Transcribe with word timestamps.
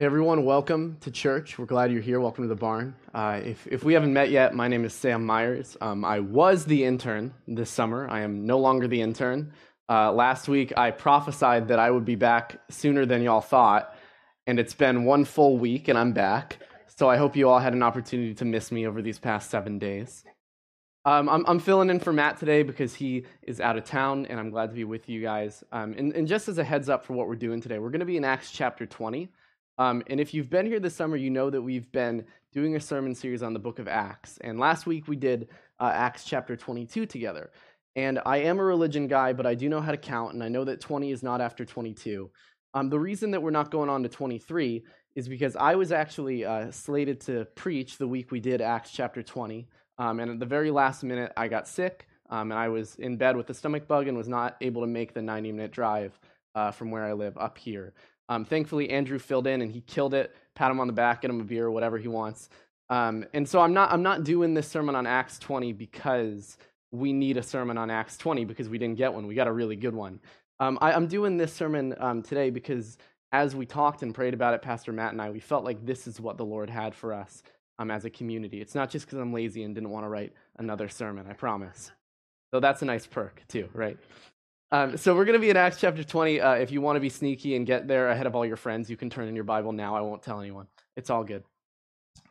Hey 0.00 0.06
everyone, 0.06 0.46
welcome 0.46 0.96
to 1.02 1.10
church. 1.10 1.58
We're 1.58 1.66
glad 1.66 1.92
you're 1.92 2.00
here. 2.00 2.20
Welcome 2.20 2.44
to 2.44 2.48
the 2.48 2.54
barn. 2.54 2.94
Uh, 3.12 3.42
if, 3.44 3.66
if 3.66 3.84
we 3.84 3.92
haven't 3.92 4.14
met 4.14 4.30
yet, 4.30 4.54
my 4.54 4.66
name 4.66 4.86
is 4.86 4.94
Sam 4.94 5.26
Myers. 5.26 5.76
Um, 5.82 6.06
I 6.06 6.20
was 6.20 6.64
the 6.64 6.86
intern 6.86 7.34
this 7.46 7.68
summer. 7.68 8.08
I 8.08 8.22
am 8.22 8.46
no 8.46 8.58
longer 8.58 8.88
the 8.88 9.02
intern. 9.02 9.52
Uh, 9.90 10.10
last 10.10 10.48
week, 10.48 10.72
I 10.74 10.90
prophesied 10.90 11.68
that 11.68 11.78
I 11.78 11.90
would 11.90 12.06
be 12.06 12.14
back 12.14 12.62
sooner 12.70 13.04
than 13.04 13.20
y'all 13.20 13.42
thought, 13.42 13.94
and 14.46 14.58
it's 14.58 14.72
been 14.72 15.04
one 15.04 15.26
full 15.26 15.58
week, 15.58 15.88
and 15.88 15.98
I'm 15.98 16.12
back. 16.12 16.56
So 16.96 17.10
I 17.10 17.18
hope 17.18 17.36
you 17.36 17.50
all 17.50 17.58
had 17.58 17.74
an 17.74 17.82
opportunity 17.82 18.32
to 18.36 18.46
miss 18.46 18.72
me 18.72 18.86
over 18.86 19.02
these 19.02 19.18
past 19.18 19.50
seven 19.50 19.78
days. 19.78 20.24
Um, 21.04 21.28
I'm, 21.28 21.44
I'm, 21.46 21.58
filling 21.58 21.90
in 21.90 22.00
for 22.00 22.14
Matt 22.14 22.38
today 22.38 22.62
because 22.62 22.94
he 22.94 23.26
is 23.42 23.60
out 23.60 23.76
of 23.76 23.84
town, 23.84 24.24
and 24.30 24.40
I'm 24.40 24.48
glad 24.48 24.70
to 24.70 24.74
be 24.74 24.84
with 24.84 25.10
you 25.10 25.20
guys. 25.20 25.62
Um, 25.72 25.94
and, 25.98 26.14
and 26.14 26.26
just 26.26 26.48
as 26.48 26.56
a 26.56 26.64
heads 26.64 26.88
up 26.88 27.04
for 27.04 27.12
what 27.12 27.28
we're 27.28 27.36
doing 27.36 27.60
today, 27.60 27.78
we're 27.78 27.90
going 27.90 28.00
to 28.00 28.06
be 28.06 28.16
in 28.16 28.24
Acts 28.24 28.50
chapter 28.50 28.86
20. 28.86 29.28
Um, 29.80 30.02
and 30.08 30.20
if 30.20 30.34
you've 30.34 30.50
been 30.50 30.66
here 30.66 30.78
this 30.78 30.94
summer, 30.94 31.16
you 31.16 31.30
know 31.30 31.48
that 31.48 31.62
we've 31.62 31.90
been 31.90 32.26
doing 32.52 32.76
a 32.76 32.80
sermon 32.80 33.14
series 33.14 33.42
on 33.42 33.54
the 33.54 33.58
book 33.58 33.78
of 33.78 33.88
Acts. 33.88 34.36
And 34.42 34.60
last 34.60 34.86
week 34.86 35.08
we 35.08 35.16
did 35.16 35.48
uh, 35.80 35.90
Acts 35.94 36.24
chapter 36.24 36.54
22 36.54 37.06
together. 37.06 37.50
And 37.96 38.20
I 38.26 38.36
am 38.42 38.60
a 38.60 38.64
religion 38.64 39.06
guy, 39.06 39.32
but 39.32 39.46
I 39.46 39.54
do 39.54 39.70
know 39.70 39.80
how 39.80 39.90
to 39.90 39.96
count, 39.96 40.34
and 40.34 40.44
I 40.44 40.48
know 40.48 40.64
that 40.64 40.82
20 40.82 41.12
is 41.12 41.22
not 41.22 41.40
after 41.40 41.64
22. 41.64 42.30
Um, 42.74 42.90
the 42.90 43.00
reason 43.00 43.30
that 43.30 43.42
we're 43.42 43.50
not 43.50 43.70
going 43.70 43.88
on 43.88 44.02
to 44.02 44.08
23 44.10 44.84
is 45.14 45.28
because 45.30 45.56
I 45.56 45.74
was 45.76 45.92
actually 45.92 46.44
uh, 46.44 46.70
slated 46.70 47.18
to 47.22 47.46
preach 47.54 47.96
the 47.96 48.06
week 48.06 48.30
we 48.30 48.38
did 48.38 48.60
Acts 48.60 48.90
chapter 48.90 49.22
20. 49.22 49.66
Um, 49.96 50.20
and 50.20 50.30
at 50.30 50.40
the 50.40 50.46
very 50.46 50.70
last 50.70 51.04
minute, 51.04 51.32
I 51.38 51.48
got 51.48 51.66
sick, 51.66 52.06
um, 52.28 52.52
and 52.52 52.60
I 52.60 52.68
was 52.68 52.96
in 52.96 53.16
bed 53.16 53.34
with 53.34 53.48
a 53.48 53.54
stomach 53.54 53.88
bug 53.88 54.08
and 54.08 54.16
was 54.16 54.28
not 54.28 54.58
able 54.60 54.82
to 54.82 54.86
make 54.86 55.14
the 55.14 55.22
90 55.22 55.52
minute 55.52 55.72
drive 55.72 56.20
uh, 56.54 56.70
from 56.70 56.90
where 56.90 57.04
I 57.04 57.14
live 57.14 57.38
up 57.38 57.56
here. 57.56 57.94
Um, 58.30 58.44
thankfully, 58.44 58.88
Andrew 58.88 59.18
filled 59.18 59.46
in 59.46 59.60
and 59.60 59.70
he 59.70 59.82
killed 59.82 60.14
it. 60.14 60.34
Pat 60.54 60.70
him 60.70 60.80
on 60.80 60.86
the 60.86 60.92
back, 60.92 61.22
get 61.22 61.30
him 61.30 61.40
a 61.40 61.44
beer 61.44 61.70
whatever 61.70 61.98
he 61.98 62.08
wants. 62.08 62.48
Um, 62.88 63.26
and 63.34 63.46
so 63.48 63.60
I'm 63.60 63.74
not 63.74 63.92
I'm 63.92 64.02
not 64.02 64.24
doing 64.24 64.54
this 64.54 64.68
sermon 64.68 64.94
on 64.94 65.06
Acts 65.06 65.38
20 65.38 65.72
because 65.72 66.56
we 66.92 67.12
need 67.12 67.36
a 67.36 67.42
sermon 67.42 67.76
on 67.76 67.90
Acts 67.90 68.16
20 68.16 68.44
because 68.44 68.68
we 68.68 68.78
didn't 68.78 68.96
get 68.96 69.12
one. 69.12 69.26
We 69.26 69.34
got 69.34 69.48
a 69.48 69.52
really 69.52 69.76
good 69.76 69.94
one. 69.94 70.20
Um, 70.58 70.78
I, 70.80 70.92
am 70.92 71.06
doing 71.06 71.36
this 71.36 71.52
sermon 71.52 71.94
um, 71.98 72.22
today 72.22 72.50
because 72.50 72.98
as 73.32 73.54
we 73.54 73.64
talked 73.64 74.02
and 74.02 74.14
prayed 74.14 74.34
about 74.34 74.54
it, 74.54 74.62
Pastor 74.62 74.92
Matt 74.92 75.12
and 75.12 75.22
I, 75.22 75.30
we 75.30 75.40
felt 75.40 75.64
like 75.64 75.86
this 75.86 76.06
is 76.06 76.20
what 76.20 76.36
the 76.36 76.44
Lord 76.44 76.68
had 76.68 76.94
for 76.94 77.14
us 77.14 77.42
um, 77.78 77.90
as 77.90 78.04
a 78.04 78.10
community. 78.10 78.60
It's 78.60 78.74
not 78.74 78.90
just 78.90 79.06
because 79.06 79.18
I'm 79.18 79.32
lazy 79.32 79.62
and 79.62 79.74
didn't 79.74 79.90
want 79.90 80.04
to 80.04 80.08
write 80.08 80.32
another 80.58 80.88
sermon. 80.88 81.26
I 81.28 81.32
promise. 81.32 81.92
So 82.52 82.60
that's 82.60 82.82
a 82.82 82.84
nice 82.84 83.06
perk 83.06 83.42
too, 83.48 83.68
right? 83.72 83.96
Um, 84.72 84.96
so 84.96 85.16
we're 85.16 85.24
going 85.24 85.34
to 85.34 85.40
be 85.40 85.50
in 85.50 85.56
Acts 85.56 85.80
chapter 85.80 86.04
20. 86.04 86.40
Uh, 86.40 86.52
if 86.54 86.70
you 86.70 86.80
want 86.80 86.94
to 86.94 87.00
be 87.00 87.08
sneaky 87.08 87.56
and 87.56 87.66
get 87.66 87.88
there 87.88 88.10
ahead 88.10 88.26
of 88.26 88.36
all 88.36 88.46
your 88.46 88.56
friends, 88.56 88.88
you 88.88 88.96
can 88.96 89.10
turn 89.10 89.26
in 89.26 89.34
your 89.34 89.44
Bible 89.44 89.72
now. 89.72 89.96
I 89.96 90.00
won't 90.00 90.22
tell 90.22 90.40
anyone. 90.40 90.68
It's 90.96 91.10
all 91.10 91.24
good. 91.24 91.42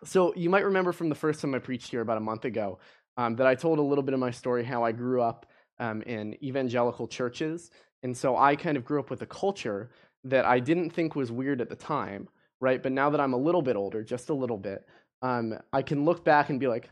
So 0.05 0.33
you 0.35 0.49
might 0.49 0.63
remember 0.63 0.93
from 0.93 1.09
the 1.09 1.15
first 1.15 1.41
time 1.41 1.53
I 1.53 1.59
preached 1.59 1.91
here 1.91 1.99
about 1.99 2.15
a 2.15 2.21
month 2.21 2.45
ago 2.45 2.79
um, 3.17 3.35
that 3.35 3.47
I 3.47 3.55
told 3.55 3.77
a 3.79 3.81
little 3.81 4.03
bit 4.03 4.13
of 4.13 4.21
my 4.21 4.31
story 4.31 4.63
how 4.63 4.85
I 4.85 4.93
grew 4.93 5.21
up 5.21 5.47
um, 5.79 6.01
in 6.03 6.41
evangelical 6.41 7.07
churches. 7.07 7.71
And 8.03 8.15
so 8.15 8.37
I 8.37 8.55
kind 8.55 8.77
of 8.77 8.85
grew 8.85 8.99
up 8.99 9.09
with 9.09 9.21
a 9.21 9.25
culture 9.25 9.89
that 10.23 10.45
I 10.45 10.59
didn't 10.61 10.91
think 10.91 11.17
was 11.17 11.33
weird 11.33 11.59
at 11.59 11.67
the 11.67 11.75
time, 11.75 12.29
right? 12.61 12.81
But 12.81 12.93
now 12.93 13.09
that 13.09 13.19
I'm 13.19 13.33
a 13.33 13.37
little 13.37 13.61
bit 13.61 13.75
older, 13.75 14.01
just 14.01 14.29
a 14.29 14.33
little 14.33 14.57
bit, 14.57 14.87
um, 15.21 15.59
I 15.73 15.81
can 15.81 16.05
look 16.05 16.23
back 16.23 16.49
and 16.49 16.57
be 16.57 16.67
like, 16.67 16.89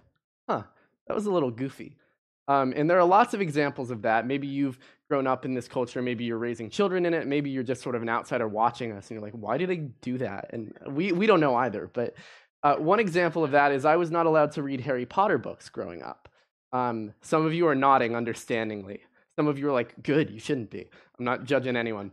huh, 0.50 0.64
that 1.08 1.14
was 1.14 1.26
a 1.26 1.32
little 1.32 1.52
goofy. 1.52 1.96
Um, 2.50 2.74
and 2.76 2.90
there 2.90 3.00
are 3.00 3.06
lots 3.06 3.34
of 3.34 3.42
examples 3.42 3.92
of 3.92 4.04
that. 4.04 4.26
Maybe 4.26 4.48
you've 4.48 4.80
grown 5.10 5.28
up 5.28 5.46
in 5.46 5.54
this 5.54 5.68
culture, 5.68 6.02
maybe 6.02 6.24
you're 6.24 6.38
raising 6.38 6.70
children 6.70 7.06
in 7.06 7.14
it, 7.14 7.28
maybe 7.28 7.50
you're 7.50 7.64
just 7.64 7.82
sort 7.82 7.96
of 7.96 8.02
an 8.02 8.10
outsider 8.10 8.48
watching 8.48 8.92
us, 8.92 9.10
and 9.10 9.16
you're 9.16 9.22
like, 9.22 9.34
why 9.34 9.58
do 9.58 9.66
they 9.66 9.78
do 10.02 10.18
that? 10.18 10.50
And 10.52 10.74
we, 10.88 11.12
we 11.12 11.28
don't 11.28 11.40
know 11.40 11.56
either. 11.56 11.90
But 11.92 12.16
uh, 12.64 12.76
one 12.76 13.00
example 13.00 13.44
of 13.44 13.52
that 13.52 13.72
is 13.72 13.86
I 13.86 13.96
was 13.96 14.12
not 14.12 14.26
allowed 14.26 14.52
to 14.54 14.64
read 14.64 14.82
Harry 14.82 15.06
Potter 15.06 15.38
books 15.38 15.70
growing 15.70 16.02
up. 16.02 16.28
Um, 16.74 17.14
some 17.22 17.46
of 17.46 17.54
you 17.54 17.68
are 17.68 17.76
nodding 17.76 18.16
understandingly. 18.16 19.00
Some 19.38 19.48
of 19.48 19.58
you 19.58 19.70
are 19.70 19.74
like, 19.74 20.04
good, 20.04 20.30
you 20.30 20.40
shouldn't 20.40 20.70
be. 20.70 20.90
I'm 21.18 21.26
not 21.26 21.46
judging 21.46 21.78
anyone. 21.78 22.12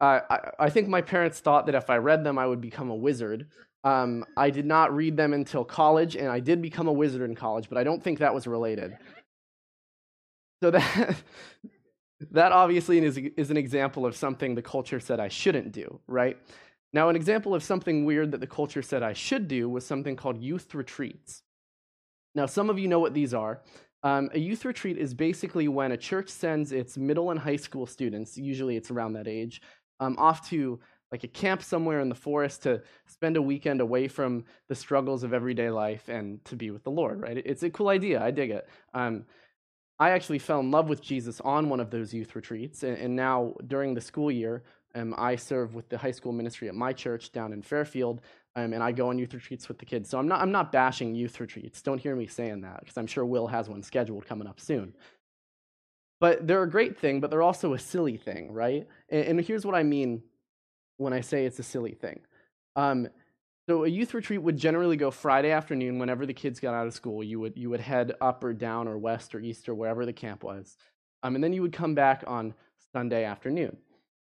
Uh, 0.00 0.20
I, 0.28 0.50
I, 0.58 0.70
think 0.70 0.88
my 0.88 1.00
parents 1.00 1.38
thought 1.38 1.66
that 1.66 1.74
if 1.74 1.88
I 1.88 1.96
read 1.96 2.24
them, 2.24 2.36
I 2.36 2.46
would 2.46 2.60
become 2.60 2.90
a 2.90 2.94
wizard. 2.94 3.46
Um, 3.84 4.24
I 4.36 4.50
did 4.50 4.66
not 4.66 4.94
read 4.94 5.16
them 5.16 5.32
until 5.32 5.64
college, 5.64 6.16
and 6.16 6.28
I 6.28 6.40
did 6.40 6.60
become 6.60 6.88
a 6.88 6.92
wizard 6.92 7.22
in 7.22 7.34
college, 7.34 7.68
but 7.68 7.78
I 7.78 7.84
don't 7.84 8.02
think 8.02 8.18
that 8.18 8.34
was 8.34 8.46
related. 8.46 8.98
So 10.62 10.72
that 10.72 11.16
that 12.30 12.52
obviously 12.52 12.98
is, 12.98 13.18
is 13.18 13.50
an 13.50 13.56
example 13.56 14.06
of 14.06 14.16
something 14.16 14.54
the 14.54 14.62
culture 14.62 15.00
said 15.00 15.20
I 15.20 15.28
shouldn't 15.28 15.72
do, 15.72 16.00
right? 16.06 16.36
Now, 16.92 17.08
an 17.08 17.16
example 17.16 17.54
of 17.54 17.62
something 17.62 18.04
weird 18.04 18.30
that 18.32 18.40
the 18.40 18.46
culture 18.46 18.82
said 18.82 19.02
I 19.02 19.14
should 19.14 19.48
do 19.48 19.68
was 19.68 19.84
something 19.84 20.14
called 20.14 20.40
youth 20.40 20.74
retreats. 20.74 21.42
Now, 22.34 22.46
some 22.46 22.70
of 22.70 22.78
you 22.78 22.88
know 22.88 23.00
what 23.00 23.14
these 23.14 23.34
are. 23.34 23.62
Um, 24.04 24.30
a 24.32 24.38
youth 24.38 24.64
retreat 24.64 24.98
is 24.98 25.14
basically 25.14 25.66
when 25.66 25.92
a 25.92 25.96
church 25.96 26.28
sends 26.28 26.72
its 26.72 26.96
middle 26.96 27.30
and 27.30 27.40
high 27.40 27.56
school 27.56 27.86
students, 27.86 28.36
usually 28.36 28.76
it's 28.76 28.90
around 28.90 29.14
that 29.14 29.26
age, 29.26 29.62
um, 29.98 30.16
off 30.18 30.48
to 30.50 30.78
like 31.10 31.24
a 31.24 31.28
camp 31.28 31.62
somewhere 31.62 32.00
in 32.00 32.08
the 32.08 32.14
forest 32.14 32.62
to 32.64 32.82
spend 33.06 33.36
a 33.36 33.42
weekend 33.42 33.80
away 33.80 34.08
from 34.08 34.44
the 34.68 34.74
struggles 34.74 35.22
of 35.22 35.32
everyday 35.32 35.70
life 35.70 36.08
and 36.08 36.44
to 36.44 36.56
be 36.56 36.70
with 36.70 36.82
the 36.84 36.90
Lord, 36.90 37.20
right? 37.20 37.38
It's 37.44 37.62
a 37.62 37.70
cool 37.70 37.88
idea. 37.88 38.22
I 38.22 38.30
dig 38.30 38.50
it. 38.50 38.68
Um, 38.94 39.24
I 39.98 40.10
actually 40.10 40.40
fell 40.40 40.60
in 40.60 40.70
love 40.70 40.88
with 40.88 41.00
Jesus 41.00 41.40
on 41.40 41.68
one 41.68 41.80
of 41.80 41.90
those 41.90 42.12
youth 42.12 42.34
retreats. 42.34 42.82
And, 42.82 42.96
and 42.98 43.14
now, 43.14 43.54
during 43.66 43.94
the 43.94 44.00
school 44.00 44.30
year, 44.30 44.62
um, 44.94 45.14
I 45.16 45.36
serve 45.36 45.74
with 45.74 45.88
the 45.88 45.98
high 45.98 46.10
school 46.10 46.32
ministry 46.32 46.68
at 46.68 46.74
my 46.74 46.92
church 46.92 47.32
down 47.32 47.52
in 47.52 47.62
Fairfield, 47.62 48.20
um, 48.56 48.72
and 48.72 48.82
I 48.82 48.92
go 48.92 49.08
on 49.08 49.18
youth 49.18 49.34
retreats 49.34 49.68
with 49.68 49.78
the 49.78 49.84
kids. 49.84 50.08
So 50.08 50.18
I'm 50.18 50.28
not, 50.28 50.40
I'm 50.40 50.52
not 50.52 50.70
bashing 50.70 51.14
youth 51.14 51.40
retreats. 51.40 51.82
Don't 51.82 51.98
hear 52.00 52.14
me 52.14 52.26
saying 52.26 52.60
that, 52.62 52.80
because 52.80 52.96
I'm 52.96 53.06
sure 53.06 53.24
Will 53.24 53.46
has 53.48 53.68
one 53.68 53.82
scheduled 53.82 54.26
coming 54.26 54.46
up 54.46 54.60
soon. 54.60 54.94
But 56.20 56.46
they're 56.46 56.62
a 56.62 56.70
great 56.70 56.98
thing, 56.98 57.20
but 57.20 57.30
they're 57.30 57.42
also 57.42 57.74
a 57.74 57.78
silly 57.78 58.16
thing, 58.16 58.52
right? 58.52 58.86
And, 59.08 59.24
and 59.26 59.40
here's 59.40 59.66
what 59.66 59.74
I 59.74 59.82
mean 59.82 60.22
when 60.96 61.12
I 61.12 61.20
say 61.20 61.44
it's 61.44 61.58
a 61.58 61.64
silly 61.64 61.94
thing. 61.94 62.20
Um, 62.76 63.08
so 63.68 63.84
a 63.84 63.88
youth 63.88 64.14
retreat 64.14 64.42
would 64.42 64.56
generally 64.56 64.96
go 64.96 65.10
Friday 65.10 65.50
afternoon 65.50 65.98
whenever 65.98 66.26
the 66.26 66.34
kids 66.34 66.60
got 66.60 66.74
out 66.74 66.86
of 66.86 66.94
school. 66.94 67.24
You 67.24 67.40
would 67.40 67.56
you 67.56 67.70
would 67.70 67.80
head 67.80 68.14
up 68.20 68.44
or 68.44 68.52
down 68.52 68.88
or 68.88 68.98
west 68.98 69.34
or 69.34 69.40
east 69.40 69.68
or 69.68 69.74
wherever 69.74 70.04
the 70.04 70.12
camp 70.12 70.44
was, 70.44 70.76
um, 71.22 71.34
and 71.34 71.42
then 71.42 71.52
you 71.52 71.62
would 71.62 71.72
come 71.72 71.94
back 71.94 72.24
on 72.26 72.54
Sunday 72.92 73.24
afternoon. 73.24 73.76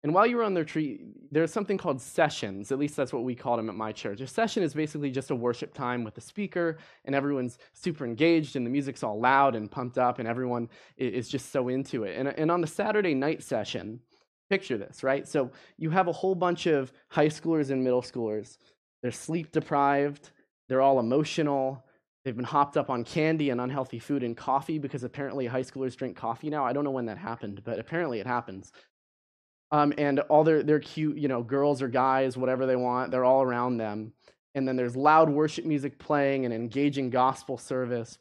And 0.05 0.13
while 0.13 0.27
you 0.27 0.37
were 0.37 0.43
on 0.43 0.53
the 0.53 0.61
retreat, 0.61 1.01
there's 1.33 1.51
something 1.51 1.79
called 1.79 1.99
sessions. 1.99 2.71
At 2.71 2.79
least 2.79 2.95
that's 2.95 3.11
what 3.11 3.25
we 3.25 3.35
called 3.35 3.59
them 3.59 3.71
at 3.71 3.75
my 3.75 3.91
church. 3.91 4.21
A 4.21 4.27
session 4.27 4.63
is 4.63 4.75
basically 4.75 5.11
just 5.11 5.31
a 5.31 5.35
worship 5.35 5.73
time 5.73 6.05
with 6.05 6.19
a 6.19 6.21
speaker, 6.21 6.77
and 7.07 7.15
everyone's 7.15 7.57
super 7.73 8.05
engaged, 8.05 8.55
and 8.55 8.67
the 8.67 8.71
music's 8.71 9.03
all 9.03 9.19
loud 9.19 9.57
and 9.57 9.71
pumped 9.71 9.97
up, 9.97 10.19
and 10.19 10.29
everyone 10.29 10.69
is 10.99 11.31
just 11.31 11.51
so 11.51 11.69
into 11.69 12.05
it. 12.05 12.19
And, 12.19 12.29
and 12.29 12.51
on 12.51 12.61
the 12.61 12.67
Saturday 12.67 13.15
night 13.15 13.43
session, 13.43 13.99
picture 14.51 14.77
this, 14.77 15.03
right? 15.03 15.27
So 15.27 15.51
you 15.79 15.89
have 15.89 16.07
a 16.07 16.13
whole 16.13 16.35
bunch 16.35 16.67
of 16.67 16.93
high 17.09 17.29
schoolers 17.29 17.71
and 17.71 17.83
middle 17.83 18.03
schoolers 18.03 18.59
they're 19.05 19.13
sleep 19.13 19.53
deprived. 19.53 20.31
They're 20.67 20.81
all 20.81 20.99
emotional. 20.99 21.85
They've 22.25 22.35
been 22.35 22.43
hopped 22.47 22.79
up 22.79 22.89
on 22.89 23.05
candy 23.05 23.51
and 23.51 23.61
unhealthy 23.61 23.99
food 23.99 24.23
and 24.23 24.35
coffee 24.35 24.79
because 24.79 25.05
apparently 25.05 25.47
high 25.47 25.61
schoolers 25.61 25.95
drink 25.95 26.17
coffee 26.17 26.49
now. 26.49 26.65
I 26.65 26.73
don't 26.73 26.85
know 26.85 26.91
when 26.91 27.05
that 27.05 27.19
happened, 27.19 27.61
but 27.65 27.79
apparently 27.79 28.19
it 28.19 28.27
happens. 28.27 28.73
Um, 29.71 29.93
and 29.99 30.21
all 30.21 30.43
their, 30.43 30.63
their 30.63 30.81
cute, 30.81 31.19
you 31.19 31.29
know, 31.29 31.43
girls 31.43 31.83
or 31.83 31.89
guys, 31.89 32.39
whatever 32.39 32.65
they 32.65 32.77
want, 32.77 33.11
they're 33.11 33.27
all 33.27 33.43
around 33.43 33.77
them. 33.77 34.15
And 34.55 34.67
then 34.67 34.77
there's 34.77 34.97
loud 34.97 35.29
worship 35.29 35.67
music 35.67 35.99
playing 35.99 36.47
and 36.47 36.55
engaging 36.55 37.11
gospel 37.11 37.59
service. 37.59 38.17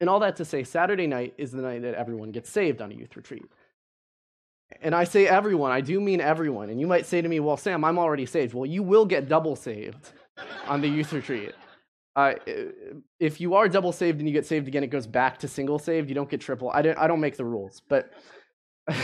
And 0.00 0.10
all 0.10 0.18
that 0.20 0.34
to 0.36 0.44
say, 0.44 0.64
Saturday 0.64 1.06
night 1.06 1.34
is 1.38 1.52
the 1.52 1.62
night 1.62 1.82
that 1.82 1.94
everyone 1.94 2.32
gets 2.32 2.50
saved 2.50 2.82
on 2.82 2.90
a 2.90 2.96
youth 2.96 3.14
retreat. 3.16 3.44
And 4.82 4.94
I 4.94 5.04
say 5.04 5.26
everyone, 5.26 5.72
I 5.72 5.80
do 5.80 6.00
mean 6.00 6.20
everyone. 6.20 6.70
And 6.70 6.80
you 6.80 6.86
might 6.86 7.06
say 7.06 7.20
to 7.20 7.28
me, 7.28 7.40
well, 7.40 7.56
Sam, 7.56 7.84
I'm 7.84 7.98
already 7.98 8.26
saved. 8.26 8.54
Well, 8.54 8.66
you 8.66 8.82
will 8.82 9.04
get 9.04 9.28
double 9.28 9.56
saved 9.56 10.12
on 10.66 10.80
the 10.80 10.88
youth 10.88 11.12
retreat. 11.12 11.52
Uh, 12.16 12.34
if 13.18 13.40
you 13.40 13.54
are 13.54 13.68
double 13.68 13.92
saved 13.92 14.18
and 14.18 14.28
you 14.28 14.32
get 14.32 14.46
saved 14.46 14.68
again, 14.68 14.82
it 14.82 14.88
goes 14.88 15.06
back 15.06 15.38
to 15.38 15.48
single 15.48 15.78
saved. 15.78 16.08
You 16.08 16.14
don't 16.14 16.30
get 16.30 16.40
triple. 16.40 16.70
I 16.70 16.82
don't, 16.82 16.98
I 16.98 17.06
don't 17.06 17.20
make 17.20 17.36
the 17.36 17.44
rules. 17.44 17.82
But 17.88 18.12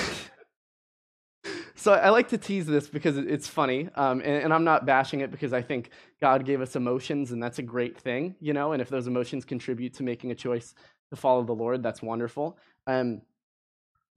so 1.74 1.92
I 1.92 2.10
like 2.10 2.28
to 2.28 2.38
tease 2.38 2.66
this 2.66 2.88
because 2.88 3.16
it's 3.16 3.46
funny. 3.46 3.88
Um, 3.94 4.20
and, 4.20 4.44
and 4.44 4.52
I'm 4.52 4.64
not 4.64 4.86
bashing 4.86 5.20
it 5.20 5.30
because 5.30 5.52
I 5.52 5.62
think 5.62 5.90
God 6.20 6.44
gave 6.44 6.60
us 6.60 6.74
emotions 6.74 7.32
and 7.32 7.42
that's 7.42 7.58
a 7.58 7.62
great 7.62 7.98
thing, 7.98 8.34
you 8.40 8.52
know. 8.52 8.72
And 8.72 8.82
if 8.82 8.88
those 8.88 9.06
emotions 9.06 9.44
contribute 9.44 9.94
to 9.94 10.02
making 10.02 10.30
a 10.30 10.34
choice 10.34 10.74
to 11.10 11.16
follow 11.16 11.44
the 11.44 11.54
Lord, 11.54 11.82
that's 11.82 12.02
wonderful. 12.02 12.58
Um, 12.86 13.22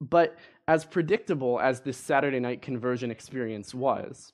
but 0.00 0.36
as 0.66 0.84
predictable 0.84 1.60
as 1.60 1.80
this 1.80 1.96
Saturday 1.96 2.40
night 2.40 2.62
conversion 2.62 3.10
experience 3.10 3.74
was, 3.74 4.32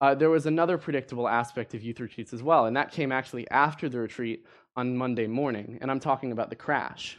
uh, 0.00 0.14
there 0.14 0.30
was 0.30 0.46
another 0.46 0.76
predictable 0.76 1.28
aspect 1.28 1.74
of 1.74 1.82
youth 1.82 2.00
retreats 2.00 2.32
as 2.32 2.42
well, 2.42 2.66
and 2.66 2.76
that 2.76 2.90
came 2.92 3.12
actually 3.12 3.48
after 3.50 3.88
the 3.88 3.98
retreat 3.98 4.44
on 4.76 4.96
Monday 4.96 5.26
morning, 5.26 5.78
and 5.80 5.90
I'm 5.90 6.00
talking 6.00 6.32
about 6.32 6.50
the 6.50 6.56
crash. 6.56 7.18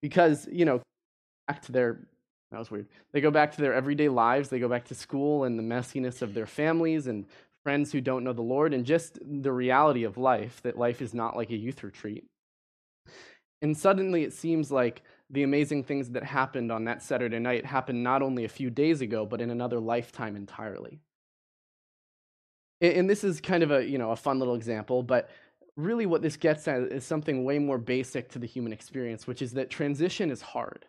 Because, 0.00 0.48
you 0.50 0.64
know, 0.64 0.80
back 1.46 1.62
to 1.62 1.72
their, 1.72 2.00
that 2.50 2.58
was 2.58 2.70
weird. 2.70 2.86
They 3.12 3.20
go 3.20 3.30
back 3.30 3.54
to 3.54 3.60
their 3.60 3.74
everyday 3.74 4.08
lives, 4.08 4.48
they 4.48 4.58
go 4.58 4.68
back 4.68 4.86
to 4.86 4.94
school 4.94 5.44
and 5.44 5.58
the 5.58 5.62
messiness 5.62 6.22
of 6.22 6.34
their 6.34 6.46
families 6.46 7.06
and 7.06 7.26
friends 7.62 7.92
who 7.92 8.00
don't 8.00 8.24
know 8.24 8.32
the 8.32 8.42
Lord, 8.42 8.72
and 8.72 8.86
just 8.86 9.18
the 9.22 9.52
reality 9.52 10.04
of 10.04 10.16
life 10.16 10.62
that 10.62 10.78
life 10.78 11.02
is 11.02 11.12
not 11.12 11.36
like 11.36 11.50
a 11.50 11.56
youth 11.56 11.84
retreat. 11.84 12.24
And 13.60 13.76
suddenly 13.76 14.24
it 14.24 14.32
seems 14.32 14.70
like 14.70 15.02
the 15.30 15.42
amazing 15.42 15.84
things 15.84 16.10
that 16.10 16.24
happened 16.24 16.72
on 16.72 16.84
that 16.84 17.02
Saturday 17.02 17.38
night 17.38 17.66
happened 17.66 18.02
not 18.02 18.22
only 18.22 18.44
a 18.44 18.48
few 18.48 18.70
days 18.70 19.00
ago, 19.00 19.26
but 19.26 19.40
in 19.40 19.50
another 19.50 19.78
lifetime 19.78 20.36
entirely. 20.36 21.00
And 22.80 23.10
this 23.10 23.24
is 23.24 23.40
kind 23.40 23.62
of 23.62 23.70
a, 23.70 23.84
you 23.84 23.98
know, 23.98 24.12
a 24.12 24.16
fun 24.16 24.38
little 24.38 24.54
example, 24.54 25.02
but 25.02 25.28
really 25.76 26.06
what 26.06 26.22
this 26.22 26.36
gets 26.36 26.66
at 26.68 26.82
is 26.82 27.04
something 27.04 27.44
way 27.44 27.58
more 27.58 27.78
basic 27.78 28.30
to 28.30 28.38
the 28.38 28.46
human 28.46 28.72
experience, 28.72 29.26
which 29.26 29.42
is 29.42 29.52
that 29.52 29.70
transition 29.70 30.30
is 30.30 30.40
hard. 30.40 30.86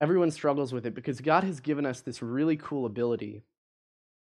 Everyone 0.00 0.30
struggles 0.30 0.72
with 0.72 0.86
it 0.86 0.94
because 0.94 1.20
God 1.20 1.44
has 1.44 1.60
given 1.60 1.86
us 1.86 2.00
this 2.00 2.22
really 2.22 2.56
cool 2.56 2.84
ability 2.84 3.42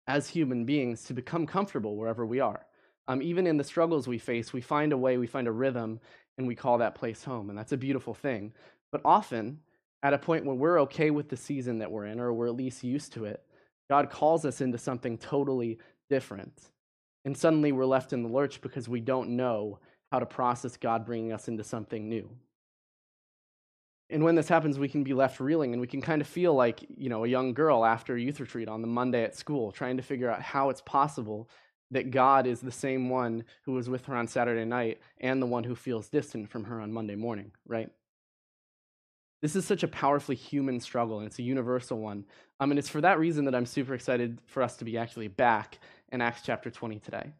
as 0.07 0.27
human 0.27 0.65
beings 0.65 1.03
to 1.03 1.13
become 1.13 1.45
comfortable 1.45 1.95
wherever 1.95 2.25
we 2.25 2.39
are. 2.39 2.65
Um, 3.07 3.21
even 3.21 3.47
in 3.47 3.57
the 3.57 3.63
struggles 3.63 4.07
we 4.07 4.17
face, 4.17 4.51
we 4.51 4.61
find 4.61 4.93
a 4.93 4.97
way, 4.97 5.17
we 5.17 5.27
find 5.27 5.47
a 5.47 5.51
rhythm, 5.51 5.99
and 6.37 6.47
we 6.47 6.55
call 6.55 6.77
that 6.79 6.95
place 6.95 7.23
home. 7.23 7.49
And 7.49 7.57
that's 7.57 7.71
a 7.71 7.77
beautiful 7.77 8.13
thing. 8.13 8.53
But 8.91 9.01
often, 9.05 9.59
at 10.01 10.13
a 10.13 10.17
point 10.17 10.45
where 10.45 10.55
we're 10.55 10.81
okay 10.81 11.11
with 11.11 11.29
the 11.29 11.37
season 11.37 11.79
that 11.79 11.91
we're 11.91 12.05
in, 12.05 12.19
or 12.19 12.33
we're 12.33 12.47
at 12.47 12.55
least 12.55 12.83
used 12.83 13.13
to 13.13 13.25
it, 13.25 13.43
God 13.89 14.09
calls 14.09 14.45
us 14.45 14.61
into 14.61 14.77
something 14.77 15.17
totally 15.17 15.79
different. 16.09 16.69
And 17.25 17.35
suddenly 17.35 17.71
we're 17.71 17.85
left 17.85 18.13
in 18.13 18.23
the 18.23 18.29
lurch 18.29 18.61
because 18.61 18.87
we 18.87 19.01
don't 19.01 19.31
know 19.31 19.79
how 20.11 20.19
to 20.19 20.25
process 20.25 20.77
God 20.77 21.05
bringing 21.05 21.33
us 21.33 21.47
into 21.47 21.63
something 21.63 22.07
new. 22.07 22.29
And 24.09 24.23
when 24.23 24.35
this 24.35 24.47
happens, 24.47 24.79
we 24.79 24.89
can 24.89 25.03
be 25.03 25.13
left 25.13 25.39
reeling 25.39 25.71
and 25.71 25.81
we 25.81 25.87
can 25.87 26.01
kind 26.01 26.21
of 26.21 26.27
feel 26.27 26.55
like, 26.55 26.83
you 26.97 27.09
know, 27.09 27.25
a 27.25 27.27
young 27.27 27.53
girl 27.53 27.85
after 27.85 28.15
a 28.15 28.21
youth 28.21 28.39
retreat 28.39 28.67
on 28.67 28.81
the 28.81 28.87
Monday 28.87 29.23
at 29.23 29.35
school, 29.35 29.71
trying 29.71 29.97
to 29.97 30.03
figure 30.03 30.31
out 30.31 30.41
how 30.41 30.69
it's 30.69 30.81
possible 30.81 31.47
that 31.91 32.09
God 32.09 32.47
is 32.47 32.59
the 32.59 32.71
same 32.71 33.09
one 33.09 33.43
who 33.63 33.73
was 33.73 33.89
with 33.89 34.05
her 34.05 34.15
on 34.15 34.27
Saturday 34.27 34.65
night 34.65 34.99
and 35.19 35.41
the 35.41 35.47
one 35.47 35.63
who 35.63 35.75
feels 35.75 36.09
distant 36.09 36.49
from 36.49 36.63
her 36.63 36.79
on 36.79 36.91
Monday 36.91 37.15
morning, 37.15 37.51
right? 37.67 37.89
This 39.41 39.55
is 39.55 39.65
such 39.65 39.83
a 39.83 39.87
powerfully 39.87 40.35
human 40.35 40.79
struggle, 40.79 41.19
and 41.19 41.27
it's 41.27 41.39
a 41.39 41.43
universal 41.43 41.99
one. 41.99 42.25
Um, 42.59 42.71
and 42.71 42.79
it's 42.79 42.89
for 42.89 43.01
that 43.01 43.19
reason 43.19 43.45
that 43.45 43.55
I'm 43.55 43.65
super 43.65 43.93
excited 43.93 44.41
for 44.45 44.61
us 44.61 44.75
to 44.77 44.85
be 44.85 44.97
actually 44.97 45.29
back 45.29 45.79
in 46.11 46.21
Acts 46.21 46.41
chapter 46.43 46.69
20 46.69 46.99
today. 46.99 47.31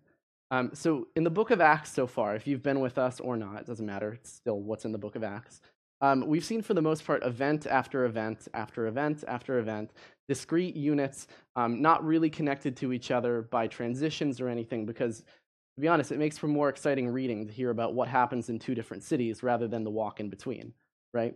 Um, 0.52 0.72
so, 0.74 1.08
in 1.16 1.24
the 1.24 1.30
book 1.30 1.52
of 1.52 1.62
Acts 1.62 1.92
so 1.92 2.08
far, 2.08 2.36
if 2.36 2.48
you've 2.48 2.64
been 2.64 2.80
with 2.80 2.98
us 2.98 3.20
or 3.20 3.38
not, 3.38 3.60
it 3.60 3.66
doesn't 3.66 3.86
matter. 3.86 4.14
It's 4.14 4.32
still 4.32 4.62
what's 4.62 4.86
in 4.86 4.92
the 4.92 4.98
book 4.98 5.16
of 5.16 5.24
Acts. 5.24 5.62
Um, 6.02 6.26
we've 6.26 6.46
seen 6.46 6.62
for 6.62 6.74
the 6.74 6.82
most 6.82 7.06
part 7.06 7.24
event 7.24 7.68
after 7.68 8.06
event 8.06 8.48
after 8.54 8.88
event 8.88 9.24
after 9.28 9.60
event, 9.60 9.92
discrete 10.28 10.76
units, 10.76 11.28
um, 11.56 11.82
not 11.82 12.04
really 12.06 12.30
connected 12.30 12.78
to 12.78 12.94
each 12.94 13.12
other 13.12 13.42
by 13.42 13.68
transitions 13.68 14.40
or 14.40 14.48
anything, 14.48 14.86
because 14.86 15.20
to 15.20 15.82
be 15.82 15.88
honest, 15.88 16.12
it 16.12 16.18
makes 16.18 16.38
for 16.38 16.48
more 16.48 16.70
exciting 16.70 17.10
reading 17.10 17.46
to 17.46 17.54
hear 17.54 17.70
about 17.70 17.94
what 17.94 18.08
happens 18.08 18.50
in 18.50 18.60
two 18.60 18.74
different 18.74 19.04
cities 19.04 19.44
rather 19.44 19.68
than 19.68 19.84
the 19.84 19.90
walk 19.90 20.20
in 20.20 20.30
between, 20.30 20.74
right? 21.14 21.36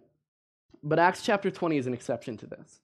But 0.81 0.99
Acts 0.99 1.21
chapter 1.21 1.51
20 1.51 1.77
is 1.77 1.87
an 1.87 1.93
exception 1.93 2.37
to 2.37 2.47
this. 2.47 2.79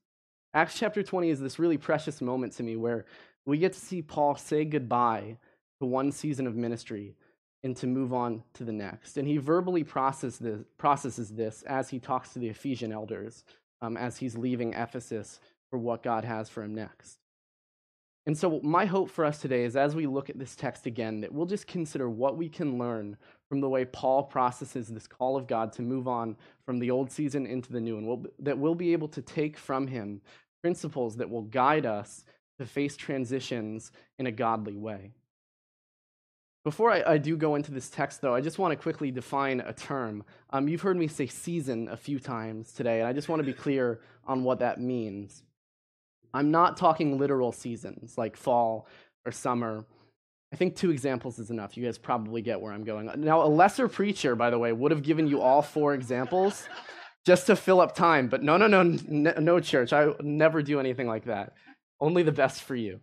Acts 0.54 0.78
chapter 0.78 1.04
20 1.04 1.30
is 1.30 1.40
this 1.40 1.60
really 1.60 1.78
precious 1.78 2.22
moment 2.22 2.54
to 2.54 2.64
me 2.64 2.76
where 2.76 3.06
we 3.46 3.58
get 3.58 3.74
to 3.74 3.80
see 3.80 4.02
Paul 4.02 4.36
say 4.36 4.66
goodbye 4.66 5.38
to 5.80 5.86
one 5.86 6.12
season 6.12 6.48
of 6.48 6.56
ministry 6.56 7.16
and 7.64 7.76
to 7.78 7.88
move 7.88 8.14
on 8.14 8.44
to 8.54 8.64
the 8.64 8.72
next. 8.72 9.18
And 9.18 9.28
he 9.28 9.38
verbally 9.38 9.84
processes 9.84 10.40
this, 10.40 10.60
processes 10.78 11.30
this 11.30 11.62
as 11.64 11.90
he 11.90 12.00
talks 12.00 12.34
to 12.34 12.40
the 12.40 12.50
Ephesian 12.50 12.92
elders 12.92 13.44
um, 13.82 13.98
as 13.98 14.18
he's 14.18 14.36
leaving 14.36 14.74
Ephesus 14.74 15.40
for 15.70 15.78
what 15.78 16.04
God 16.04 16.26
has 16.26 16.50
for 16.50 16.64
him 16.64 16.74
next. 16.74 17.19
And 18.26 18.38
so, 18.38 18.60
my 18.64 18.86
hope 18.86 19.10
for 19.10 19.26
us 19.26 19.40
today 19.40 19.64
is 19.64 19.76
as 19.76 19.96
we 19.96 20.06
look 20.06 20.30
at 20.30 20.38
this 20.38 20.56
text 20.56 20.86
again, 20.86 21.22
that 21.22 21.32
we'll 21.32 21.46
just 21.46 21.68
consider 21.68 22.10
what 22.10 22.38
we 22.38 22.50
can 22.50 22.78
learn 22.78 23.18
from 23.48 23.62
the 23.62 23.70
way 23.70 23.86
Paul 23.86 24.24
processes 24.24 24.88
this 24.88 25.08
call 25.08 25.36
of 25.36 25.48
God 25.48 25.74
to 25.74 25.82
move 25.82 26.08
on 26.08 26.36
from 26.66 26.80
the 26.80 26.92
old 26.92 27.12
season 27.12 27.46
into 27.46 27.72
the 27.72 27.82
new, 27.82 27.98
and 27.98 28.08
we'll, 28.08 28.26
that 28.40 28.58
we'll 28.58 28.76
be 28.76 28.94
able 28.94 29.08
to 29.10 29.22
take 29.22 29.58
from 29.58 29.88
him 29.88 30.22
principles 30.62 31.16
that 31.18 31.30
will 31.30 31.44
guide 31.44 31.86
us 31.86 32.24
to 32.60 32.66
face 32.66 32.98
transitions 32.98 33.92
in 34.20 34.28
a 34.28 34.32
godly 34.32 34.76
way. 34.76 35.14
Before 36.66 36.92
I, 36.92 37.14
I, 37.14 37.18
do 37.18 37.38
go 37.38 37.56
into 37.56 37.72
this 37.72 37.90
text, 37.90 38.22
though, 38.22 38.36
I 38.36 38.42
just 38.42 38.60
want 38.60 38.74
to 38.74 38.76
quickly 38.76 39.12
define 39.12 39.62
a 39.62 39.72
term. 39.72 40.26
Um, 40.50 40.68
you've 40.68 40.82
heard 40.82 40.98
me 40.98 41.08
say 41.08 41.26
season 41.26 41.88
a 41.88 41.96
few 41.96 42.20
times 42.20 42.74
today, 42.74 43.00
and 43.00 43.08
I 43.08 43.14
just 43.14 43.30
want 43.30 43.40
to 43.40 43.46
be 43.46 43.54
clear 43.54 44.02
on 44.28 44.44
what 44.44 44.60
that 44.60 44.80
means. 44.80 45.44
I'm 46.34 46.52
not 46.52 46.78
talking 46.78 47.18
literal 47.18 47.52
seasons 47.52 48.18
like 48.18 48.36
fall 48.36 48.88
or 49.26 49.32
summer. 49.32 49.86
I 50.52 50.56
think 50.56 50.76
two 50.76 50.92
examples 50.92 51.38
is 51.40 51.52
enough. 51.52 51.78
You 51.78 51.86
guys 51.86 51.98
probably 51.98 52.42
get 52.42 52.60
where 52.60 52.74
I'm 52.74 52.84
going. 52.84 53.10
Now, 53.18 53.44
a 53.44 53.48
lesser 53.48 53.88
preacher, 53.88 54.36
by 54.36 54.50
the 54.50 54.58
way, 54.58 54.72
would 54.72 54.92
have 54.92 55.04
given 55.04 55.28
you 55.28 55.42
all 55.42 55.62
four 55.62 55.94
examples 55.94 56.68
just 57.26 57.48
to 57.48 57.56
fill 57.56 57.82
up 57.82 57.96
time, 57.96 58.28
but 58.28 58.42
no, 58.42 58.58
no, 58.58 58.68
no, 58.68 58.84
no, 59.08 59.60
church. 59.60 59.94
I 59.94 60.14
never 60.22 60.64
do 60.64 60.80
anything 60.80 61.08
like 61.08 61.26
that. 61.26 61.54
Only 62.00 62.24
the 62.24 62.32
best 62.32 62.64
for 62.64 62.76
you. 62.76 63.02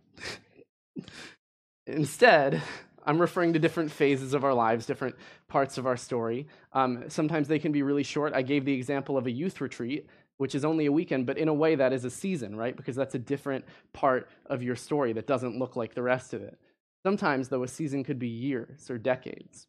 Instead, 1.85 2.61
I'm 3.05 3.21
referring 3.21 3.53
to 3.53 3.59
different 3.59 3.91
phases 3.91 4.33
of 4.33 4.43
our 4.43 4.53
lives, 4.53 4.85
different 4.85 5.15
parts 5.47 5.77
of 5.77 5.87
our 5.87 5.95
story. 5.95 6.47
Um, 6.73 7.05
sometimes 7.07 7.47
they 7.47 7.59
can 7.59 7.71
be 7.71 7.83
really 7.83 8.03
short. 8.03 8.33
I 8.33 8.41
gave 8.41 8.65
the 8.65 8.73
example 8.73 9.17
of 9.17 9.27
a 9.27 9.31
youth 9.31 9.61
retreat, 9.61 10.07
which 10.37 10.55
is 10.55 10.63
only 10.63 10.85
a 10.85 10.91
weekend, 10.91 11.25
but 11.25 11.37
in 11.37 11.47
a 11.47 11.53
way 11.53 11.75
that 11.75 11.93
is 11.93 12.05
a 12.05 12.09
season, 12.09 12.55
right? 12.55 12.75
Because 12.75 12.95
that's 12.95 13.15
a 13.15 13.19
different 13.19 13.65
part 13.93 14.29
of 14.45 14.63
your 14.63 14.75
story 14.75 15.13
that 15.13 15.27
doesn't 15.27 15.57
look 15.57 15.75
like 15.75 15.93
the 15.93 16.03
rest 16.03 16.33
of 16.33 16.41
it. 16.41 16.57
Sometimes, 17.03 17.49
though, 17.49 17.63
a 17.63 17.67
season 17.67 18.03
could 18.03 18.19
be 18.19 18.27
years 18.27 18.89
or 18.89 18.97
decades. 18.97 19.67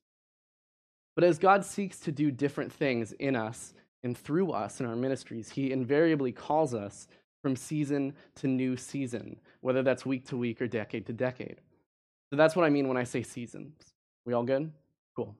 But 1.14 1.24
as 1.24 1.38
God 1.38 1.64
seeks 1.64 1.98
to 2.00 2.12
do 2.12 2.30
different 2.30 2.72
things 2.72 3.12
in 3.12 3.34
us 3.34 3.74
and 4.02 4.16
through 4.16 4.52
us 4.52 4.80
in 4.80 4.86
our 4.86 4.96
ministries, 4.96 5.50
He 5.50 5.72
invariably 5.72 6.32
calls 6.32 6.74
us 6.74 7.08
from 7.42 7.56
season 7.56 8.14
to 8.36 8.46
new 8.46 8.76
season, 8.76 9.38
whether 9.60 9.82
that's 9.82 10.04
week 10.04 10.26
to 10.28 10.36
week 10.36 10.60
or 10.60 10.66
decade 10.66 11.06
to 11.06 11.12
decade. 11.12 11.60
So 12.30 12.36
that's 12.36 12.54
what 12.54 12.64
I 12.64 12.70
mean 12.70 12.88
when 12.88 12.96
I 12.96 13.04
say 13.04 13.22
seasons. 13.22 13.74
We 14.26 14.34
all 14.34 14.44
good? 14.44 14.70
Cool. 15.16 15.34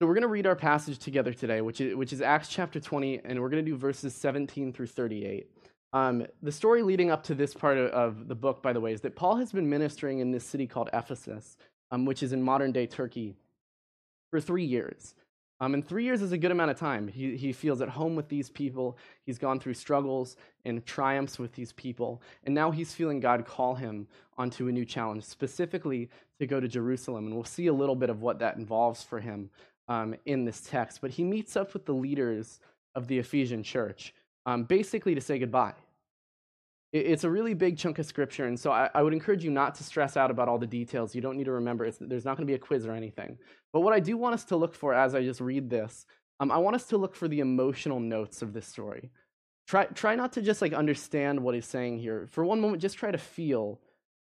So 0.00 0.06
we're 0.06 0.14
going 0.14 0.22
to 0.22 0.28
read 0.28 0.46
our 0.46 0.56
passage 0.56 0.98
together 0.98 1.34
today, 1.34 1.60
which 1.60 1.82
is, 1.82 1.94
which 1.94 2.14
is 2.14 2.22
Acts 2.22 2.48
chapter 2.48 2.80
20, 2.80 3.20
and 3.22 3.38
we're 3.38 3.50
going 3.50 3.62
to 3.62 3.70
do 3.70 3.76
verses 3.76 4.14
17 4.14 4.72
through 4.72 4.86
38. 4.86 5.46
Um, 5.92 6.26
the 6.42 6.50
story 6.50 6.82
leading 6.82 7.10
up 7.10 7.22
to 7.24 7.34
this 7.34 7.52
part 7.52 7.76
of, 7.76 7.90
of, 7.90 8.26
the 8.26 8.34
book, 8.34 8.62
by 8.62 8.72
the 8.72 8.80
way, 8.80 8.94
is 8.94 9.02
that 9.02 9.14
Paul 9.14 9.36
has 9.36 9.52
been 9.52 9.68
ministering 9.68 10.20
in 10.20 10.30
this 10.30 10.42
city 10.42 10.66
called 10.66 10.88
Ephesus, 10.94 11.58
um, 11.90 12.06
which 12.06 12.22
is 12.22 12.32
in 12.32 12.42
modern 12.42 12.72
day 12.72 12.86
Turkey, 12.86 13.36
for 14.30 14.40
three 14.40 14.64
years. 14.64 15.14
Um, 15.60 15.74
and 15.74 15.86
three 15.86 16.04
years 16.04 16.22
is 16.22 16.32
a 16.32 16.38
good 16.38 16.50
amount 16.50 16.70
of 16.70 16.78
time. 16.78 17.06
He, 17.06 17.36
he 17.36 17.52
feels 17.52 17.82
at 17.82 17.90
home 17.90 18.16
with 18.16 18.30
these 18.30 18.48
people. 18.48 18.96
He's 19.26 19.36
gone 19.36 19.60
through 19.60 19.74
struggles 19.74 20.36
and 20.64 20.86
triumphs 20.86 21.38
with 21.38 21.52
these 21.52 21.72
people. 21.74 22.22
And 22.44 22.54
now 22.54 22.70
he's 22.70 22.94
feeling 22.94 23.20
God 23.20 23.44
call 23.44 23.74
him 23.74 24.06
onto 24.38 24.68
a 24.68 24.72
new 24.72 24.86
challenge, 24.86 25.24
specifically 25.24 26.08
to 26.38 26.46
go 26.46 26.58
to 26.58 26.68
Jerusalem. 26.68 27.26
And 27.26 27.34
we'll 27.34 27.44
see 27.44 27.66
a 27.66 27.74
little 27.74 27.94
bit 27.94 28.08
of 28.08 28.22
what 28.22 28.38
that 28.38 28.56
involves 28.56 29.02
for 29.02 29.20
him 29.20 29.50
um, 29.90 30.14
in 30.24 30.44
this 30.44 30.62
text. 30.62 31.02
But 31.02 31.10
he 31.10 31.24
meets 31.24 31.56
up 31.56 31.74
with 31.74 31.84
the 31.84 31.92
leaders 31.92 32.60
of 32.94 33.08
the 33.08 33.18
Ephesian 33.18 33.62
church, 33.62 34.14
um, 34.46 34.64
basically 34.64 35.14
to 35.14 35.20
say 35.20 35.38
goodbye. 35.38 35.74
It's 36.92 37.24
a 37.24 37.30
really 37.30 37.54
big 37.54 37.76
chunk 37.76 37.98
of 38.00 38.06
scripture, 38.06 38.46
and 38.46 38.58
so 38.58 38.72
I, 38.72 38.90
I, 38.94 39.02
would 39.02 39.12
encourage 39.12 39.44
you 39.44 39.50
not 39.52 39.76
to 39.76 39.84
stress 39.84 40.16
out 40.16 40.28
about 40.28 40.48
all 40.48 40.58
the 40.58 40.66
details. 40.66 41.14
You 41.14 41.20
don't 41.20 41.36
need 41.36 41.44
to 41.44 41.52
remember. 41.52 41.84
It's, 41.84 41.98
there's 42.00 42.24
not 42.24 42.36
going 42.36 42.44
to 42.44 42.50
be 42.50 42.56
a 42.56 42.58
quiz 42.58 42.84
or 42.84 42.92
anything. 42.92 43.38
But 43.72 43.82
what 43.82 43.92
I 43.92 44.00
do 44.00 44.16
want 44.16 44.34
us 44.34 44.42
to 44.46 44.56
look 44.56 44.74
for 44.74 44.92
as 44.92 45.14
I 45.14 45.22
just 45.22 45.40
read 45.40 45.70
this, 45.70 46.04
um, 46.40 46.50
I 46.50 46.58
want 46.58 46.74
us 46.74 46.86
to 46.86 46.96
look 46.96 47.14
for 47.14 47.28
the 47.28 47.38
emotional 47.38 48.00
notes 48.00 48.42
of 48.42 48.52
this 48.52 48.66
story. 48.66 49.12
Try, 49.68 49.84
try 49.84 50.16
not 50.16 50.32
to 50.32 50.42
just 50.42 50.62
like 50.62 50.72
understand 50.72 51.38
what 51.38 51.54
he's 51.54 51.66
saying 51.66 52.00
here. 52.00 52.26
For 52.28 52.44
one 52.44 52.60
moment, 52.60 52.82
just 52.82 52.98
try 52.98 53.12
to 53.12 53.18
feel 53.18 53.78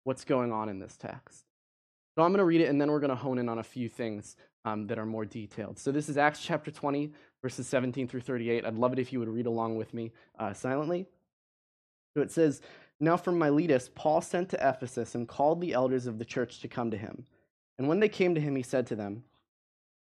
what's 0.03 0.25
going 0.25 0.51
on 0.51 0.67
in 0.67 0.79
this 0.79 0.97
text. 0.97 1.45
So 2.15 2.23
I'm 2.23 2.31
going 2.31 2.39
to 2.39 2.45
read 2.45 2.59
it, 2.59 2.67
and 2.67 2.81
then 2.81 2.91
we're 2.91 2.99
going 2.99 3.09
to 3.09 3.15
hone 3.15 3.37
in 3.37 3.47
on 3.47 3.59
a 3.59 3.63
few 3.63 3.87
things 3.87 4.35
um, 4.65 4.87
that 4.87 4.99
are 4.99 5.05
more 5.05 5.25
detailed. 5.25 5.79
So 5.79 5.91
this 5.91 6.09
is 6.09 6.17
Acts 6.17 6.41
chapter 6.41 6.71
20, 6.71 7.11
verses 7.41 7.67
17 7.67 8.07
through 8.07 8.21
38. 8.21 8.65
I'd 8.65 8.75
love 8.75 8.93
it 8.93 8.99
if 8.99 9.13
you 9.13 9.19
would 9.19 9.29
read 9.29 9.45
along 9.45 9.77
with 9.77 9.93
me 9.93 10.11
uh, 10.37 10.53
silently. 10.53 11.05
So 12.15 12.21
it 12.21 12.31
says, 12.31 12.61
Now 12.99 13.17
from 13.17 13.37
Miletus, 13.37 13.89
Paul 13.93 14.21
sent 14.21 14.49
to 14.49 14.69
Ephesus 14.69 15.15
and 15.15 15.27
called 15.27 15.61
the 15.61 15.73
elders 15.73 16.07
of 16.07 16.19
the 16.19 16.25
church 16.25 16.59
to 16.61 16.67
come 16.67 16.91
to 16.91 16.97
him. 16.97 17.25
And 17.77 17.87
when 17.87 17.99
they 17.99 18.09
came 18.09 18.35
to 18.35 18.41
him, 18.41 18.55
he 18.55 18.63
said 18.63 18.87
to 18.87 18.95
them, 18.95 19.23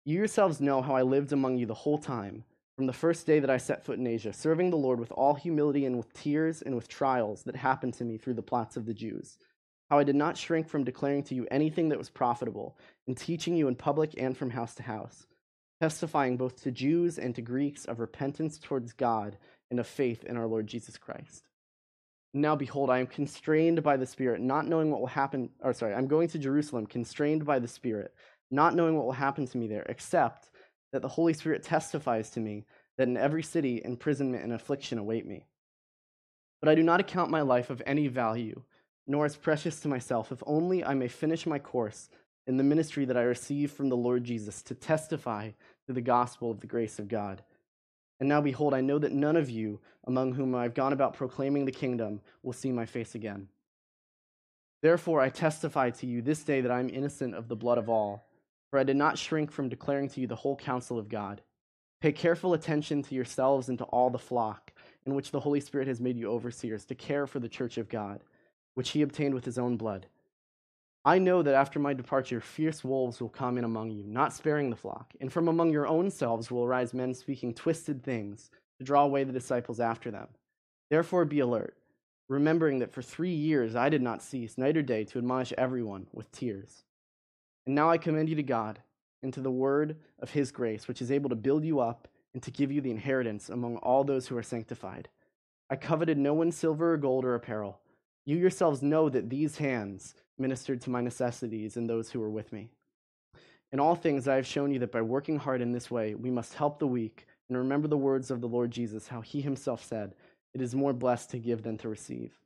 You 0.03 0.17
yourselves 0.17 0.61
know 0.61 0.81
how 0.81 0.95
I 0.95 1.01
lived 1.01 1.33
among 1.33 1.57
you 1.57 1.65
the 1.65 1.73
whole 1.73 1.97
time, 1.97 2.43
from 2.75 2.85
the 2.85 2.93
first 2.93 3.25
day 3.25 3.39
that 3.39 3.49
I 3.49 3.57
set 3.57 3.83
foot 3.83 3.97
in 3.97 4.05
Asia, 4.05 4.33
serving 4.33 4.69
the 4.69 4.77
Lord 4.77 4.99
with 4.99 5.11
all 5.13 5.33
humility 5.33 5.85
and 5.85 5.97
with 5.97 6.13
tears 6.13 6.61
and 6.61 6.75
with 6.75 6.87
trials 6.87 7.43
that 7.43 7.55
happened 7.55 7.95
to 7.95 8.03
me 8.03 8.17
through 8.17 8.35
the 8.35 8.41
plots 8.43 8.77
of 8.77 8.85
the 8.85 8.93
Jews. 8.93 9.39
How 9.89 9.99
I 9.99 10.03
did 10.03 10.15
not 10.15 10.37
shrink 10.37 10.67
from 10.67 10.83
declaring 10.83 11.23
to 11.23 11.35
you 11.35 11.47
anything 11.51 11.89
that 11.89 11.97
was 11.97 12.09
profitable, 12.09 12.77
and 13.07 13.15
teaching 13.15 13.55
you 13.55 13.67
in 13.67 13.75
public 13.75 14.15
and 14.17 14.35
from 14.35 14.49
house 14.49 14.75
to 14.75 14.83
house, 14.83 15.27
testifying 15.79 16.37
both 16.37 16.63
to 16.63 16.71
Jews 16.71 17.19
and 17.19 17.35
to 17.35 17.41
Greeks 17.41 17.85
of 17.85 17.99
repentance 17.99 18.57
towards 18.57 18.93
God 18.93 19.37
and 19.69 19.79
of 19.79 19.87
faith 19.87 20.23
in 20.23 20.37
our 20.37 20.47
Lord 20.47 20.67
Jesus 20.67 20.97
Christ. 20.97 21.43
Now 22.33 22.55
behold, 22.55 22.89
I 22.89 22.99
am 22.99 23.07
constrained 23.07 23.81
by 23.81 23.95
the 23.95 24.05
Spirit, 24.05 24.41
not 24.41 24.67
knowing 24.67 24.91
what 24.91 24.99
will 24.99 25.07
happen. 25.07 25.51
Or 25.61 25.73
sorry, 25.73 25.93
I'm 25.93 26.07
going 26.07 26.27
to 26.29 26.39
Jerusalem, 26.39 26.85
constrained 26.85 27.45
by 27.45 27.59
the 27.59 27.67
Spirit, 27.67 28.13
not 28.51 28.75
knowing 28.75 28.97
what 28.97 29.05
will 29.05 29.13
happen 29.13 29.47
to 29.47 29.57
me 29.57 29.67
there, 29.67 29.85
except 29.87 30.49
that 30.91 31.01
the 31.01 31.07
Holy 31.07 31.33
Spirit 31.33 31.63
testifies 31.63 32.31
to 32.31 32.39
me 32.39 32.65
that 32.97 33.07
in 33.07 33.17
every 33.17 33.43
city 33.43 33.81
imprisonment 33.83 34.43
and 34.43 34.51
affliction 34.51 34.97
await 34.97 35.25
me. 35.25 35.45
But 36.59 36.69
I 36.69 36.75
do 36.75 36.83
not 36.83 36.99
account 36.99 37.31
my 37.31 37.41
life 37.41 37.69
of 37.69 37.81
any 37.85 38.07
value, 38.07 38.63
nor 39.07 39.25
as 39.25 39.35
precious 39.35 39.79
to 39.81 39.87
myself, 39.87 40.31
if 40.31 40.41
only 40.45 40.83
I 40.83 40.93
may 40.93 41.07
finish 41.07 41.45
my 41.45 41.59
course 41.59 42.09
in 42.47 42.57
the 42.57 42.63
ministry 42.63 43.05
that 43.05 43.17
I 43.17 43.21
received 43.21 43.73
from 43.73 43.89
the 43.89 43.97
Lord 43.97 44.23
Jesus 44.23 44.61
to 44.63 44.75
testify 44.75 45.51
to 45.87 45.93
the 45.93 46.01
gospel 46.01 46.51
of 46.51 46.59
the 46.59 46.67
grace 46.67 46.99
of 46.99 47.07
God. 47.07 47.43
And 48.19 48.29
now, 48.29 48.41
behold, 48.41 48.73
I 48.73 48.81
know 48.81 48.97
that 48.99 49.11
none 49.11 49.35
of 49.35 49.49
you 49.49 49.79
among 50.05 50.33
whom 50.33 50.55
I 50.55 50.63
have 50.63 50.73
gone 50.73 50.93
about 50.93 51.15
proclaiming 51.15 51.65
the 51.65 51.71
kingdom 51.71 52.21
will 52.43 52.53
see 52.53 52.71
my 52.71 52.85
face 52.85 53.15
again. 53.15 53.49
Therefore, 54.81 55.19
I 55.19 55.29
testify 55.29 55.89
to 55.91 56.05
you 56.05 56.21
this 56.21 56.43
day 56.43 56.61
that 56.61 56.71
I 56.71 56.79
am 56.79 56.89
innocent 56.89 57.33
of 57.33 57.47
the 57.47 57.55
blood 57.55 57.77
of 57.77 57.89
all, 57.89 58.27
for 58.69 58.79
I 58.79 58.83
did 58.83 58.95
not 58.95 59.17
shrink 59.17 59.51
from 59.51 59.69
declaring 59.69 60.09
to 60.09 60.21
you 60.21 60.27
the 60.27 60.35
whole 60.35 60.55
counsel 60.55 60.99
of 60.99 61.09
God. 61.09 61.41
Pay 62.01 62.11
careful 62.11 62.53
attention 62.53 63.01
to 63.03 63.15
yourselves 63.15 63.67
and 63.67 63.77
to 63.79 63.85
all 63.85 64.09
the 64.09 64.19
flock, 64.19 64.71
in 65.05 65.15
which 65.15 65.31
the 65.31 65.39
Holy 65.39 65.59
Spirit 65.59 65.87
has 65.87 65.99
made 65.99 66.17
you 66.17 66.29
overseers, 66.29 66.85
to 66.85 66.95
care 66.95 67.25
for 67.25 67.39
the 67.39 67.49
church 67.49 67.77
of 67.77 67.89
God, 67.89 68.21
which 68.75 68.91
he 68.91 69.01
obtained 69.01 69.33
with 69.33 69.45
his 69.45 69.57
own 69.57 69.75
blood. 69.75 70.05
I 71.03 71.19
know 71.19 71.43
that 71.43 71.53
after 71.53 71.79
my 71.79 71.93
departure, 71.93 72.41
fierce 72.41 72.83
wolves 72.83 73.21
will 73.21 73.29
come 73.29 73.57
in 73.57 73.63
among 73.63 73.91
you, 73.91 74.03
not 74.07 74.33
sparing 74.33 74.69
the 74.69 74.75
flock. 74.75 75.13
And 75.21 75.31
from 75.31 75.47
among 75.47 75.71
your 75.71 75.87
own 75.87 76.09
selves 76.09 76.49
will 76.49 76.63
arise 76.63 76.93
men 76.93 77.13
speaking 77.13 77.53
twisted 77.53 78.03
things 78.03 78.49
to 78.79 78.83
draw 78.83 79.03
away 79.03 79.23
the 79.23 79.31
disciples 79.31 79.79
after 79.79 80.09
them. 80.09 80.27
Therefore, 80.89 81.25
be 81.25 81.39
alert, 81.39 81.77
remembering 82.27 82.79
that 82.79 82.91
for 82.91 83.03
three 83.03 83.33
years 83.33 83.75
I 83.75 83.89
did 83.89 84.01
not 84.01 84.23
cease, 84.23 84.57
night 84.57 84.77
or 84.77 84.81
day, 84.81 85.03
to 85.05 85.19
admonish 85.19 85.53
everyone 85.57 86.07
with 86.11 86.31
tears. 86.31 86.83
And 87.67 87.75
now 87.75 87.89
I 87.89 87.99
commend 87.99 88.29
you 88.29 88.35
to 88.35 88.43
God 88.43 88.79
and 89.21 89.31
to 89.33 89.41
the 89.41 89.51
word 89.51 89.97
of 90.19 90.31
his 90.31 90.51
grace, 90.51 90.87
which 90.87 91.01
is 91.01 91.11
able 91.11 91.29
to 91.29 91.35
build 91.35 91.63
you 91.63 91.79
up 91.79 92.07
and 92.33 92.41
to 92.43 92.51
give 92.51 92.71
you 92.71 92.81
the 92.81 92.91
inheritance 92.91 93.49
among 93.49 93.77
all 93.77 94.03
those 94.03 94.27
who 94.27 94.37
are 94.37 94.43
sanctified. 94.43 95.07
I 95.69 95.75
coveted 95.75 96.17
no 96.17 96.33
one's 96.33 96.55
silver 96.55 96.93
or 96.93 96.97
gold 96.97 97.25
or 97.25 97.35
apparel. 97.35 97.79
You 98.25 98.37
yourselves 98.37 98.81
know 98.81 99.09
that 99.09 99.29
these 99.29 99.57
hands, 99.57 100.15
ministered 100.37 100.81
to 100.81 100.89
my 100.89 101.01
necessities 101.01 101.77
and 101.77 101.89
those 101.89 102.09
who 102.09 102.19
were 102.19 102.29
with 102.29 102.51
me. 102.51 102.69
In 103.71 103.79
all 103.79 103.95
things, 103.95 104.27
I 104.27 104.35
have 104.35 104.47
shown 104.47 104.71
you 104.71 104.79
that 104.79 104.91
by 104.91 105.01
working 105.01 105.37
hard 105.37 105.61
in 105.61 105.71
this 105.71 105.91
way, 105.91 106.15
we 106.15 106.31
must 106.31 106.53
help 106.53 106.79
the 106.79 106.87
weak 106.87 107.27
and 107.49 107.57
remember 107.57 107.87
the 107.87 107.97
words 107.97 108.31
of 108.31 108.41
the 108.41 108.47
Lord 108.47 108.71
Jesus, 108.71 109.07
how 109.07 109.21
he 109.21 109.41
himself 109.41 109.83
said, 109.83 110.15
It 110.53 110.61
is 110.61 110.73
more 110.73 110.93
blessed 110.93 111.29
to 111.31 111.39
give 111.39 111.63
than 111.63 111.77
to 111.79 111.89
receive. 111.89 112.39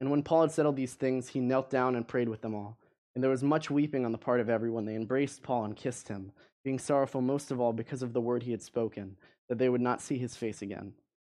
And 0.00 0.10
when 0.10 0.22
Paul 0.22 0.42
had 0.42 0.52
settled 0.52 0.76
these 0.76 0.94
things, 0.94 1.28
he 1.28 1.40
knelt 1.40 1.70
down 1.70 1.96
and 1.96 2.06
prayed 2.06 2.28
with 2.28 2.40
them 2.40 2.54
all. 2.54 2.78
And 3.14 3.22
there 3.22 3.30
was 3.30 3.42
much 3.42 3.70
weeping 3.70 4.04
on 4.04 4.12
the 4.12 4.18
part 4.18 4.40
of 4.40 4.48
everyone. 4.48 4.84
They 4.84 4.94
embraced 4.94 5.42
Paul 5.42 5.64
and 5.64 5.76
kissed 5.76 6.08
him, 6.08 6.32
being 6.64 6.78
sorrowful 6.78 7.20
most 7.20 7.50
of 7.50 7.60
all 7.60 7.72
because 7.72 8.02
of 8.02 8.12
the 8.12 8.20
word 8.20 8.42
he 8.42 8.52
had 8.52 8.62
spoken, 8.62 9.16
that 9.48 9.58
they 9.58 9.68
would 9.68 9.80
not 9.80 10.00
see 10.00 10.18
his 10.18 10.36
face 10.36 10.62
again. 10.62 10.92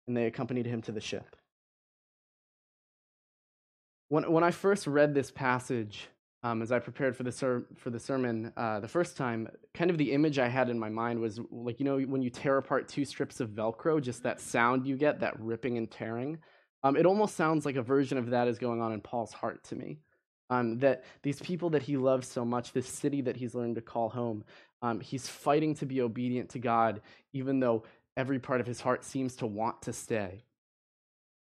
And 0.07 0.17
they 0.17 0.27
accompanied 0.27 0.67
him 0.67 0.83
to 0.83 0.93
the 0.93 1.01
ship. 1.01 1.37
When, 4.09 4.31
when 4.31 4.45
I 4.45 4.50
first 4.50 4.87
read 4.87 5.15
this 5.15 5.31
passage, 5.31 6.09
um, 6.43 6.62
as 6.62 6.71
I 6.71 6.79
prepared 6.79 7.17
for 7.17 7.25
the, 7.25 7.33
ser- 7.33 7.67
for 7.77 7.91
the 7.91 7.99
sermon 7.99 8.53
uh, 8.57 8.81
the 8.81 8.88
first 8.88 9.17
time, 9.17 9.49
kind 9.75 9.91
of 9.91 9.99
the 9.99 10.12
image 10.12 10.38
I 10.38 10.49
had 10.49 10.71
in 10.71 10.79
my 10.79 10.88
mind 10.88 11.21
was 11.21 11.41
like, 11.50 11.81
you 11.81 11.85
know, 11.85 11.99
when 11.99 12.23
you 12.23 12.31
tear 12.31 12.59
apart 12.59 12.88
two 12.88 13.05
strips 13.05 13.41
of 13.41 13.50
Velcro, 13.50 14.00
just 14.00 14.23
that 14.23 14.41
sound 14.41 14.87
you 14.87 14.97
get, 14.97 15.21
that 15.21 15.38
ripping 15.41 15.77
and 15.77 15.91
tearing. 15.91 16.38
Um, 16.85 16.97
it 16.97 17.07
almost 17.07 17.35
sounds 17.35 17.67
like 17.67 17.77
a 17.77 17.83
version 17.83 18.19
of 18.19 18.31
that 18.31 18.47
is 18.47 18.59
going 18.59 18.81
on 18.81 18.93
in 18.93 19.00
Paul's 19.00 19.33
heart 19.33 19.65
to 19.65 19.77
me. 19.77 19.99
Um, 20.50 20.79
that 20.79 21.05
these 21.23 21.41
people 21.41 21.71
that 21.71 21.83
he 21.83 21.97
loves 21.97 22.27
so 22.27 22.45
much, 22.45 22.73
this 22.73 22.88
city 22.88 23.21
that 23.23 23.37
he's 23.37 23.55
learned 23.55 23.75
to 23.75 23.83
call 23.83 24.09
home, 24.09 24.45
um, 24.81 25.00
he's 25.00 25.29
fighting 25.29 25.75
to 25.75 25.87
be 25.87 26.00
obedient 26.00 26.50
to 26.50 26.59
God, 26.59 27.03
even 27.33 27.61
though 27.61 27.83
every 28.17 28.38
part 28.38 28.61
of 28.61 28.67
his 28.67 28.81
heart 28.81 29.05
seems 29.05 29.37
to 29.37 29.47
want 29.47 29.83
to 29.83 29.93
stay. 29.93 30.45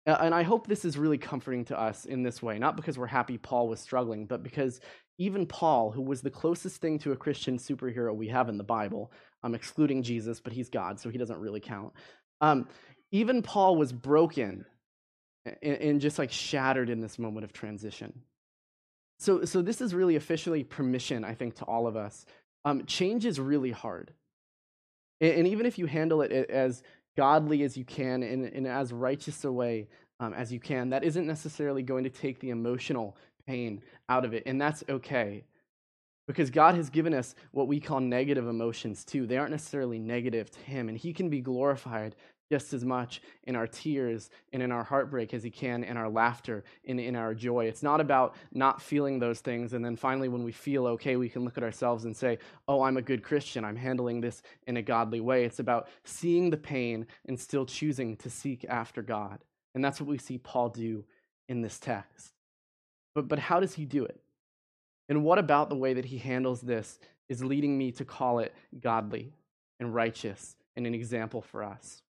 And 0.06 0.32
I 0.32 0.44
hope 0.44 0.66
this 0.66 0.84
is 0.84 0.96
really 0.96 1.18
comforting 1.18 1.64
to 1.66 1.78
us 1.78 2.04
in 2.04 2.22
this 2.22 2.40
way, 2.40 2.58
not 2.58 2.76
because 2.76 2.96
we're 2.96 3.06
happy 3.06 3.38
Paul 3.38 3.68
was 3.68 3.80
struggling, 3.80 4.26
but 4.26 4.42
because 4.44 4.80
even 5.18 5.46
Paul, 5.46 5.90
who 5.90 6.02
was 6.02 6.22
the 6.22 6.30
closest 6.30 6.80
thing 6.80 6.98
to 7.00 7.12
a 7.12 7.16
Christian 7.16 7.58
superhero 7.58 8.14
we 8.14 8.28
have 8.28 8.48
in 8.48 8.56
the 8.56 8.64
Bible, 8.64 9.10
I'm 9.42 9.50
um, 9.50 9.54
excluding 9.54 10.02
Jesus, 10.02 10.40
but 10.40 10.52
he's 10.52 10.68
God, 10.68 11.00
so 11.00 11.10
he 11.10 11.18
doesn't 11.18 11.40
really 11.40 11.60
count. 11.60 11.92
Um, 12.40 12.68
even 13.10 13.42
Paul 13.42 13.76
was 13.76 13.92
broken 13.92 14.64
and, 15.44 15.76
and 15.76 16.00
just 16.00 16.18
like 16.18 16.30
shattered 16.30 16.88
in 16.90 17.00
this 17.00 17.18
moment 17.18 17.44
of 17.44 17.52
transition. 17.52 18.22
So, 19.18 19.44
so 19.44 19.62
this 19.62 19.80
is 19.80 19.94
really 19.94 20.16
officially 20.16 20.62
permission, 20.62 21.24
I 21.24 21.34
think, 21.34 21.56
to 21.56 21.64
all 21.64 21.86
of 21.86 21.96
us. 21.96 22.26
Um, 22.64 22.84
change 22.86 23.24
is 23.24 23.40
really 23.40 23.70
hard. 23.70 24.12
And, 25.20 25.32
and 25.32 25.48
even 25.48 25.66
if 25.66 25.78
you 25.78 25.86
handle 25.86 26.22
it 26.22 26.32
as 26.32 26.82
godly 27.16 27.62
as 27.62 27.76
you 27.76 27.84
can 27.84 28.22
in, 28.22 28.46
in 28.46 28.66
as 28.66 28.92
righteous 28.92 29.44
a 29.44 29.52
way 29.52 29.88
um, 30.20 30.34
as 30.34 30.52
you 30.52 30.60
can, 30.60 30.90
that 30.90 31.04
isn't 31.04 31.26
necessarily 31.26 31.82
going 31.82 32.04
to 32.04 32.10
take 32.10 32.40
the 32.40 32.50
emotional 32.50 33.16
pain 33.46 33.82
out 34.08 34.24
of 34.24 34.34
it. 34.34 34.42
And 34.46 34.60
that's 34.60 34.84
okay. 34.88 35.44
Because 36.26 36.50
God 36.50 36.74
has 36.74 36.90
given 36.90 37.14
us 37.14 37.34
what 37.52 37.68
we 37.68 37.78
call 37.78 38.00
negative 38.00 38.48
emotions 38.48 39.04
too. 39.04 39.26
They 39.26 39.36
aren't 39.36 39.52
necessarily 39.52 39.98
negative 39.98 40.50
to 40.50 40.60
Him, 40.60 40.88
and 40.88 40.98
He 40.98 41.12
can 41.12 41.28
be 41.28 41.40
glorified 41.40 42.16
just 42.50 42.72
as 42.72 42.84
much 42.84 43.20
in 43.44 43.56
our 43.56 43.66
tears 43.66 44.30
and 44.52 44.62
in 44.62 44.70
our 44.70 44.84
heartbreak 44.84 45.34
as 45.34 45.42
he 45.42 45.50
can 45.50 45.82
in 45.82 45.96
our 45.96 46.08
laughter 46.08 46.64
and 46.86 47.00
in 47.00 47.16
our 47.16 47.34
joy. 47.34 47.64
It's 47.64 47.82
not 47.82 48.00
about 48.00 48.36
not 48.52 48.80
feeling 48.80 49.18
those 49.18 49.40
things. 49.40 49.72
And 49.72 49.84
then 49.84 49.96
finally, 49.96 50.28
when 50.28 50.44
we 50.44 50.52
feel 50.52 50.86
okay, 50.88 51.16
we 51.16 51.28
can 51.28 51.44
look 51.44 51.56
at 51.56 51.64
ourselves 51.64 52.04
and 52.04 52.16
say, 52.16 52.38
Oh, 52.68 52.82
I'm 52.82 52.96
a 52.96 53.02
good 53.02 53.22
Christian. 53.22 53.64
I'm 53.64 53.76
handling 53.76 54.20
this 54.20 54.42
in 54.66 54.76
a 54.76 54.82
godly 54.82 55.20
way. 55.20 55.44
It's 55.44 55.58
about 55.58 55.88
seeing 56.04 56.50
the 56.50 56.56
pain 56.56 57.06
and 57.26 57.38
still 57.38 57.66
choosing 57.66 58.16
to 58.18 58.30
seek 58.30 58.64
after 58.68 59.02
God. 59.02 59.40
And 59.74 59.84
that's 59.84 60.00
what 60.00 60.08
we 60.08 60.18
see 60.18 60.38
Paul 60.38 60.70
do 60.70 61.04
in 61.48 61.60
this 61.60 61.78
text. 61.78 62.32
But, 63.14 63.28
but 63.28 63.38
how 63.38 63.60
does 63.60 63.74
he 63.74 63.84
do 63.84 64.04
it? 64.04 64.20
And 65.08 65.24
what 65.24 65.38
about 65.38 65.68
the 65.68 65.76
way 65.76 65.94
that 65.94 66.04
he 66.04 66.18
handles 66.18 66.60
this 66.60 66.98
is 67.28 67.42
leading 67.44 67.76
me 67.78 67.92
to 67.92 68.04
call 68.04 68.38
it 68.40 68.54
godly 68.80 69.32
and 69.78 69.94
righteous 69.94 70.56
and 70.76 70.86
an 70.86 70.94
example 70.94 71.40
for 71.40 71.62
us? 71.62 72.02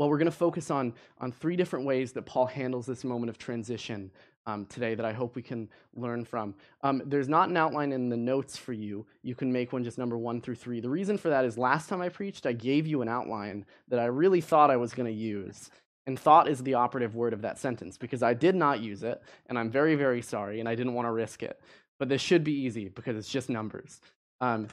Well, 0.00 0.08
we're 0.08 0.16
going 0.16 0.24
to 0.24 0.32
focus 0.32 0.70
on, 0.70 0.94
on 1.18 1.30
three 1.30 1.56
different 1.56 1.84
ways 1.84 2.12
that 2.12 2.24
Paul 2.24 2.46
handles 2.46 2.86
this 2.86 3.04
moment 3.04 3.28
of 3.28 3.36
transition 3.36 4.10
um, 4.46 4.64
today 4.64 4.94
that 4.94 5.04
I 5.04 5.12
hope 5.12 5.36
we 5.36 5.42
can 5.42 5.68
learn 5.94 6.24
from. 6.24 6.54
Um, 6.82 7.02
there's 7.04 7.28
not 7.28 7.50
an 7.50 7.56
outline 7.58 7.92
in 7.92 8.08
the 8.08 8.16
notes 8.16 8.56
for 8.56 8.72
you. 8.72 9.04
You 9.22 9.34
can 9.34 9.52
make 9.52 9.74
one 9.74 9.84
just 9.84 9.98
number 9.98 10.16
one 10.16 10.40
through 10.40 10.54
three. 10.54 10.80
The 10.80 10.88
reason 10.88 11.18
for 11.18 11.28
that 11.28 11.44
is 11.44 11.58
last 11.58 11.90
time 11.90 12.00
I 12.00 12.08
preached, 12.08 12.46
I 12.46 12.54
gave 12.54 12.86
you 12.86 13.02
an 13.02 13.10
outline 13.10 13.66
that 13.88 14.00
I 14.00 14.06
really 14.06 14.40
thought 14.40 14.70
I 14.70 14.78
was 14.78 14.94
going 14.94 15.04
to 15.04 15.12
use. 15.12 15.68
And 16.06 16.18
thought 16.18 16.48
is 16.48 16.62
the 16.62 16.72
operative 16.72 17.14
word 17.14 17.34
of 17.34 17.42
that 17.42 17.58
sentence 17.58 17.98
because 17.98 18.22
I 18.22 18.32
did 18.32 18.54
not 18.54 18.80
use 18.80 19.02
it, 19.02 19.22
and 19.50 19.58
I'm 19.58 19.70
very, 19.70 19.96
very 19.96 20.22
sorry, 20.22 20.60
and 20.60 20.68
I 20.68 20.74
didn't 20.74 20.94
want 20.94 21.08
to 21.08 21.12
risk 21.12 21.42
it. 21.42 21.60
But 21.98 22.08
this 22.08 22.22
should 22.22 22.42
be 22.42 22.54
easy 22.54 22.88
because 22.88 23.18
it's 23.18 23.28
just 23.28 23.50
numbers. 23.50 24.00
Um, 24.40 24.68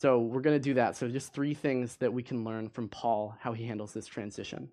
so 0.00 0.20
we're 0.20 0.40
going 0.40 0.56
to 0.56 0.60
do 0.60 0.74
that. 0.74 0.96
So 0.96 1.08
just 1.08 1.32
three 1.32 1.54
things 1.54 1.96
that 1.96 2.12
we 2.12 2.22
can 2.22 2.44
learn 2.44 2.68
from 2.68 2.88
Paul, 2.88 3.36
how 3.40 3.52
he 3.52 3.64
handles 3.66 3.92
this 3.92 4.06
transition. 4.06 4.68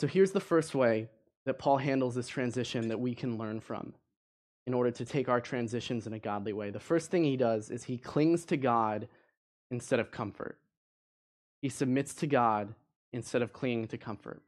So 0.00 0.06
here's 0.06 0.32
the 0.32 0.40
first 0.40 0.74
way 0.74 1.08
that 1.46 1.58
Paul 1.58 1.78
handles 1.78 2.16
this 2.16 2.28
transition 2.28 2.88
that 2.88 3.00
we 3.00 3.14
can 3.14 3.38
learn 3.38 3.60
from 3.60 3.94
in 4.66 4.74
order 4.74 4.90
to 4.90 5.04
take 5.04 5.28
our 5.28 5.40
transitions 5.40 6.08
in 6.08 6.12
a 6.12 6.18
godly 6.18 6.52
way. 6.52 6.70
The 6.70 6.80
first 6.80 7.10
thing 7.10 7.22
he 7.22 7.36
does 7.36 7.70
is 7.70 7.84
he 7.84 7.96
clings 7.96 8.44
to 8.46 8.56
God 8.56 9.06
instead 9.70 10.00
of 10.00 10.10
comfort. 10.10 10.58
He 11.62 11.68
submits 11.68 12.14
to 12.14 12.26
God 12.26 12.74
instead 13.12 13.42
of 13.42 13.52
clinging 13.52 13.86
to 13.88 13.98
comfort. 13.98 14.42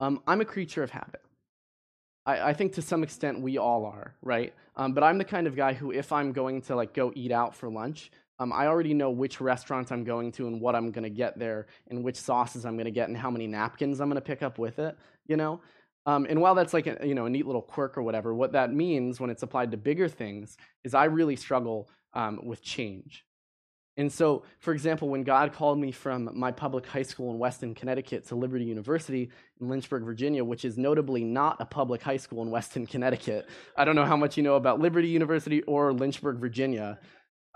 Um, 0.00 0.22
I'm 0.26 0.40
a 0.40 0.46
creature 0.46 0.82
of 0.82 0.90
habit. 0.90 1.20
I, 2.28 2.50
I 2.50 2.52
think 2.52 2.74
to 2.74 2.82
some 2.82 3.02
extent 3.02 3.40
we 3.40 3.56
all 3.56 3.86
are, 3.86 4.14
right? 4.22 4.52
Um, 4.76 4.92
but 4.92 5.02
I'm 5.02 5.18
the 5.18 5.24
kind 5.24 5.46
of 5.46 5.56
guy 5.56 5.72
who, 5.72 5.90
if 5.90 6.12
I'm 6.12 6.32
going 6.32 6.60
to 6.62 6.76
like 6.76 6.92
go 6.92 7.10
eat 7.16 7.32
out 7.32 7.56
for 7.56 7.70
lunch, 7.70 8.12
um, 8.38 8.52
I 8.52 8.66
already 8.66 8.94
know 8.94 9.10
which 9.10 9.40
restaurant 9.40 9.90
I'm 9.90 10.04
going 10.04 10.30
to 10.32 10.46
and 10.46 10.60
what 10.60 10.76
I'm 10.76 10.92
going 10.92 11.02
to 11.02 11.10
get 11.10 11.38
there 11.38 11.66
and 11.88 12.04
which 12.04 12.16
sauces 12.16 12.64
I'm 12.64 12.76
going 12.76 12.84
to 12.84 12.92
get 12.92 13.08
and 13.08 13.16
how 13.16 13.30
many 13.30 13.46
napkins 13.46 14.00
I'm 14.00 14.08
going 14.08 14.20
to 14.20 14.20
pick 14.20 14.42
up 14.42 14.58
with 14.58 14.78
it, 14.78 14.96
you 15.26 15.36
know? 15.36 15.60
Um, 16.06 16.26
and 16.28 16.40
while 16.40 16.54
that's 16.54 16.72
like 16.72 16.86
a, 16.86 16.98
you 17.04 17.14
know, 17.14 17.26
a 17.26 17.30
neat 17.30 17.46
little 17.46 17.62
quirk 17.62 17.98
or 17.98 18.02
whatever, 18.02 18.34
what 18.34 18.52
that 18.52 18.72
means 18.72 19.18
when 19.18 19.30
it's 19.30 19.42
applied 19.42 19.70
to 19.72 19.76
bigger 19.76 20.08
things 20.08 20.56
is 20.84 20.94
I 20.94 21.06
really 21.06 21.34
struggle 21.34 21.88
um, 22.12 22.40
with 22.44 22.62
change. 22.62 23.24
And 23.98 24.12
so, 24.12 24.44
for 24.60 24.72
example, 24.72 25.08
when 25.08 25.24
God 25.24 25.52
called 25.52 25.76
me 25.76 25.90
from 25.90 26.30
my 26.32 26.52
public 26.52 26.86
high 26.86 27.02
school 27.02 27.32
in 27.32 27.38
Weston, 27.38 27.74
Connecticut 27.74 28.24
to 28.28 28.36
Liberty 28.36 28.64
University 28.64 29.28
in 29.60 29.68
Lynchburg, 29.68 30.04
Virginia, 30.04 30.44
which 30.44 30.64
is 30.64 30.78
notably 30.78 31.24
not 31.24 31.56
a 31.60 31.64
public 31.64 32.00
high 32.00 32.16
school 32.16 32.42
in 32.42 32.50
Weston, 32.50 32.86
Connecticut. 32.86 33.48
I 33.76 33.84
don't 33.84 33.96
know 33.96 34.04
how 34.04 34.16
much 34.16 34.36
you 34.36 34.44
know 34.44 34.54
about 34.54 34.78
Liberty 34.78 35.08
University 35.08 35.62
or 35.62 35.92
Lynchburg, 35.92 36.38
Virginia, 36.38 37.00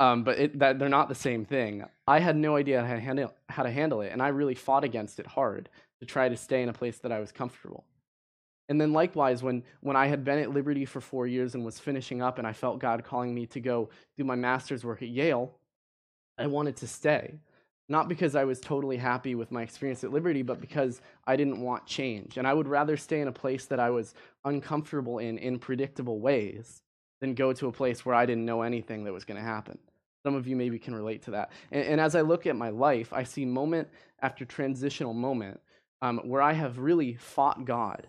um, 0.01 0.25
but 0.25 0.37
it, 0.37 0.59
that, 0.59 0.81
they're 0.81 0.89
not 0.89 1.09
the 1.09 1.15
same 1.15 1.45
thing. 1.45 1.85
I 2.09 2.19
had 2.19 2.37
no 2.37 2.57
idea 2.57 2.85
how 2.85 2.95
to, 2.95 3.01
handle, 3.01 3.35
how 3.49 3.63
to 3.63 3.71
handle 3.71 4.01
it, 4.01 4.11
and 4.13 4.21
I 4.21 4.29
really 4.29 4.57
fought 4.57 4.83
against 4.83 5.21
it 5.21 5.29
hard 5.29 5.69
to 6.01 6.07
try 6.07 6.29
to 6.29 6.37
stay 6.37 6.61
in 6.61 6.69
a 6.69 6.73
place 6.73 6.99
that 6.99 7.13
I 7.13 7.21
was 7.21 7.31
comfortable. 7.31 7.85
And 8.69 8.81
then 8.81 8.93
likewise, 8.93 9.45
when, 9.45 9.63
when 9.81 9.95
I 9.95 10.09
had 10.09 10.25
been 10.25 10.41
at 10.41 10.51
Liberty 10.51 10.87
for 10.87 11.01
four 11.01 11.29
years 11.29 11.55
and 11.55 11.65
was 11.65 11.79
finishing 11.79 12.21
up 12.21 12.39
and 12.39 12.47
I 12.47 12.53
felt 12.53 12.81
God 12.81 13.05
calling 13.05 13.33
me 13.33 13.47
to 13.47 13.61
go 13.61 13.91
do 14.17 14.25
my 14.25 14.35
master's 14.35 14.85
work 14.85 15.03
at 15.03 15.09
Yale, 15.09 15.53
I 16.39 16.47
wanted 16.47 16.77
to 16.77 16.87
stay. 16.87 17.35
Not 17.89 18.09
because 18.09 18.35
I 18.37 18.45
was 18.45 18.61
totally 18.61 18.97
happy 18.97 19.35
with 19.35 19.51
my 19.51 19.63
experience 19.63 20.03
at 20.05 20.13
Liberty, 20.13 20.43
but 20.43 20.61
because 20.61 21.03
I 21.27 21.37
didn't 21.37 21.61
want 21.61 21.85
change. 21.85 22.39
And 22.39 22.47
I 22.47 22.55
would 22.55 22.69
rather 22.69 22.97
stay 22.97 23.21
in 23.21 23.29
a 23.29 23.33
place 23.33 23.67
that 23.67 23.81
I 23.81 23.91
was 23.91 24.15
uncomfortable 24.45 25.19
in, 25.19 25.37
in 25.39 25.59
predictable 25.59 26.21
ways, 26.21 26.83
than 27.23 27.35
go 27.35 27.53
to 27.53 27.69
a 27.69 27.73
place 27.73 28.05
where 28.05 28.15
I 28.15 28.27
didn't 28.27 28.45
know 28.45 28.63
anything 28.63 29.05
that 29.05 29.13
was 29.13 29.25
going 29.25 29.39
to 29.39 29.47
happen. 29.47 29.79
Some 30.27 30.35
of 30.35 30.47
you 30.47 30.57
maybe 30.57 30.79
can 30.79 30.95
relate 30.95 31.23
to 31.23 31.31
that. 31.31 31.53
And, 31.71 31.85
and, 31.85 32.01
as 32.01 32.15
I 32.15 32.21
look 32.21 32.47
at 32.47 32.57
my 32.57 32.69
life, 32.69 33.13
I 33.13 33.23
see 33.23 33.45
moment 33.45 33.89
after 34.21 34.45
transitional 34.45 35.15
moment 35.15 35.61
um, 36.03 36.19
where 36.25 36.43
I 36.43 36.53
have 36.53 36.79
really 36.79 37.15
fought 37.15 37.65
God 37.65 38.09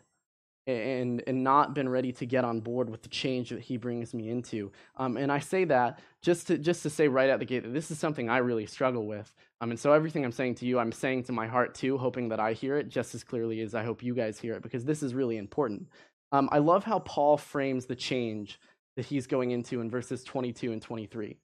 and 0.65 1.22
and 1.27 1.43
not 1.43 1.74
been 1.74 1.89
ready 1.89 2.12
to 2.13 2.25
get 2.25 2.46
on 2.46 2.62
board 2.62 2.89
with 2.89 3.01
the 3.01 3.10
change 3.10 3.50
that 3.50 3.60
he 3.60 3.77
brings 3.77 4.13
me 4.13 4.29
into. 4.29 4.72
Um, 4.98 5.17
and 5.17 5.32
I 5.32 5.39
say 5.39 5.65
that 5.65 6.00
just 6.22 6.48
to 6.48 6.58
just 6.58 6.84
to 6.84 6.89
say 6.89 7.08
right 7.08 7.29
out 7.29 7.39
the 7.39 7.46
gate 7.46 7.63
that 7.63 7.74
this 7.74 7.91
is 7.91 8.00
something 8.00 8.29
I 8.29 8.38
really 8.38 8.65
struggle 8.65 9.05
with. 9.05 9.34
Um, 9.62 9.72
and 9.72 9.79
so 9.79 9.93
everything 9.93 10.24
I'm 10.24 10.32
saying 10.32 10.55
to 10.55 10.65
you, 10.65 10.79
I'm 10.79 10.91
saying 10.91 11.24
to 11.24 11.32
my 11.32 11.48
heart 11.48 11.75
too, 11.75 11.98
hoping 11.98 12.29
that 12.29 12.39
I 12.39 12.53
hear 12.53 12.77
it 12.77 12.89
just 12.89 13.15
as 13.15 13.24
clearly 13.24 13.62
as 13.62 13.75
I 13.75 13.84
hope 13.84 14.03
you 14.03 14.13
guys 14.13 14.39
hear 14.39 14.55
it, 14.55 14.63
because 14.63 14.86
this 14.86 15.03
is 15.03 15.13
really 15.13 15.38
important. 15.38 15.88
Um, 16.32 16.50
I 16.51 16.60
love 16.60 16.84
how 16.84 17.00
Paul 17.00 17.38
frames 17.38 17.86
the 17.86 17.96
change 17.96 18.60
that 18.96 19.05
he's 19.05 19.27
going 19.27 19.51
into 19.51 19.82
in 19.82 19.89
verses 19.89 20.24
22 20.24 20.72
and 20.72 20.82
23. 20.82 21.38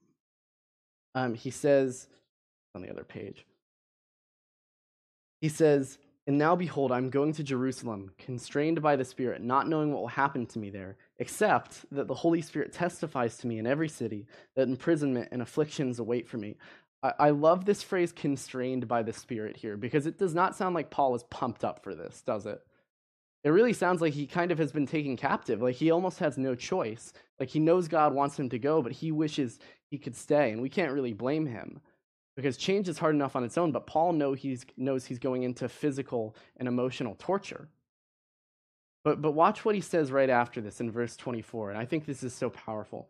Um, 1.15 1.33
he 1.33 1.49
says 1.49 2.07
on 2.75 2.81
the 2.81 2.89
other 2.89 3.03
page. 3.03 3.45
He 5.41 5.49
says 5.49 5.97
and 6.29 6.37
now 6.37 6.55
behold, 6.55 6.91
I'm 6.91 7.09
going 7.09 7.33
to 7.33 7.43
Jerusalem, 7.43 8.11
constrained 8.19 8.83
by 8.83 8.95
the 8.95 9.03
Spirit, 9.03 9.41
not 9.41 9.67
knowing 9.67 9.91
what 9.91 10.01
will 10.01 10.09
happen 10.09 10.45
to 10.45 10.59
me 10.59 10.69
there, 10.69 10.95
except 11.17 11.87
that 11.91 12.07
the 12.07 12.13
Holy 12.13 12.39
Spirit 12.39 12.71
testifies 12.71 13.37
to 13.37 13.47
me 13.47 13.57
in 13.57 13.65
every 13.65 13.89
city 13.89 14.27
that 14.55 14.67
imprisonment 14.67 15.29
and 15.31 15.41
afflictions 15.41 15.97
await 15.97 16.29
for 16.29 16.37
me. 16.37 16.55
I, 17.01 17.13
I 17.17 17.29
love 17.31 17.65
this 17.65 17.81
phrase, 17.81 18.11
constrained 18.11 18.87
by 18.87 19.01
the 19.01 19.11
Spirit, 19.11 19.57
here, 19.57 19.75
because 19.75 20.05
it 20.05 20.19
does 20.19 20.35
not 20.35 20.55
sound 20.55 20.75
like 20.75 20.91
Paul 20.91 21.15
is 21.15 21.23
pumped 21.31 21.63
up 21.63 21.83
for 21.83 21.95
this, 21.95 22.21
does 22.21 22.45
it? 22.45 22.61
It 23.43 23.49
really 23.49 23.73
sounds 23.73 23.99
like 23.99 24.13
he 24.13 24.27
kind 24.27 24.51
of 24.51 24.59
has 24.59 24.71
been 24.71 24.85
taken 24.85 25.17
captive. 25.17 25.63
Like 25.63 25.77
he 25.77 25.89
almost 25.89 26.19
has 26.19 26.37
no 26.37 26.53
choice. 26.53 27.11
Like 27.39 27.49
he 27.49 27.59
knows 27.59 27.87
God 27.87 28.13
wants 28.13 28.37
him 28.37 28.49
to 28.49 28.59
go, 28.59 28.83
but 28.83 28.91
he 28.91 29.11
wishes 29.11 29.57
he 29.89 29.97
could 29.97 30.15
stay, 30.15 30.51
and 30.51 30.61
we 30.61 30.69
can't 30.69 30.93
really 30.93 31.13
blame 31.13 31.47
him 31.47 31.81
because 32.39 32.55
change 32.55 32.87
is 32.87 32.97
hard 32.97 33.15
enough 33.15 33.35
on 33.35 33.43
its 33.43 33.57
own, 33.57 33.73
but 33.73 33.85
Paul 33.85 34.13
know 34.13 34.31
he's, 34.31 34.65
knows 34.77 35.05
he's 35.05 35.19
going 35.19 35.43
into 35.43 35.67
physical 35.67 36.37
and 36.55 36.69
emotional 36.69 37.15
torture. 37.19 37.67
But, 39.03 39.21
but 39.21 39.33
watch 39.33 39.65
what 39.65 39.75
he 39.75 39.81
says 39.81 40.09
right 40.09 40.29
after 40.29 40.61
this 40.61 40.79
in 40.79 40.89
verse 40.89 41.17
24, 41.17 41.71
and 41.71 41.77
I 41.77 41.83
think 41.83 42.05
this 42.05 42.23
is 42.23 42.33
so 42.33 42.49
powerful. 42.49 43.09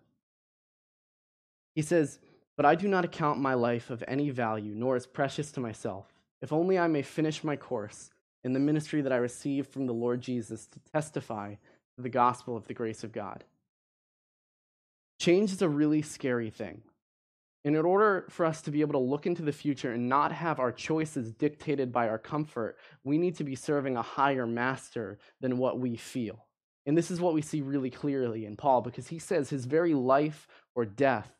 He 1.75 1.83
says, 1.83 2.17
But 2.57 2.65
I 2.65 2.73
do 2.73 2.87
not 2.87 3.05
account 3.05 3.39
my 3.39 3.53
life 3.53 3.91
of 3.91 4.03
any 4.07 4.31
value, 4.31 4.73
nor 4.73 4.95
as 4.95 5.05
precious 5.05 5.51
to 5.51 5.59
myself, 5.59 6.11
if 6.41 6.51
only 6.51 6.79
I 6.79 6.87
may 6.87 7.03
finish 7.03 7.43
my 7.43 7.55
course 7.55 8.09
in 8.43 8.53
the 8.53 8.59
ministry 8.59 9.01
that 9.01 9.13
I 9.13 9.17
received 9.17 9.71
from 9.71 9.85
the 9.85 9.93
Lord 9.93 10.21
Jesus 10.21 10.65
to 10.65 10.79
testify 10.91 11.53
to 11.95 12.01
the 12.01 12.09
gospel 12.09 12.57
of 12.57 12.65
the 12.65 12.73
grace 12.73 13.03
of 13.03 13.11
God. 13.11 13.43
Change 15.19 15.51
is 15.51 15.61
a 15.61 15.69
really 15.69 16.01
scary 16.01 16.49
thing. 16.49 16.81
And 17.65 17.75
in 17.75 17.85
order 17.85 18.25
for 18.29 18.45
us 18.45 18.61
to 18.63 18.71
be 18.71 18.81
able 18.81 18.93
to 18.93 18.99
look 18.99 19.25
into 19.25 19.41
the 19.41 19.51
future 19.51 19.91
and 19.91 20.07
not 20.07 20.31
have 20.31 20.59
our 20.59 20.71
choices 20.71 21.31
dictated 21.33 21.91
by 21.91 22.07
our 22.07 22.17
comfort, 22.17 22.77
we 23.03 23.17
need 23.17 23.35
to 23.35 23.43
be 23.43 23.55
serving 23.55 23.97
a 23.97 24.01
higher 24.01 24.47
master 24.47 25.19
than 25.41 25.57
what 25.57 25.79
we 25.79 25.97
feel. 25.97 26.45
And 26.85 26.97
this 26.97 27.11
is 27.11 27.19
what 27.19 27.33
we 27.33 27.41
see 27.41 27.61
really 27.61 27.89
clearly 27.89 28.45
in 28.45 28.55
Paul 28.55 28.81
because 28.81 29.07
he 29.07 29.19
says 29.19 29.49
his 29.49 29.65
very 29.65 29.93
life 29.93 30.47
or 30.73 30.85
death, 30.85 31.31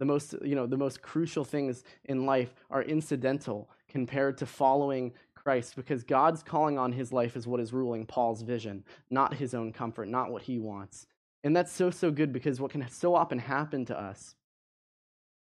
the 0.00 0.04
most, 0.04 0.34
you 0.42 0.54
know, 0.54 0.66
the 0.66 0.76
most 0.76 1.00
crucial 1.00 1.44
things 1.44 1.84
in 2.04 2.26
life 2.26 2.54
are 2.70 2.82
incidental 2.82 3.70
compared 3.88 4.36
to 4.38 4.46
following 4.46 5.12
Christ 5.34 5.76
because 5.76 6.02
God's 6.02 6.42
calling 6.42 6.76
on 6.76 6.92
his 6.92 7.12
life 7.12 7.36
is 7.36 7.46
what 7.46 7.60
is 7.60 7.72
ruling 7.72 8.04
Paul's 8.04 8.42
vision, 8.42 8.84
not 9.10 9.34
his 9.34 9.54
own 9.54 9.72
comfort, 9.72 10.08
not 10.08 10.30
what 10.30 10.42
he 10.42 10.58
wants. 10.58 11.06
And 11.44 11.56
that's 11.56 11.72
so, 11.72 11.90
so 11.90 12.10
good 12.10 12.32
because 12.32 12.60
what 12.60 12.72
can 12.72 12.86
so 12.90 13.14
often 13.14 13.38
happen 13.38 13.84
to 13.86 13.98
us 13.98 14.34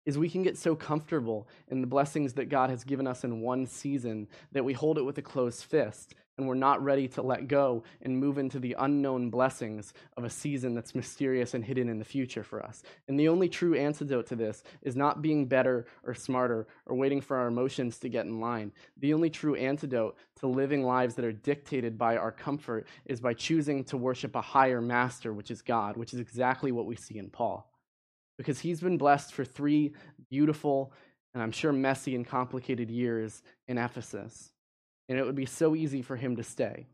is 0.06 0.18
we 0.18 0.30
can 0.30 0.44
get 0.44 0.58
so 0.58 0.76
comfortable 0.76 1.48
in 1.68 1.82
the 1.82 1.88
blessings 1.88 2.34
that 2.34 2.50
God 2.50 2.70
has 2.70 2.84
given 2.84 3.08
us 3.08 3.24
in 3.24 3.42
one 3.42 3.66
season 3.66 4.28
that 4.52 4.66
we 4.66 4.74
hold 4.74 4.98
it 4.98 5.04
with 5.04 5.18
a 5.18 5.22
closed 5.22 5.64
fist 5.64 6.16
and 6.38 6.48
we're 6.48 6.56
not 6.56 6.84
ready 6.84 7.08
to 7.08 7.22
let 7.22 7.48
go 7.48 7.84
and 8.02 8.18
move 8.18 8.38
into 8.38 8.60
the 8.60 8.76
unknown 8.80 9.30
blessings 9.30 9.94
of 10.18 10.24
a 10.24 10.30
season 10.30 10.74
that's 10.74 10.96
mysterious 10.96 11.54
and 11.54 11.64
hidden 11.64 11.90
in 11.90 12.00
the 12.00 12.06
future 12.06 12.44
for 12.44 12.64
us. 12.64 12.82
And 13.08 13.20
the 13.20 13.28
only 13.28 13.48
true 13.48 13.76
antidote 13.76 14.28
to 14.28 14.36
this 14.36 14.64
is 14.82 14.96
not 14.96 15.22
being 15.22 15.46
better 15.46 15.86
or 16.04 16.16
smarter 16.16 16.68
or 16.86 16.96
waiting 16.96 17.22
for 17.22 17.38
our 17.38 17.48
emotions 17.48 18.00
to 18.00 18.10
get 18.10 18.26
in 18.26 18.40
line. 18.40 18.72
The 18.98 19.14
only 19.14 19.30
true 19.30 19.56
antidote 19.56 20.18
to 20.40 20.48
living 20.48 20.84
lives 20.84 21.16
that 21.16 21.26
are 21.26 21.32
dictated 21.32 21.98
by 21.98 22.18
our 22.18 22.32
comfort 22.32 22.88
is 23.06 23.22
by 23.22 23.34
choosing 23.34 23.84
to 23.86 23.98
worship 23.98 24.36
a 24.36 24.42
higher 24.42 24.82
master, 24.82 25.34
which 25.34 25.52
is 25.52 25.62
God, 25.62 25.98
which 25.98 26.14
is 26.14 26.20
exactly 26.20 26.72
what 26.72 26.88
we 26.88 26.96
see 26.96 27.20
in 27.20 27.30
Paul 27.30 27.70
because 28.38 28.60
he's 28.60 28.82
been 28.82 28.98
blessed 28.98 29.34
for 29.34 29.46
three 29.46 29.94
beautiful 30.30 30.92
and 31.34 31.42
I'm 31.42 31.52
sure 31.52 31.74
messy 31.74 32.16
and 32.16 32.26
complicated 32.26 32.90
years 32.90 33.42
in 33.68 33.78
Ephesus. 33.78 34.52
And 35.10 35.18
it 35.18 35.26
would 35.26 35.36
be 35.36 35.46
so 35.46 35.76
easy 35.76 36.02
for 36.02 36.16
him 36.16 36.36
to 36.36 36.44
stay. 36.44 36.88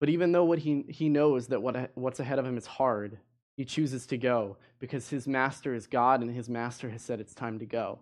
But 0.00 0.08
even 0.08 0.32
though 0.32 0.44
what 0.44 0.58
he, 0.58 0.84
he 0.88 1.08
knows 1.08 1.48
that 1.48 1.62
what, 1.62 1.90
what's 1.94 2.20
ahead 2.20 2.38
of 2.38 2.46
him 2.46 2.56
is 2.56 2.66
hard, 2.66 3.18
he 3.56 3.64
chooses 3.66 4.06
to 4.06 4.16
go 4.16 4.56
because 4.78 5.10
his 5.10 5.28
master 5.28 5.74
is 5.74 5.86
God 5.86 6.22
and 6.22 6.34
his 6.34 6.48
master 6.48 6.88
has 6.88 7.02
said 7.02 7.20
it's 7.20 7.34
time 7.34 7.58
to 7.58 7.66
go. 7.66 7.98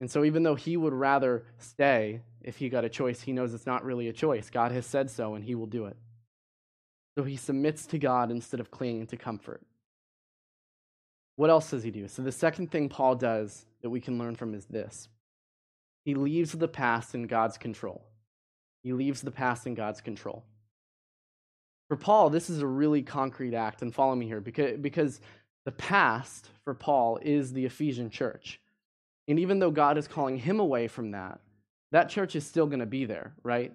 And 0.00 0.10
so, 0.10 0.24
even 0.24 0.44
though 0.44 0.54
he 0.54 0.76
would 0.76 0.94
rather 0.94 1.44
stay 1.58 2.22
if 2.40 2.56
he 2.56 2.70
got 2.70 2.86
a 2.86 2.88
choice, 2.88 3.20
he 3.20 3.32
knows 3.32 3.52
it's 3.52 3.66
not 3.66 3.84
really 3.84 4.08
a 4.08 4.14
choice. 4.14 4.48
God 4.48 4.72
has 4.72 4.86
said 4.86 5.10
so 5.10 5.34
and 5.34 5.44
he 5.44 5.54
will 5.54 5.66
do 5.66 5.86
it. 5.86 5.96
So, 7.18 7.24
he 7.24 7.36
submits 7.36 7.84
to 7.86 7.98
God 7.98 8.30
instead 8.30 8.60
of 8.60 8.70
clinging 8.70 9.08
to 9.08 9.18
comfort. 9.18 9.62
What 11.40 11.48
else 11.48 11.70
does 11.70 11.82
he 11.82 11.90
do? 11.90 12.06
So, 12.06 12.20
the 12.20 12.32
second 12.32 12.70
thing 12.70 12.90
Paul 12.90 13.14
does 13.14 13.64
that 13.80 13.88
we 13.88 13.98
can 13.98 14.18
learn 14.18 14.36
from 14.36 14.52
is 14.52 14.66
this 14.66 15.08
he 16.04 16.14
leaves 16.14 16.52
the 16.52 16.68
past 16.68 17.14
in 17.14 17.26
God's 17.26 17.56
control. 17.56 18.04
He 18.82 18.92
leaves 18.92 19.22
the 19.22 19.30
past 19.30 19.66
in 19.66 19.74
God's 19.74 20.02
control. 20.02 20.44
For 21.88 21.96
Paul, 21.96 22.28
this 22.28 22.50
is 22.50 22.60
a 22.60 22.66
really 22.66 23.00
concrete 23.00 23.54
act, 23.54 23.80
and 23.80 23.94
follow 23.94 24.14
me 24.14 24.26
here, 24.26 24.42
because, 24.42 24.76
because 24.82 25.22
the 25.64 25.72
past 25.72 26.50
for 26.62 26.74
Paul 26.74 27.18
is 27.22 27.54
the 27.54 27.64
Ephesian 27.64 28.10
church. 28.10 28.60
And 29.26 29.38
even 29.38 29.60
though 29.60 29.70
God 29.70 29.96
is 29.96 30.06
calling 30.06 30.36
him 30.36 30.60
away 30.60 30.88
from 30.88 31.12
that, 31.12 31.40
that 31.90 32.10
church 32.10 32.36
is 32.36 32.46
still 32.46 32.66
going 32.66 32.80
to 32.80 32.86
be 32.86 33.06
there, 33.06 33.32
right? 33.42 33.72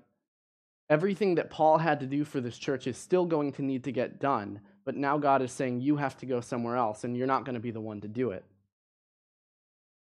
Everything 0.87 1.33
that 1.35 1.49
Paul 1.49 1.79
had 1.79 2.01
to 2.01 2.05
do 2.05 2.25
for 2.25 2.39
this 2.39 2.59
church 2.59 2.85
is 2.85 2.95
still 2.95 3.25
going 3.25 3.53
to 3.53 3.63
need 3.63 3.85
to 3.85 3.91
get 3.91 4.19
done 4.19 4.59
but 4.85 4.95
now 4.95 5.17
God 5.17 5.41
is 5.41 5.51
saying 5.51 5.81
you 5.81 5.97
have 5.97 6.15
to 6.17 6.25
go 6.25 6.41
somewhere 6.41 6.75
else 6.75 7.03
and 7.03 7.17
you're 7.17 7.27
not 7.27 7.43
going 7.43 7.55
to 7.55 7.59
be 7.59 7.71
the 7.71 7.81
one 7.81 8.01
to 8.01 8.07
do 8.07 8.31
it. 8.31 8.45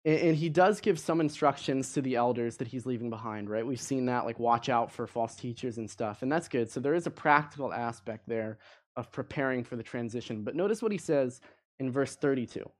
And, 0.04 0.36
he 0.36 0.48
does 0.48 0.80
give 0.80 1.00
some 1.00 1.20
instructions 1.20 1.92
to 1.94 2.00
the 2.00 2.14
elders 2.14 2.58
that 2.58 2.68
he's 2.68 2.86
leaving 2.86 3.10
behind, 3.10 3.50
right? 3.50 3.66
We've 3.66 3.80
seen 3.80 4.06
that, 4.06 4.24
like 4.24 4.38
watch 4.38 4.68
out 4.68 4.92
for 4.92 5.08
false 5.08 5.34
teachers 5.34 5.78
and 5.78 5.90
stuff, 5.90 6.22
and 6.22 6.30
that's 6.30 6.46
good. 6.46 6.70
So 6.70 6.78
there 6.78 6.94
is 6.94 7.08
a 7.08 7.10
practical 7.10 7.72
aspect 7.72 8.28
there 8.28 8.58
of 8.96 9.10
preparing 9.10 9.64
for 9.64 9.74
the 9.74 9.82
transition. 9.82 10.42
But 10.42 10.54
notice 10.54 10.80
what 10.80 10.92
he 10.92 10.98
says 10.98 11.40
in 11.80 11.90
verse 11.90 12.14
32. 12.14 12.70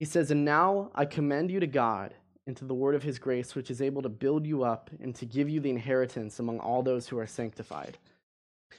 He 0.00 0.06
says, 0.06 0.32
And 0.32 0.44
now 0.44 0.90
I 0.92 1.04
commend 1.04 1.52
you 1.52 1.60
to 1.60 1.68
God 1.68 2.14
and 2.46 2.56
to 2.56 2.64
the 2.64 2.74
word 2.74 2.96
of 2.96 3.02
his 3.04 3.20
grace, 3.20 3.54
which 3.54 3.70
is 3.70 3.80
able 3.80 4.02
to 4.02 4.08
build 4.08 4.44
you 4.44 4.64
up 4.64 4.90
and 5.00 5.14
to 5.14 5.24
give 5.24 5.48
you 5.48 5.60
the 5.60 5.70
inheritance 5.70 6.40
among 6.40 6.58
all 6.58 6.82
those 6.82 7.06
who 7.06 7.18
are 7.18 7.26
sanctified. 7.26 7.96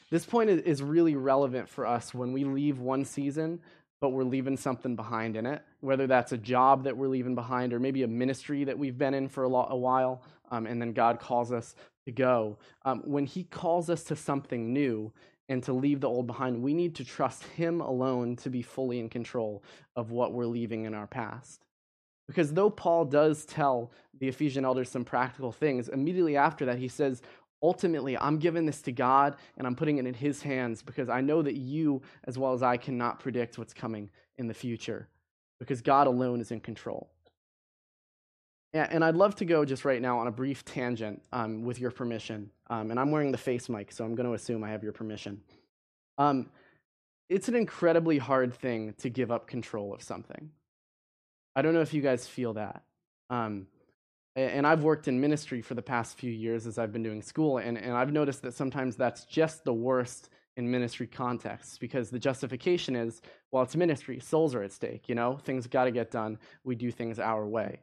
This 0.09 0.25
point 0.25 0.49
is 0.49 0.81
really 0.81 1.15
relevant 1.15 1.69
for 1.69 1.85
us 1.85 2.13
when 2.13 2.33
we 2.33 2.43
leave 2.43 2.79
one 2.79 3.05
season, 3.05 3.59
but 4.01 4.09
we're 4.09 4.23
leaving 4.23 4.57
something 4.57 4.95
behind 4.95 5.35
in 5.35 5.45
it, 5.45 5.61
whether 5.79 6.07
that's 6.07 6.31
a 6.31 6.37
job 6.37 6.83
that 6.83 6.97
we're 6.97 7.07
leaving 7.07 7.35
behind 7.35 7.71
or 7.71 7.79
maybe 7.79 8.03
a 8.03 8.07
ministry 8.07 8.63
that 8.63 8.77
we've 8.77 8.97
been 8.97 9.13
in 9.13 9.29
for 9.29 9.43
a, 9.43 9.47
a 9.47 9.77
while, 9.77 10.23
um, 10.49 10.65
and 10.65 10.81
then 10.81 10.91
God 10.91 11.19
calls 11.19 11.51
us 11.51 11.75
to 12.05 12.11
go. 12.11 12.57
Um, 12.83 13.01
when 13.05 13.25
He 13.25 13.43
calls 13.43 13.89
us 13.89 14.03
to 14.05 14.15
something 14.15 14.73
new 14.73 15.13
and 15.49 15.61
to 15.63 15.73
leave 15.73 16.01
the 16.01 16.09
old 16.09 16.27
behind, 16.27 16.61
we 16.61 16.73
need 16.73 16.95
to 16.95 17.05
trust 17.05 17.43
Him 17.43 17.79
alone 17.79 18.35
to 18.37 18.49
be 18.49 18.61
fully 18.61 18.99
in 18.99 19.07
control 19.07 19.63
of 19.95 20.11
what 20.11 20.33
we're 20.33 20.45
leaving 20.45 20.85
in 20.85 20.93
our 20.93 21.07
past. 21.07 21.61
Because 22.27 22.53
though 22.53 22.69
Paul 22.69 23.05
does 23.05 23.45
tell 23.45 23.91
the 24.17 24.29
Ephesian 24.29 24.63
elders 24.63 24.89
some 24.89 25.03
practical 25.03 25.51
things, 25.51 25.89
immediately 25.89 26.37
after 26.37 26.65
that 26.65 26.77
he 26.77 26.87
says, 26.87 27.21
ultimately, 27.61 28.17
I'm 28.17 28.37
giving 28.37 28.65
this 28.65 28.81
to 28.83 28.91
God 28.91 29.35
and 29.57 29.67
I'm 29.67 29.75
putting 29.75 29.97
it 29.97 30.05
in 30.05 30.13
His 30.13 30.41
hands 30.41 30.81
because 30.81 31.09
I 31.09 31.21
know 31.21 31.41
that 31.41 31.55
you, 31.55 32.01
as 32.25 32.37
well 32.37 32.53
as 32.53 32.63
I, 32.63 32.77
cannot 32.77 33.19
predict 33.19 33.57
what's 33.57 33.73
coming 33.73 34.09
in 34.37 34.47
the 34.47 34.53
future 34.53 35.07
because 35.59 35.81
God 35.81 36.07
alone 36.07 36.41
is 36.41 36.51
in 36.51 36.59
control. 36.59 37.09
And 38.73 39.03
I'd 39.03 39.15
love 39.15 39.35
to 39.35 39.45
go 39.45 39.65
just 39.65 39.83
right 39.83 40.01
now 40.01 40.19
on 40.19 40.27
a 40.27 40.31
brief 40.31 40.63
tangent 40.63 41.21
um, 41.33 41.63
with 41.63 41.77
your 41.79 41.91
permission. 41.91 42.49
Um, 42.69 42.89
and 42.89 42.97
I'm 42.97 43.11
wearing 43.11 43.33
the 43.33 43.37
face 43.37 43.67
mic, 43.67 43.91
so 43.91 44.05
I'm 44.05 44.15
going 44.15 44.25
to 44.25 44.33
assume 44.33 44.63
I 44.63 44.69
have 44.69 44.81
your 44.81 44.93
permission. 44.93 45.41
Um, 46.17 46.49
it's 47.29 47.49
an 47.49 47.55
incredibly 47.55 48.17
hard 48.17 48.53
thing 48.53 48.93
to 48.99 49.09
give 49.09 49.29
up 49.29 49.45
control 49.45 49.93
of 49.93 50.01
something. 50.01 50.51
I 51.53 51.61
don't 51.61 51.73
know 51.73 51.81
if 51.81 51.93
you 51.93 52.01
guys 52.01 52.27
feel 52.27 52.53
that. 52.53 52.83
And 54.35 54.65
I've 54.65 54.83
worked 54.83 55.09
in 55.09 55.19
ministry 55.19 55.61
for 55.61 55.73
the 55.73 55.81
past 55.81 56.17
few 56.17 56.31
years 56.31 56.65
as 56.65 56.77
I've 56.77 56.93
been 56.93 57.03
doing 57.03 57.21
school, 57.21 57.57
and, 57.57 57.77
and 57.77 57.91
I've 57.91 58.13
noticed 58.13 58.41
that 58.43 58.53
sometimes 58.53 58.95
that's 58.95 59.25
just 59.25 59.65
the 59.65 59.73
worst 59.73 60.29
in 60.55 60.69
ministry 60.69 61.07
contexts 61.07 61.77
because 61.77 62.09
the 62.09 62.19
justification 62.19 62.95
is, 62.95 63.21
well, 63.51 63.63
it's 63.63 63.75
ministry, 63.75 64.19
souls 64.19 64.55
are 64.55 64.63
at 64.63 64.71
stake, 64.71 65.09
you 65.09 65.15
know, 65.15 65.37
things 65.37 65.67
got 65.67 65.85
to 65.85 65.91
get 65.91 66.11
done, 66.11 66.37
we 66.63 66.75
do 66.75 66.91
things 66.91 67.19
our 67.19 67.45
way. 67.45 67.81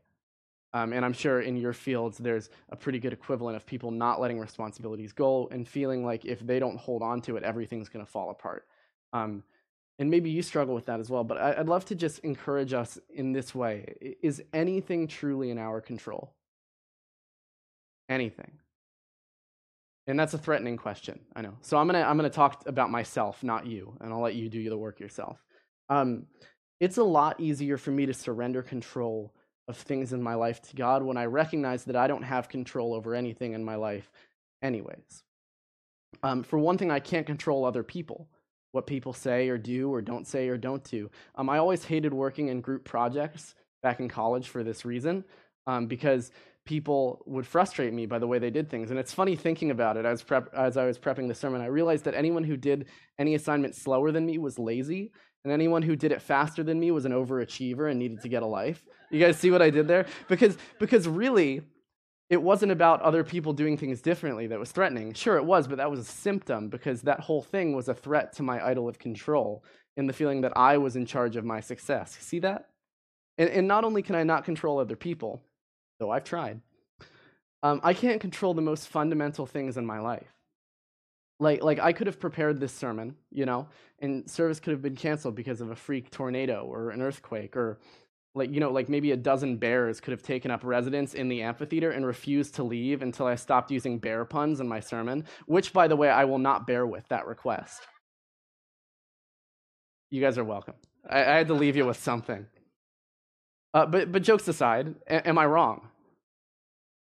Um, 0.74 0.92
and 0.92 1.04
I'm 1.04 1.14
sure 1.14 1.40
in 1.40 1.56
your 1.56 1.72
fields, 1.72 2.18
there's 2.18 2.50
a 2.68 2.76
pretty 2.76 2.98
good 2.98 3.12
equivalent 3.12 3.56
of 3.56 3.64
people 3.64 3.90
not 3.90 4.20
letting 4.20 4.38
responsibilities 4.38 5.12
go 5.12 5.48
and 5.50 5.66
feeling 5.66 6.04
like 6.04 6.26
if 6.26 6.40
they 6.40 6.58
don't 6.58 6.78
hold 6.78 7.02
on 7.02 7.22
to 7.22 7.37
it, 7.37 7.42
everything's 7.42 7.88
going 7.88 8.04
to 8.04 8.11
fall 8.11 8.30
apart. 8.30 8.66
Um, 9.14 9.42
and 9.98 10.11
maybe 10.11 10.30
you 10.30 10.42
struggle 10.42 10.74
with 10.74 10.87
that 10.87 11.00
as 11.00 11.11
well, 11.11 11.24
but 11.24 11.38
I'd 11.38 11.66
love 11.68 11.84
to 11.87 11.94
just 11.94 12.20
encourage 12.20 12.72
us 12.72 12.98
in 13.11 13.32
this 13.32 13.54
way. 13.54 14.16
Is 14.22 14.42
anything 14.52 15.08
truly 15.08 15.50
in 15.50 15.58
our 15.58 15.80
control? 15.80 16.34
Anything. 18.09 18.53
And 20.07 20.18
that's 20.18 20.33
a 20.33 20.38
threatening 20.38 20.79
question, 20.79 21.21
I 21.37 21.42
know. 21.42 21.55
So 21.61 21.77
I'm 21.77 21.87
gonna 21.87 22.01
I'm 22.03 22.16
gonna 22.16 22.31
talk 22.31 22.66
about 22.66 22.90
myself, 22.90 23.44
not 23.44 23.66
you, 23.66 23.94
and 24.01 24.12
I'll 24.12 24.23
let 24.23 24.35
you 24.35 24.49
do 24.49 24.68
the 24.68 24.79
work 24.79 25.01
yourself. 25.01 25.38
Um, 25.90 26.27
it's 26.81 26.97
a 26.97 27.05
lot 27.05 27.40
easier 27.40 27.77
for 27.77 27.90
me 27.90 28.07
to 28.07 28.14
surrender 28.14 28.62
control 28.62 29.35
of 29.68 29.77
things 29.77 30.14
in 30.14 30.23
my 30.23 30.35
life 30.35 30.62
to 30.62 30.77
God 30.77 31.03
when 31.03 31.18
I 31.18 31.27
recognize 31.27 31.85
that 31.85 31.97
I 31.97 32.07
don't 32.07 32.23
have 32.23 32.49
control 32.49 32.94
over 32.94 33.14
anything 33.14 33.53
in 33.53 33.62
my 33.62 33.75
life, 33.75 34.11
anyways. 34.62 35.23
Um, 36.23 36.42
for 36.42 36.59
one 36.59 36.79
thing, 36.79 36.90
I 36.90 37.01
can't 37.01 37.27
control 37.27 37.66
other 37.66 37.83
people, 37.83 38.29
what 38.73 38.87
people 38.87 39.12
say 39.12 39.51
or 39.51 39.59
do 39.59 39.92
or 39.92 40.01
don't 40.01 40.27
say 40.27 40.49
or 40.49 40.57
don't 40.57 40.83
do. 40.85 41.11
Um, 41.35 41.51
I 41.51 41.59
always 41.59 41.85
hated 41.85 42.14
working 42.14 42.49
in 42.49 42.62
group 42.62 42.85
projects 42.85 43.55
back 43.83 44.01
in 44.01 44.09
college 44.09 44.49
for 44.49 44.64
this 44.64 44.87
reason, 44.87 45.23
um, 45.66 45.87
because 45.87 46.31
people 46.68 47.22
would 47.24 47.46
frustrate 47.46 47.94
me 47.94 48.04
by 48.04 48.18
the 48.18 48.26
way 48.26 48.38
they 48.38 48.50
did 48.50 48.68
things. 48.68 48.90
And 48.90 49.00
it's 49.00 49.14
funny 49.14 49.35
thinking 49.37 49.70
about 49.70 49.96
it 49.96 50.04
as, 50.04 50.22
prep, 50.22 50.50
as 50.54 50.76
I 50.76 50.85
was 50.85 50.98
prepping 50.98 51.26
the 51.26 51.35
sermon. 51.35 51.62
I 51.62 51.66
realized 51.66 52.04
that 52.04 52.14
anyone 52.14 52.44
who 52.44 52.59
did 52.59 52.88
any 53.18 53.35
assignment 53.35 53.74
slower 53.74 54.12
than 54.12 54.26
me 54.26 54.37
was 54.37 54.59
lazy, 54.59 55.11
and 55.44 55.52
anyone 55.52 55.81
who 55.81 55.96
did 55.96 56.12
it 56.12 56.20
faster 56.20 56.62
than 56.62 56.78
me 56.78 56.90
was 56.90 57.07
an 57.07 57.12
overachiever 57.12 57.90
and 57.90 57.98
needed 57.98 58.20
to 58.20 58.28
get 58.28 58.42
a 58.42 58.46
life. 58.46 58.85
You 59.11 59.18
guys 59.18 59.38
see 59.38 59.50
what 59.50 59.62
I 59.62 59.70
did 59.70 59.88
there? 59.88 60.04
Because, 60.28 60.59
because 60.78 61.09
really, 61.09 61.62
it 62.28 62.42
wasn't 62.42 62.70
about 62.70 63.00
other 63.00 63.24
people 63.24 63.54
doing 63.54 63.78
things 63.78 64.02
differently 64.02 64.48
that 64.48 64.59
was 64.59 64.70
threatening. 64.70 65.14
Sure, 65.14 65.38
it 65.38 65.46
was, 65.46 65.66
but 65.66 65.78
that 65.78 65.90
was 65.90 66.00
a 66.00 66.04
symptom 66.04 66.68
because 66.68 67.00
that 67.02 67.20
whole 67.20 67.40
thing 67.40 67.74
was 67.74 67.88
a 67.88 67.94
threat 67.94 68.35
to 68.35 68.42
my 68.42 68.62
idol 68.62 68.90
of 68.90 68.98
control 68.98 69.64
in 69.96 70.07
the 70.07 70.12
feeling 70.12 70.42
that 70.42 70.52
I 70.54 70.76
was 70.76 70.96
in 70.96 71.07
charge 71.07 71.37
of 71.37 71.46
my 71.46 71.61
success. 71.61 72.18
See 72.20 72.40
that? 72.40 72.66
And, 73.38 73.48
and 73.48 73.66
not 73.66 73.85
only 73.85 74.02
can 74.02 74.16
I 74.16 74.24
not 74.24 74.44
control 74.44 74.78
other 74.78 74.96
people, 74.96 75.47
though 75.98 76.11
I've 76.11 76.24
tried. 76.24 76.61
Um, 77.62 77.80
I 77.82 77.92
can't 77.92 78.20
control 78.20 78.54
the 78.54 78.62
most 78.62 78.88
fundamental 78.88 79.46
things 79.46 79.76
in 79.76 79.84
my 79.84 79.98
life. 79.98 80.32
Like, 81.40 81.62
like 81.62 81.78
I 81.78 81.92
could 81.92 82.06
have 82.06 82.20
prepared 82.20 82.61
this 82.61 82.72
sermon, 82.72 83.16
you 83.30 83.46
know, 83.46 83.68
and 84.00 84.28
service 84.28 84.61
could 84.61 84.72
have 84.72 84.82
been 84.82 84.96
canceled 84.96 85.34
because 85.34 85.61
of 85.61 85.70
a 85.70 85.76
freak 85.76 86.11
tornado 86.11 86.64
or 86.64 86.90
an 86.90 87.02
earthquake, 87.02 87.56
or 87.56 87.78
like, 88.34 88.52
you 88.52 88.61
know, 88.61 88.70
like 88.70 88.88
maybe 88.88 89.12
a 89.12 89.16
dozen 89.16 89.56
bears 89.56 90.00
could 90.00 90.12
have 90.12 90.22
taken 90.22 90.50
up 90.50 90.62
residence 90.62 91.14
in 91.14 91.28
the 91.28 91.42
amphitheater 91.42 91.90
and 91.90 92.06
refused 92.06 92.54
to 92.56 92.62
leave 92.62 93.02
until 93.02 93.26
I 93.26 93.34
stopped 93.34 93.70
using 93.70 93.98
bear 93.98 94.24
puns 94.24 94.61
in 94.61 94.68
my 94.68 94.80
sermon, 94.80 95.24
which, 95.46 95.72
by 95.72 95.88
the 95.88 95.96
way, 95.96 96.11
I 96.11 96.24
will 96.24 96.38
not 96.38 96.66
bear 96.66 96.87
with 96.87 97.06
that 97.08 97.26
request. 97.26 97.82
You 100.11 100.20
guys 100.20 100.38
are 100.38 100.44
welcome. 100.44 100.74
I, 101.08 101.20
I 101.20 101.37
had 101.37 101.48
to 101.48 101.54
leave 101.54 101.76
you 101.76 101.87
with 101.87 101.98
something. 101.98 102.46
Uh, 103.74 103.87
but, 103.87 104.11
but 104.12 104.22
jokes 104.22 104.48
aside, 104.48 104.94
a- 105.07 105.26
am 105.28 105.38
I 105.38 105.46
wrong? 105.46 105.88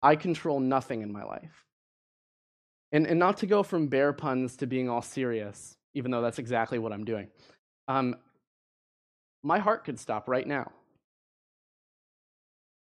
I 0.03 0.17
control 0.17 0.61
nothing 0.61 1.03
in 1.03 1.13
my 1.13 1.25
life. 1.25 1.65
And, 2.93 3.07
and 3.07 3.19
not 3.19 3.39
to 3.39 3.47
go 3.47 3.63
from 3.63 3.89
bear 3.89 4.13
puns 4.13 4.57
to 4.59 4.67
being 4.67 4.89
all 4.89 5.03
serious, 5.03 5.77
even 5.95 6.11
though 6.11 6.23
that's 6.23 6.39
exactly 6.39 6.79
what 6.79 6.93
I'm 6.93 7.05
doing. 7.05 7.29
Um, 7.89 8.17
my 9.43 9.59
heart 9.59 9.85
could 9.85 9.99
stop 9.99 10.29
right 10.29 10.47
now. 10.47 10.71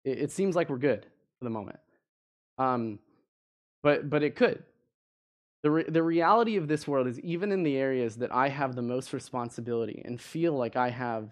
It, 0.04 0.20
it, 0.20 0.32
seems 0.32 0.56
like 0.56 0.70
we're 0.70 0.78
good 0.78 1.06
for 1.38 1.44
the 1.44 1.50
moment. 1.50 1.80
Um, 2.58 3.00
but, 3.84 4.10
but 4.10 4.24
it 4.24 4.36
could. 4.36 4.64
The, 5.64 5.72
re- 5.72 5.90
the 5.90 6.04
reality 6.04 6.56
of 6.58 6.68
this 6.68 6.88
world 6.88 7.08
is 7.08 7.20
even 7.20 7.52
in 7.52 7.64
the 7.64 7.78
areas 7.78 8.16
that 8.18 8.34
I 8.34 8.50
have 8.50 8.76
the 8.76 8.82
most 8.82 9.14
responsibility 9.14 10.02
and 10.06 10.20
feel 10.20 10.54
like 10.54 10.76
I 10.76 10.90
have 10.90 11.30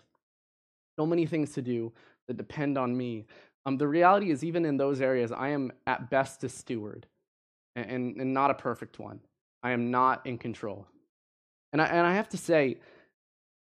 so 0.97 1.05
many 1.05 1.25
things 1.25 1.53
to 1.53 1.61
do, 1.61 1.93
that 2.27 2.37
depend 2.37 2.77
on 2.77 2.95
me. 2.95 3.25
Um, 3.65 3.77
the 3.77 3.87
reality 3.87 4.31
is, 4.31 4.43
even 4.43 4.65
in 4.65 4.77
those 4.77 5.01
areas, 5.01 5.31
I 5.31 5.49
am 5.49 5.71
at 5.85 6.09
best 6.09 6.43
a 6.43 6.49
steward 6.49 7.05
and, 7.75 7.89
and, 7.89 8.21
and 8.21 8.33
not 8.33 8.51
a 8.51 8.53
perfect 8.53 8.99
one. 8.99 9.19
I 9.63 9.71
am 9.71 9.91
not 9.91 10.25
in 10.25 10.37
control. 10.37 10.87
And 11.73 11.81
I, 11.81 11.85
and 11.85 12.05
I 12.05 12.13
have 12.13 12.29
to 12.29 12.37
say, 12.37 12.77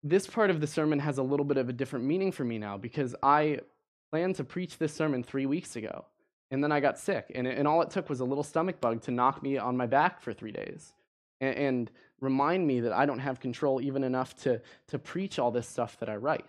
this 0.03 0.27
part 0.27 0.51
of 0.51 0.61
the 0.61 0.67
sermon 0.67 0.99
has 0.99 1.19
a 1.19 1.23
little 1.23 1.47
bit 1.47 1.57
of 1.57 1.69
a 1.69 1.73
different 1.73 2.05
meaning 2.05 2.33
for 2.33 2.45
me 2.45 2.59
now 2.59 2.77
because 2.77 3.14
I 3.23 3.61
planned 4.11 4.37
to 4.37 4.45
preach 4.45 4.79
this 4.79 4.93
sermon 4.93 5.23
three 5.23 5.47
weeks 5.47 5.77
ago. 5.77 6.05
And 6.51 6.62
then 6.62 6.71
I 6.71 6.81
got 6.81 6.99
sick. 6.99 7.33
And, 7.35 7.47
and 7.47 7.67
all 7.67 7.81
it 7.83 7.90
took 7.90 8.11
was 8.11 8.21
a 8.21 8.25
little 8.25 8.45
stomach 8.45 8.81
bug 8.81 9.03
to 9.03 9.11
knock 9.11 9.43
me 9.43 9.57
on 9.57 9.77
my 9.77 9.87
back 9.87 10.21
for 10.21 10.33
three 10.33 10.53
days 10.53 10.93
and, 11.40 11.57
and 11.57 11.90
remind 12.21 12.67
me 12.67 12.81
that 12.81 12.93
I 12.93 13.07
don't 13.07 13.19
have 13.19 13.40
control 13.40 13.81
even 13.81 14.05
enough 14.05 14.35
to, 14.43 14.61
to 14.88 14.99
preach 14.99 15.38
all 15.38 15.51
this 15.51 15.69
stuff 15.69 15.99
that 16.01 16.09
I 16.09 16.17
write. 16.17 16.45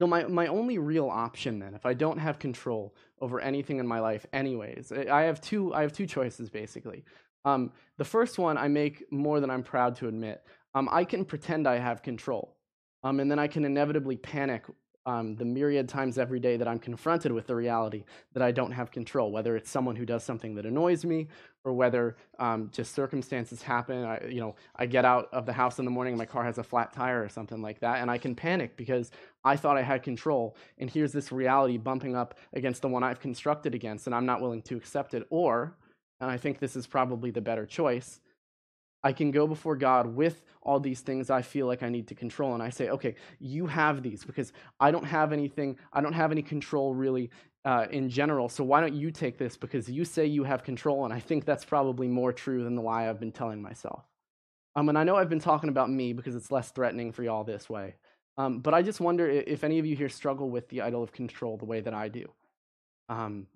So 0.00 0.06
my, 0.06 0.24
my 0.24 0.46
only 0.46 0.78
real 0.78 1.08
option 1.10 1.58
then, 1.58 1.74
if 1.74 1.84
I 1.84 1.92
don't 1.92 2.16
have 2.16 2.38
control 2.38 2.94
over 3.20 3.38
anything 3.38 3.80
in 3.80 3.86
my 3.86 4.00
life 4.00 4.24
anyways, 4.32 4.92
I 4.92 5.22
have 5.22 5.42
two, 5.42 5.74
I 5.74 5.82
have 5.82 5.92
two 5.92 6.06
choices 6.06 6.48
basically. 6.48 7.04
Um, 7.44 7.70
the 7.98 8.04
first 8.04 8.38
one 8.38 8.56
I 8.56 8.66
make 8.66 9.04
more 9.12 9.40
than 9.40 9.50
I'm 9.50 9.62
proud 9.62 9.96
to 9.96 10.08
admit. 10.08 10.42
Um, 10.74 10.88
I 10.90 11.04
can 11.04 11.26
pretend 11.26 11.68
I 11.68 11.76
have 11.76 12.02
control, 12.02 12.56
um, 13.02 13.20
and 13.20 13.30
then 13.30 13.38
I 13.38 13.46
can 13.46 13.66
inevitably 13.66 14.16
panic 14.16 14.64
um, 15.10 15.34
the 15.34 15.44
myriad 15.44 15.88
times 15.88 16.18
every 16.18 16.38
day 16.38 16.56
that 16.56 16.68
I'm 16.68 16.78
confronted 16.78 17.32
with 17.32 17.46
the 17.46 17.54
reality 17.54 18.04
that 18.32 18.42
I 18.42 18.52
don't 18.52 18.70
have 18.70 18.90
control, 18.92 19.32
whether 19.32 19.56
it's 19.56 19.68
someone 19.68 19.96
who 19.96 20.06
does 20.06 20.22
something 20.22 20.54
that 20.54 20.66
annoys 20.66 21.04
me 21.04 21.26
or 21.64 21.72
whether 21.72 22.16
um, 22.38 22.70
just 22.72 22.94
circumstances 22.94 23.60
happen. 23.60 24.04
I, 24.04 24.26
you 24.26 24.40
know, 24.40 24.54
I 24.76 24.86
get 24.86 25.04
out 25.04 25.28
of 25.32 25.46
the 25.46 25.52
house 25.52 25.78
in 25.80 25.84
the 25.84 25.90
morning, 25.90 26.12
and 26.12 26.18
my 26.18 26.26
car 26.26 26.44
has 26.44 26.58
a 26.58 26.62
flat 26.62 26.92
tire 26.92 27.22
or 27.22 27.28
something 27.28 27.60
like 27.60 27.80
that, 27.80 28.00
and 28.00 28.10
I 28.10 28.18
can 28.18 28.34
panic 28.34 28.76
because 28.76 29.10
I 29.44 29.56
thought 29.56 29.76
I 29.76 29.82
had 29.82 30.02
control, 30.02 30.56
and 30.78 30.88
here's 30.88 31.12
this 31.12 31.32
reality 31.32 31.76
bumping 31.76 32.14
up 32.14 32.38
against 32.52 32.82
the 32.82 32.88
one 32.88 33.02
I've 33.02 33.20
constructed 33.20 33.74
against, 33.74 34.06
and 34.06 34.14
I'm 34.14 34.26
not 34.26 34.40
willing 34.40 34.62
to 34.62 34.76
accept 34.76 35.14
it. 35.14 35.26
Or, 35.30 35.74
and 36.20 36.30
I 36.30 36.36
think 36.36 36.60
this 36.60 36.76
is 36.76 36.86
probably 36.86 37.30
the 37.30 37.40
better 37.40 37.66
choice, 37.66 38.20
I 39.02 39.12
can 39.12 39.30
go 39.30 39.46
before 39.46 39.76
God 39.76 40.06
with 40.06 40.42
all 40.62 40.78
these 40.78 41.00
things 41.00 41.30
I 41.30 41.42
feel 41.42 41.66
like 41.66 41.82
I 41.82 41.88
need 41.88 42.06
to 42.08 42.14
control. 42.14 42.54
And 42.54 42.62
I 42.62 42.70
say, 42.70 42.90
okay, 42.90 43.14
you 43.38 43.66
have 43.66 44.02
these 44.02 44.24
because 44.24 44.52
I 44.78 44.90
don't 44.90 45.04
have 45.04 45.32
anything, 45.32 45.78
I 45.92 46.00
don't 46.00 46.12
have 46.12 46.32
any 46.32 46.42
control 46.42 46.94
really 46.94 47.30
uh, 47.64 47.86
in 47.90 48.08
general. 48.10 48.48
So 48.48 48.62
why 48.64 48.80
don't 48.80 48.94
you 48.94 49.10
take 49.10 49.38
this 49.38 49.56
because 49.56 49.88
you 49.90 50.04
say 50.04 50.26
you 50.26 50.44
have 50.44 50.62
control? 50.62 51.04
And 51.04 51.14
I 51.14 51.20
think 51.20 51.44
that's 51.44 51.64
probably 51.64 52.08
more 52.08 52.32
true 52.32 52.62
than 52.64 52.74
the 52.74 52.82
lie 52.82 53.08
I've 53.08 53.20
been 53.20 53.32
telling 53.32 53.62
myself. 53.62 54.04
Um, 54.76 54.88
and 54.88 54.98
I 54.98 55.04
know 55.04 55.16
I've 55.16 55.28
been 55.28 55.40
talking 55.40 55.68
about 55.68 55.90
me 55.90 56.12
because 56.12 56.36
it's 56.36 56.50
less 56.50 56.70
threatening 56.70 57.12
for 57.12 57.22
y'all 57.22 57.44
this 57.44 57.68
way. 57.68 57.96
Um, 58.38 58.60
but 58.60 58.72
I 58.72 58.82
just 58.82 59.00
wonder 59.00 59.28
if 59.28 59.64
any 59.64 59.78
of 59.78 59.86
you 59.86 59.96
here 59.96 60.08
struggle 60.08 60.48
with 60.48 60.68
the 60.68 60.82
idol 60.82 61.02
of 61.02 61.12
control 61.12 61.56
the 61.56 61.64
way 61.64 61.80
that 61.80 61.92
I 61.92 62.08
do. 62.08 62.30
Um, 63.08 63.46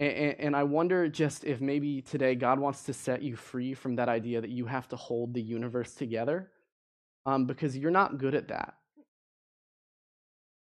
and, 0.00 0.36
and, 0.38 0.56
I 0.56 0.62
wonder 0.62 1.08
just 1.08 1.44
if 1.44 1.60
maybe 1.60 2.02
today 2.02 2.34
God 2.36 2.60
wants 2.60 2.84
to 2.84 2.92
set 2.92 3.20
you 3.22 3.34
free 3.34 3.74
from 3.74 3.96
that 3.96 4.08
idea 4.08 4.40
that 4.40 4.50
you 4.50 4.66
have 4.66 4.86
to 4.88 4.96
hold 4.96 5.34
the 5.34 5.42
universe 5.42 5.94
together 5.94 6.50
um, 7.26 7.46
because 7.46 7.76
you're 7.76 7.90
not 7.90 8.18
good 8.18 8.34
at 8.34 8.48
that. 8.48 8.74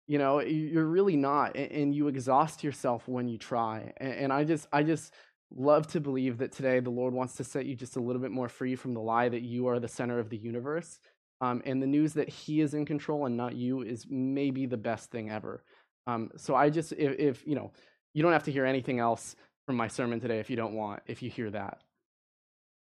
You 0.07 0.17
know, 0.17 0.41
you're 0.41 0.87
really 0.87 1.17
not, 1.17 1.55
and 1.57 1.95
you 1.95 2.09
exhaust 2.09 2.65
yourself 2.65 3.07
when 3.07 3.29
you 3.29 3.37
try. 3.37 3.93
And 3.99 4.33
I 4.33 4.45
just, 4.45 4.67
I 4.73 4.83
just 4.83 5.13
love 5.55 5.87
to 5.89 6.01
believe 6.01 6.39
that 6.39 6.53
today 6.53 6.81
the 6.81 6.89
Lord 6.89 7.13
wants 7.13 7.35
to 7.35 7.45
set 7.45 7.67
you 7.67 7.75
just 7.75 7.97
a 7.97 8.01
little 8.01 8.23
bit 8.23 8.31
more 8.31 8.49
free 8.49 8.75
from 8.75 8.95
the 8.95 9.01
lie 9.01 9.29
that 9.29 9.43
you 9.43 9.67
are 9.67 9.79
the 9.79 9.89
center 9.89 10.19
of 10.19 10.31
the 10.31 10.39
universe. 10.39 10.99
Um, 11.43 11.63
and 11.67 11.83
the 11.83 11.87
news 11.87 12.15
that 12.15 12.29
He 12.29 12.63
is 12.63 12.73
in 12.73 12.87
control 12.87 13.27
and 13.27 13.37
not 13.37 13.55
you 13.55 13.83
is 13.83 14.07
maybe 14.09 14.65
the 14.65 14.79
best 14.79 15.11
thing 15.11 15.31
ever. 15.31 15.63
Um, 16.07 16.31
so 16.37 16.55
I 16.55 16.71
just, 16.71 16.93
if, 16.93 17.19
if 17.19 17.47
you 17.47 17.55
know, 17.55 17.73
you 18.15 18.23
don't 18.23 18.33
have 18.33 18.45
to 18.45 18.53
hear 18.53 18.65
anything 18.65 18.99
else 18.99 19.37
from 19.67 19.77
my 19.77 19.89
sermon 19.89 20.21
today 20.21 20.39
if 20.39 20.51
you 20.51 20.57
don't 20.57 20.75
want, 20.75 21.03
if 21.07 21.23
you 21.23 21.31
hear 21.31 21.51
that. 21.51 21.83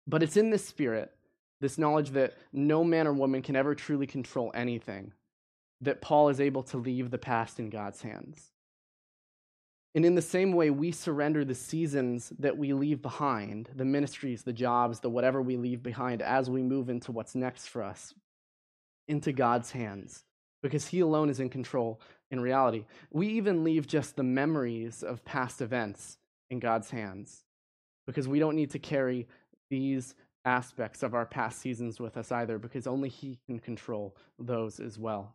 But 0.07 0.23
it's 0.23 0.37
in 0.37 0.51
this 0.51 0.65
spirit, 0.65 1.13
this 1.61 1.79
knowledge 1.79 2.11
that 2.11 2.35
no 2.53 2.83
man 2.83 3.07
or 3.07 3.13
woman 3.13 3.43
can 3.43 3.57
ever 3.57 3.75
truly 3.75 4.07
control 4.07 4.51
anything, 4.55 5.13
that 5.83 6.01
Paul 6.01 6.29
is 6.31 6.41
able 6.41 6.63
to 6.65 6.79
leave 6.79 7.11
the 7.11 7.19
past 7.19 7.59
in 7.59 7.71
God's 7.71 8.03
hands. 8.03 8.51
And 9.95 10.05
in 10.07 10.15
the 10.15 10.23
same 10.23 10.53
way, 10.53 10.71
we 10.71 10.93
surrender 10.93 11.45
the 11.45 11.55
seasons 11.55 12.33
that 12.39 12.57
we 12.57 12.73
leave 12.73 13.03
behind, 13.03 13.69
the 13.75 13.85
ministries, 13.85 14.45
the 14.45 14.53
jobs, 14.53 15.01
the 15.01 15.11
whatever 15.11 15.43
we 15.43 15.57
leave 15.57 15.83
behind 15.83 16.23
as 16.23 16.49
we 16.49 16.63
move 16.63 16.89
into 16.89 17.13
what's 17.13 17.35
next 17.35 17.67
for 17.67 17.83
us, 17.83 18.15
into 19.09 19.33
God's 19.33 19.73
hands, 19.73 20.25
because 20.63 20.89
He 20.89 21.01
alone 21.01 21.31
is 21.31 21.41
in 21.41 21.49
control 21.49 22.01
in 22.31 22.41
reality. 22.41 22.85
We 23.11 23.29
even 23.29 23.65
leave 23.65 23.87
just 23.87 24.17
the 24.17 24.23
memories 24.23 25.03
of 25.03 25.25
past 25.25 25.61
events 25.61 26.19
in 26.49 26.59
God's 26.59 26.91
hands, 26.91 27.45
because 28.07 28.29
we 28.29 28.39
don't 28.39 28.57
need 28.57 28.71
to 28.71 28.79
carry 28.79 29.29
these 29.71 30.15
aspects 30.45 31.03
of 31.03 31.15
our 31.15 31.27
past 31.27 31.61
seasons 31.61 32.01
with 32.01 32.17
us 32.17 32.33
either, 32.33 32.59
because 32.59 32.87
only 32.87 33.09
He 33.09 33.39
can 33.47 33.59
control 33.59 34.17
those 34.39 34.81
as 34.81 34.99
well. 34.99 35.35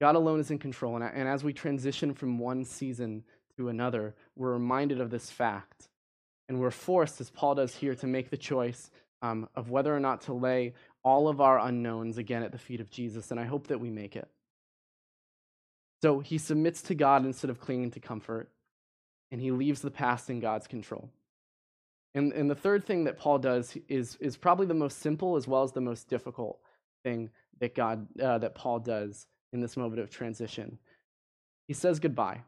God 0.00 0.16
alone 0.16 0.40
is 0.40 0.50
in 0.50 0.58
control. 0.58 0.96
And, 0.96 1.04
and 1.04 1.28
as 1.28 1.44
we 1.44 1.52
transition 1.52 2.12
from 2.12 2.38
one 2.38 2.64
season 2.64 3.22
to 3.56 3.68
another, 3.68 4.14
we're 4.34 4.52
reminded 4.52 5.00
of 5.00 5.10
this 5.10 5.30
fact. 5.30 5.88
And 6.48 6.60
we're 6.60 6.72
forced, 6.72 7.20
as 7.20 7.30
Paul 7.30 7.54
does 7.54 7.76
here, 7.76 7.94
to 7.94 8.06
make 8.06 8.28
the 8.28 8.36
choice 8.36 8.90
um, 9.22 9.48
of 9.54 9.70
whether 9.70 9.94
or 9.94 10.00
not 10.00 10.22
to 10.22 10.32
lay 10.34 10.74
all 11.02 11.28
of 11.28 11.40
our 11.40 11.58
unknowns 11.58 12.18
again 12.18 12.42
at 12.42 12.52
the 12.52 12.58
feet 12.58 12.80
of 12.80 12.90
Jesus. 12.90 13.30
And 13.30 13.40
I 13.40 13.44
hope 13.44 13.68
that 13.68 13.80
we 13.80 13.90
make 13.90 14.16
it. 14.16 14.28
So 16.02 16.18
he 16.18 16.36
submits 16.36 16.82
to 16.82 16.94
God 16.94 17.24
instead 17.24 17.48
of 17.48 17.60
clinging 17.60 17.92
to 17.92 18.00
comfort, 18.00 18.50
and 19.30 19.40
he 19.40 19.52
leaves 19.52 19.80
the 19.80 19.90
past 19.90 20.28
in 20.28 20.40
God's 20.40 20.66
control. 20.66 21.08
And, 22.14 22.32
and 22.32 22.50
the 22.50 22.56
third 22.56 22.84
thing 22.84 23.04
that 23.04 23.18
Paul 23.18 23.38
does 23.38 23.76
is, 23.88 24.16
is 24.20 24.36
probably 24.36 24.66
the 24.66 24.74
most 24.74 24.98
simple 24.98 25.36
as 25.36 25.46
well 25.46 25.62
as 25.62 25.72
the 25.72 25.80
most 25.80 26.08
difficult 26.08 26.58
thing 27.04 27.30
that 27.60 27.74
God 27.74 28.06
uh, 28.20 28.38
that 28.38 28.54
Paul 28.54 28.80
does 28.80 29.26
in 29.52 29.60
this 29.60 29.76
moment 29.76 30.00
of 30.00 30.10
transition. 30.10 30.78
He 31.68 31.74
says 31.74 32.00
goodbye. 32.00 32.40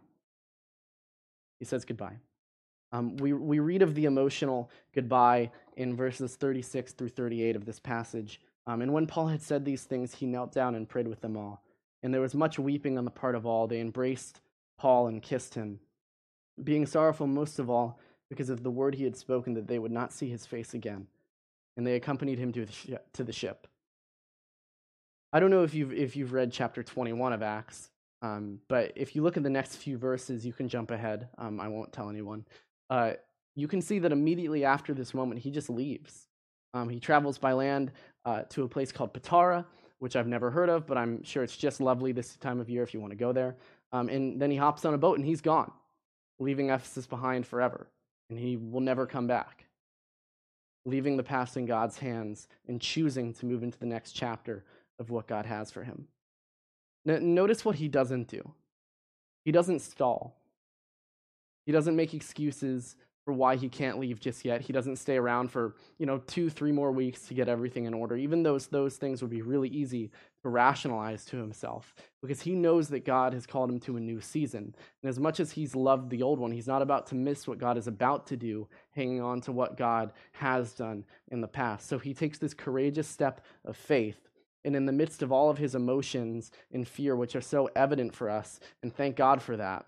He 1.60 1.64
says 1.64 1.84
goodbye. 1.84 2.16
Um, 2.92 3.16
we, 3.16 3.32
we 3.32 3.58
read 3.58 3.82
of 3.82 3.94
the 3.94 4.04
emotional 4.04 4.70
goodbye 4.94 5.50
in 5.76 5.96
verses 5.96 6.37
36 6.37 6.92
through 6.92 7.08
38 7.08 7.56
of 7.56 7.64
this 7.64 7.80
passage. 7.80 8.40
Um, 8.66 8.82
and 8.82 8.92
when 8.92 9.06
Paul 9.06 9.28
had 9.28 9.42
said 9.42 9.64
these 9.64 9.84
things, 9.84 10.14
he 10.14 10.26
knelt 10.26 10.52
down 10.52 10.74
and 10.74 10.88
prayed 10.88 11.08
with 11.08 11.20
them 11.20 11.37
all. 11.37 11.62
And 12.02 12.12
there 12.12 12.20
was 12.20 12.34
much 12.34 12.58
weeping 12.58 12.98
on 12.98 13.04
the 13.04 13.10
part 13.10 13.34
of 13.34 13.46
all. 13.46 13.66
They 13.66 13.80
embraced 13.80 14.40
Paul 14.78 15.06
and 15.06 15.22
kissed 15.22 15.54
him, 15.54 15.80
being 16.62 16.87
sorrowful 16.87 17.26
most 17.26 17.58
of 17.58 17.70
all 17.70 17.98
because 18.28 18.50
of 18.50 18.62
the 18.62 18.70
word 18.70 18.94
he 18.94 19.04
had 19.04 19.16
spoken 19.16 19.54
that 19.54 19.66
they 19.66 19.78
would 19.78 19.92
not 19.92 20.12
see 20.12 20.28
his 20.28 20.46
face 20.46 20.74
again. 20.74 21.06
And 21.76 21.87
they 21.87 21.94
accompanied 21.94 22.38
him 22.38 22.52
to 22.52 22.66
the, 22.66 22.72
sh- 22.72 22.90
to 23.14 23.24
the 23.24 23.32
ship. 23.32 23.66
I 25.32 25.40
don't 25.40 25.50
know 25.50 25.64
if 25.64 25.74
you've 25.74 25.92
if 25.92 26.14
you've 26.14 26.32
read 26.32 26.52
chapter 26.52 26.84
21 26.84 27.32
of 27.32 27.42
Acts, 27.42 27.90
um, 28.22 28.60
but 28.68 28.92
if 28.94 29.16
you 29.16 29.22
look 29.22 29.37
at 29.37 29.42
the 29.42 29.50
next 29.50 29.76
few 29.76 29.98
verses, 29.98 30.46
you 30.46 30.52
can 30.52 30.68
jump 30.68 30.92
ahead. 30.92 31.28
Um, 31.37 31.58
I 31.60 31.66
won't 31.66 31.92
tell 31.92 32.08
anyone. 32.08 32.46
Uh, 32.88 33.14
you 33.57 33.69
can 33.69 33.81
see 33.81 33.99
that 34.01 34.12
immediately 34.12 34.64
after 34.64 34.95
this 34.95 35.14
moment, 35.14 35.40
he 35.40 35.51
just 35.51 35.71
leaves. 35.71 36.29
Um, 36.73 36.88
he 36.88 36.99
travels 36.99 37.38
by 37.38 37.53
land 37.53 37.93
uh, 38.25 38.43
to 38.51 38.64
a 38.64 38.69
place 38.69 38.90
called 38.90 39.14
Patara, 39.14 39.64
which 40.01 40.17
I've 40.17 40.27
never 40.27 40.51
heard 40.51 40.69
of, 40.69 40.87
but 40.87 40.99
I'm 40.99 41.23
sure 41.23 41.43
it's 41.43 41.57
just 41.57 41.81
lovely 41.81 42.12
this 42.12 42.37
time 42.37 42.61
of 42.61 42.69
year 42.69 42.83
if 42.83 42.93
you 42.93 43.01
want 43.01 43.12
to 43.12 43.17
go 43.17 43.33
there. 43.33 43.57
Um, 43.93 44.09
and 44.09 44.40
then 44.40 44.51
he 44.51 44.57
hops 44.57 44.85
on 44.85 44.93
a 44.95 44.99
boat 44.99 45.19
and 45.19 45.27
he's 45.27 45.40
gone, 45.40 45.71
leaving 46.40 46.71
Ephesus 46.71 47.07
behind 47.07 47.47
forever, 47.47 47.87
and 48.29 48.38
he 48.38 48.57
will 48.57 48.81
never 48.81 49.07
come 49.07 49.27
back. 49.27 49.67
Leaving 50.85 51.17
the 51.17 51.23
past 51.23 51.57
in 51.57 51.64
God's 51.64 51.99
hands 51.99 52.49
and 52.69 52.81
choosing 52.81 53.33
to 53.35 53.47
move 53.47 53.62
into 53.62 53.79
the 53.79 53.87
next 53.87 54.12
chapter 54.12 54.64
of 54.99 55.11
what 55.11 55.29
God 55.29 55.47
has 55.47 55.71
for 55.71 55.85
him. 55.85 56.09
Now, 57.05 57.19
notice 57.21 57.64
what 57.64 57.77
he 57.77 57.88
doesn't 57.88 58.29
do. 58.29 58.53
He 59.45 59.53
doesn't 59.53 59.81
stall. 59.81 60.37
He 61.67 61.73
doesn't 61.73 61.97
make 61.97 62.14
excuses 62.14 62.97
for 63.24 63.32
why 63.32 63.56
he 63.56 63.68
can't 63.68 63.98
leave 63.98 64.20
just 64.20 64.44
yet. 64.44 64.60
He 64.60 64.72
doesn't 64.72 64.96
stay 64.96 65.16
around 65.16 65.50
for, 65.50 65.76
you 65.98 66.06
know, 66.06 66.18
2 66.18 66.50
3 66.50 66.72
more 66.72 66.92
weeks 66.92 67.22
to 67.28 67.34
get 67.34 67.48
everything 67.48 67.87
in 67.87 67.94
order. 67.94 68.16
Even 68.16 68.42
those 68.42 68.66
those 68.66 68.96
things 68.96 69.22
would 69.22 69.30
be 69.30 69.42
really 69.42 69.68
easy 69.68 70.10
to 70.42 70.48
rationalize 70.50 71.24
to 71.26 71.38
himself 71.38 71.94
because 72.20 72.42
he 72.42 72.54
knows 72.54 72.88
that 72.88 73.06
God 73.06 73.32
has 73.32 73.46
called 73.46 73.70
him 73.70 73.80
to 73.80 73.96
a 73.96 74.00
new 74.00 74.20
season. 74.20 74.74
And 75.02 75.08
as 75.08 75.18
much 75.18 75.40
as 75.40 75.52
he's 75.52 75.74
loved 75.74 76.10
the 76.10 76.22
old 76.22 76.38
one, 76.38 76.52
he's 76.52 76.66
not 76.66 76.82
about 76.82 77.06
to 77.08 77.14
miss 77.14 77.48
what 77.48 77.58
God 77.58 77.78
is 77.78 77.87
about 77.87 78.26
to 78.26 78.37
do, 78.37 78.68
hanging 78.90 79.22
on 79.22 79.40
to 79.42 79.52
what 79.52 79.78
God 79.78 80.12
has 80.32 80.72
done 80.72 81.04
in 81.28 81.40
the 81.40 81.48
past. 81.48 81.88
So 81.88 81.98
he 81.98 82.12
takes 82.12 82.38
this 82.38 82.54
courageous 82.54 83.08
step 83.08 83.40
of 83.64 83.76
faith 83.76 84.28
and 84.64 84.74
in 84.74 84.87
the 84.87 84.92
midst 84.92 85.22
of 85.22 85.30
all 85.30 85.50
of 85.50 85.58
his 85.58 85.74
emotions 85.74 86.50
and 86.72 86.88
fear, 86.88 87.16
which 87.16 87.37
are 87.37 87.40
so 87.40 87.68
evident 87.76 88.14
for 88.14 88.30
us, 88.30 88.60
and 88.82 88.94
thank 88.94 89.16
God 89.16 89.42
for 89.42 89.56
that, 89.56 89.84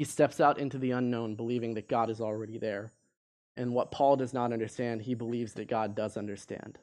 he 0.00 0.04
steps 0.04 0.40
out 0.40 0.58
into 0.58 0.78
the 0.78 0.92
unknown, 0.92 1.34
believing 1.34 1.74
that 1.74 1.86
God 1.86 2.08
is 2.08 2.22
already 2.22 2.56
there. 2.56 2.90
And 3.58 3.74
what 3.74 3.90
Paul 3.90 4.16
does 4.16 4.32
not 4.32 4.50
understand, 4.50 5.02
he 5.02 5.12
believes 5.12 5.52
that 5.52 5.68
God 5.68 5.94
does 5.94 6.16
understand. 6.16 6.78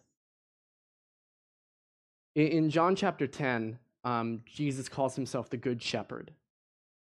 In 2.35 2.69
John 2.69 2.95
chapter 2.95 3.25
10, 3.25 3.79
um, 4.03 4.43
Jesus 4.45 4.87
calls 4.87 5.15
himself 5.15 5.49
the 5.49 5.57
Good 5.57 5.81
Shepherd, 5.81 6.29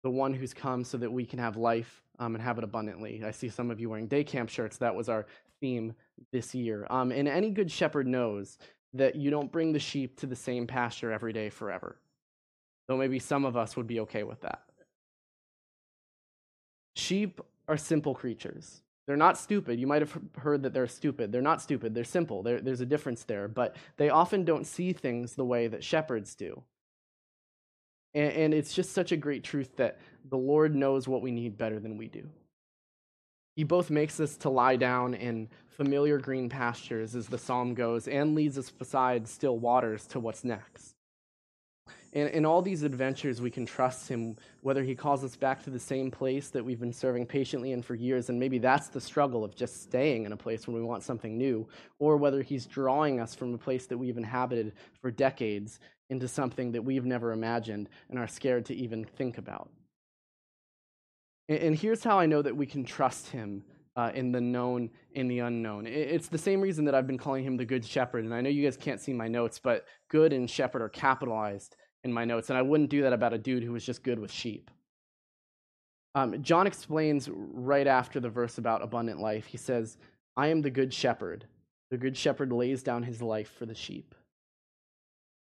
the 0.02 0.10
one 0.10 0.34
who's 0.34 0.54
come 0.54 0.86
so 0.86 0.98
that 0.98 1.12
we 1.12 1.26
can 1.26 1.40
have 1.40 1.58
life 1.58 2.02
um, 2.20 2.36
and 2.36 2.42
have 2.42 2.58
it 2.58 2.64
abundantly. 2.64 3.22
I 3.26 3.32
see 3.32 3.50
some 3.50 3.70
of 3.70 3.82
you 3.82 3.90
wearing 3.90 4.08
day 4.08 4.24
camp 4.24 4.50
shirts. 4.50 4.78
That 4.78 4.96
was 4.96 5.10
our 5.10 5.26
theme 5.60 5.94
this 6.32 6.56
year. 6.56 6.88
Um, 6.90 7.12
and 7.12 7.28
any 7.28 7.50
good 7.50 7.70
shepherd 7.70 8.08
knows 8.08 8.60
that 8.94 9.18
you 9.18 9.30
don't 9.30 9.52
bring 9.52 9.74
the 9.74 9.80
sheep 9.80 10.18
to 10.22 10.26
the 10.26 10.38
same 10.38 10.68
pasture 10.68 11.12
every 11.12 11.34
day 11.34 11.50
forever. 11.50 11.98
Though 12.88 12.96
maybe 12.96 13.20
some 13.20 13.44
of 13.44 13.58
us 13.58 13.76
would 13.76 13.88
be 13.88 14.00
okay 14.00 14.24
with 14.24 14.40
that. 14.40 14.67
Sheep 16.98 17.42
are 17.68 17.78
simple 17.78 18.16
creatures. 18.16 18.82
They're 19.06 19.16
not 19.16 19.38
stupid. 19.38 19.80
You 19.80 19.88
might 19.88 20.02
have 20.02 20.18
heard 20.40 20.64
that 20.64 20.74
they're 20.74 20.88
stupid. 20.88 21.32
They're 21.32 21.42
not 21.42 21.62
stupid. 21.62 21.94
They're 21.94 22.04
simple. 22.04 22.44
They're, 22.44 22.60
there's 22.60 22.82
a 22.82 22.86
difference 22.86 23.24
there. 23.24 23.48
But 23.48 23.76
they 23.98 24.10
often 24.10 24.44
don't 24.44 24.66
see 24.66 24.94
things 24.94 25.36
the 25.36 25.46
way 25.46 25.68
that 25.68 25.84
shepherds 25.84 26.34
do. 26.36 26.64
And, 28.14 28.34
and 28.34 28.54
it's 28.54 28.74
just 28.74 28.94
such 28.94 29.12
a 29.12 29.18
great 29.18 29.44
truth 29.44 29.76
that 29.78 30.00
the 30.30 30.38
Lord 30.38 30.76
knows 30.76 31.08
what 31.08 31.22
we 31.22 31.32
need 31.32 31.58
better 31.58 31.80
than 31.80 31.98
we 31.98 32.08
do. 32.08 32.28
He 33.56 33.64
both 33.64 33.90
makes 33.90 34.20
us 34.20 34.36
to 34.38 34.50
lie 34.50 34.76
down 34.76 35.14
in 35.14 35.50
familiar 35.70 36.18
green 36.18 36.50
pastures, 36.50 37.16
as 37.16 37.28
the 37.28 37.38
psalm 37.38 37.76
goes, 37.76 38.08
and 38.08 38.36
leads 38.36 38.58
us 38.58 38.72
beside 38.72 39.28
still 39.28 39.58
waters 39.58 40.06
to 40.08 40.20
what's 40.20 40.44
next. 40.44 40.97
In, 42.14 42.28
in 42.28 42.46
all 42.46 42.62
these 42.62 42.84
adventures, 42.84 43.42
we 43.42 43.52
can 43.52 43.66
trust 43.66 44.08
Him, 44.08 44.38
whether 44.62 44.84
He 44.84 44.96
calls 44.96 45.24
us 45.24 45.36
back 45.36 45.64
to 45.64 45.70
the 45.70 45.80
same 45.80 46.10
place 46.10 46.50
that 46.50 46.64
we've 46.64 46.80
been 46.80 46.94
serving 46.94 47.26
patiently 47.26 47.72
in 47.72 47.82
for 47.82 47.96
years, 47.96 48.30
and 48.30 48.40
maybe 48.40 48.58
that's 48.58 48.88
the 48.88 49.02
struggle 49.02 49.44
of 49.44 49.56
just 49.56 49.84
staying 49.84 50.26
in 50.26 50.32
a 50.32 50.38
place 50.38 50.68
when 50.68 50.76
we 50.76 50.82
want 50.82 51.04
something 51.04 51.38
new, 51.38 51.68
or 52.00 52.18
whether 52.18 52.42
He's 52.42 52.66
drawing 52.66 53.20
us 53.20 53.36
from 53.36 53.54
a 53.54 53.58
place 53.58 53.88
that 53.88 53.98
we've 53.98 54.18
inhabited 54.18 54.74
for 55.02 55.12
decades 55.12 55.80
into 56.10 56.28
something 56.28 56.72
that 56.72 56.82
we've 56.82 57.06
never 57.06 57.32
imagined 57.34 57.90
and 58.10 58.18
are 58.18 58.28
scared 58.28 58.66
to 58.66 58.76
even 58.76 59.04
think 59.04 59.38
about. 59.38 59.70
And 61.50 61.76
here's 61.76 62.04
how 62.04 62.20
I 62.20 62.26
know 62.26 62.42
that 62.42 62.56
we 62.56 62.66
can 62.66 62.84
trust 62.84 63.28
him 63.30 63.64
uh, 63.96 64.12
in 64.14 64.32
the 64.32 64.42
known, 64.42 64.90
in 65.14 65.28
the 65.28 65.40
unknown. 65.40 65.88
It's 65.88 66.28
the 66.28 66.38
same 66.38 66.62
reason 66.62 66.86
that 66.86 66.94
I've 66.94 67.08
been 67.08 67.18
calling 67.18 67.44
him 67.44 67.58
the 67.58 67.66
Good 67.66 67.84
Shepherd. 67.84 68.26
And 68.26 68.34
I 68.34 68.42
know 68.42 68.50
you 68.50 68.64
guys 68.64 68.78
can't 68.78 69.02
see 69.02 69.14
my 69.14 69.28
notes, 69.28 69.60
but 69.60 69.86
good 70.10 70.34
and 70.34 70.50
shepherd 70.50 70.82
are 70.82 70.90
capitalized 70.90 71.76
in 72.08 72.14
my 72.14 72.26
notes. 72.26 72.50
And 72.50 72.58
I 72.58 72.62
wouldn't 72.62 72.90
do 72.90 73.04
that 73.04 73.14
about 73.14 73.34
a 73.34 73.38
dude 73.38 73.64
who 73.64 73.74
was 73.74 73.86
just 73.86 74.04
good 74.04 74.20
with 74.20 74.32
sheep. 74.32 74.72
Um, 76.16 76.42
John 76.42 76.66
explains 76.66 77.30
right 77.32 77.86
after 77.86 78.20
the 78.20 78.30
verse 78.30 78.58
about 78.58 78.82
abundant 78.82 79.20
life. 79.20 79.46
He 79.46 79.58
says, 79.58 79.98
I 80.36 80.48
am 80.48 80.62
the 80.62 80.72
Good 80.72 80.94
Shepherd. 80.94 81.46
The 81.92 81.98
Good 81.98 82.18
Shepherd 82.18 82.52
lays 82.52 82.82
down 82.82 83.04
his 83.04 83.22
life 83.22 83.52
for 83.58 83.66
the 83.66 83.76
sheep. 83.76 84.16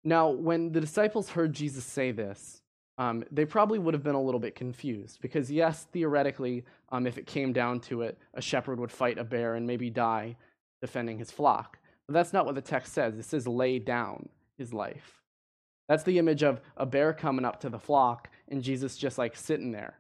Now, 0.03 0.31
when 0.31 0.73
the 0.73 0.81
disciples 0.81 1.31
heard 1.31 1.53
Jesus 1.53 1.85
say 1.85 2.11
this, 2.11 2.61
um, 2.99 3.25
they 3.31 3.45
probably 3.45 3.79
would 3.79 3.95
have 3.95 4.03
been 4.03 4.15
a 4.15 4.23
little 4.23 4.41
bit 4.41 4.55
confused 4.55 5.19
because, 5.21 5.51
yes, 5.51 5.87
theoretically, 5.93 6.65
um, 6.91 7.07
if 7.07 7.19
it 7.19 7.27
came 7.27 7.53
down 7.53 7.81
to 7.81 8.03
it, 8.03 8.19
a 8.35 8.43
shepherd 8.43 8.79
would 8.79 8.93
fight 8.93 9.19
a 9.19 9.25
bear 9.25 9.55
and 9.55 9.67
maybe 9.67 9.91
die 9.91 10.37
defending 10.81 11.19
his 11.19 11.31
flock. 11.31 11.79
But 12.07 12.15
that's 12.15 12.33
not 12.33 12.47
what 12.47 12.55
the 12.55 12.61
text 12.61 12.93
says. 12.93 13.19
It 13.19 13.25
says 13.25 13.49
lay 13.49 13.79
down 13.79 14.29
his 14.59 14.73
life. 14.73 15.24
That's 15.89 16.03
the 16.03 16.19
image 16.19 16.43
of 16.43 16.61
a 16.77 16.87
bear 16.87 17.13
coming 17.13 17.45
up 17.45 17.61
to 17.61 17.69
the 17.69 17.79
flock 17.79 18.31
and 18.49 18.63
Jesus 18.63 18.97
just 18.97 19.19
like 19.19 19.37
sitting 19.37 19.73
there 19.73 19.99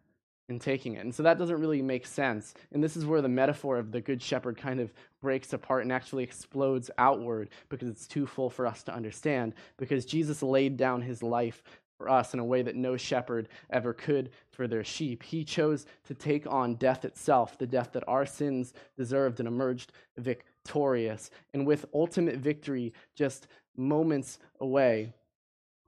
and 0.48 0.60
taking 0.60 0.94
it. 0.94 1.04
And 1.04 1.14
so 1.14 1.22
that 1.22 1.38
doesn't 1.38 1.60
really 1.60 1.82
make 1.82 2.06
sense. 2.06 2.54
And 2.72 2.82
this 2.82 2.96
is 2.96 3.06
where 3.06 3.22
the 3.22 3.28
metaphor 3.28 3.78
of 3.78 3.92
the 3.92 4.00
good 4.00 4.20
shepherd 4.20 4.56
kind 4.56 4.80
of 4.80 4.92
breaks 5.20 5.52
apart 5.52 5.82
and 5.82 5.92
actually 5.92 6.22
explodes 6.22 6.90
outward 6.98 7.48
because 7.68 7.88
it's 7.88 8.06
too 8.06 8.26
full 8.26 8.50
for 8.50 8.66
us 8.66 8.82
to 8.84 8.94
understand. 8.94 9.54
Because 9.78 10.04
Jesus 10.04 10.42
laid 10.42 10.76
down 10.76 11.00
his 11.00 11.22
life 11.22 11.62
for 11.96 12.08
us 12.08 12.34
in 12.34 12.40
a 12.40 12.44
way 12.44 12.60
that 12.62 12.76
no 12.76 12.96
shepherd 12.96 13.48
ever 13.70 13.92
could 13.94 14.30
for 14.50 14.66
their 14.66 14.84
sheep. 14.84 15.22
He 15.22 15.44
chose 15.44 15.86
to 16.06 16.14
take 16.14 16.46
on 16.46 16.74
death 16.74 17.04
itself, 17.04 17.56
the 17.56 17.66
death 17.66 17.92
that 17.92 18.04
our 18.08 18.26
sins 18.26 18.74
deserved, 18.96 19.38
and 19.38 19.48
emerged 19.48 19.92
victorious. 20.18 21.30
And 21.54 21.66
with 21.66 21.86
ultimate 21.94 22.36
victory 22.36 22.92
just 23.14 23.46
moments 23.76 24.38
away, 24.60 25.12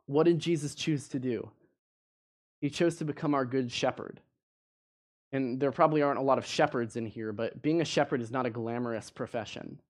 what 0.06 0.24
did 0.24 0.38
Jesus 0.38 0.74
choose 0.74 1.08
to 1.08 1.18
do? 1.18 1.50
He 2.60 2.70
chose 2.70 2.96
to 2.96 3.04
become 3.04 3.34
our 3.34 3.44
good 3.44 3.70
shepherd 3.70 4.20
And 5.32 5.58
there 5.60 5.72
probably 5.72 6.02
aren't 6.02 6.18
a 6.18 6.22
lot 6.22 6.38
of 6.38 6.46
shepherds 6.46 6.96
in 6.96 7.06
here, 7.06 7.32
but 7.32 7.60
being 7.60 7.80
a 7.80 7.84
shepherd 7.84 8.20
is 8.20 8.30
not 8.30 8.46
a 8.46 8.50
glamorous 8.50 9.10
profession. 9.10 9.80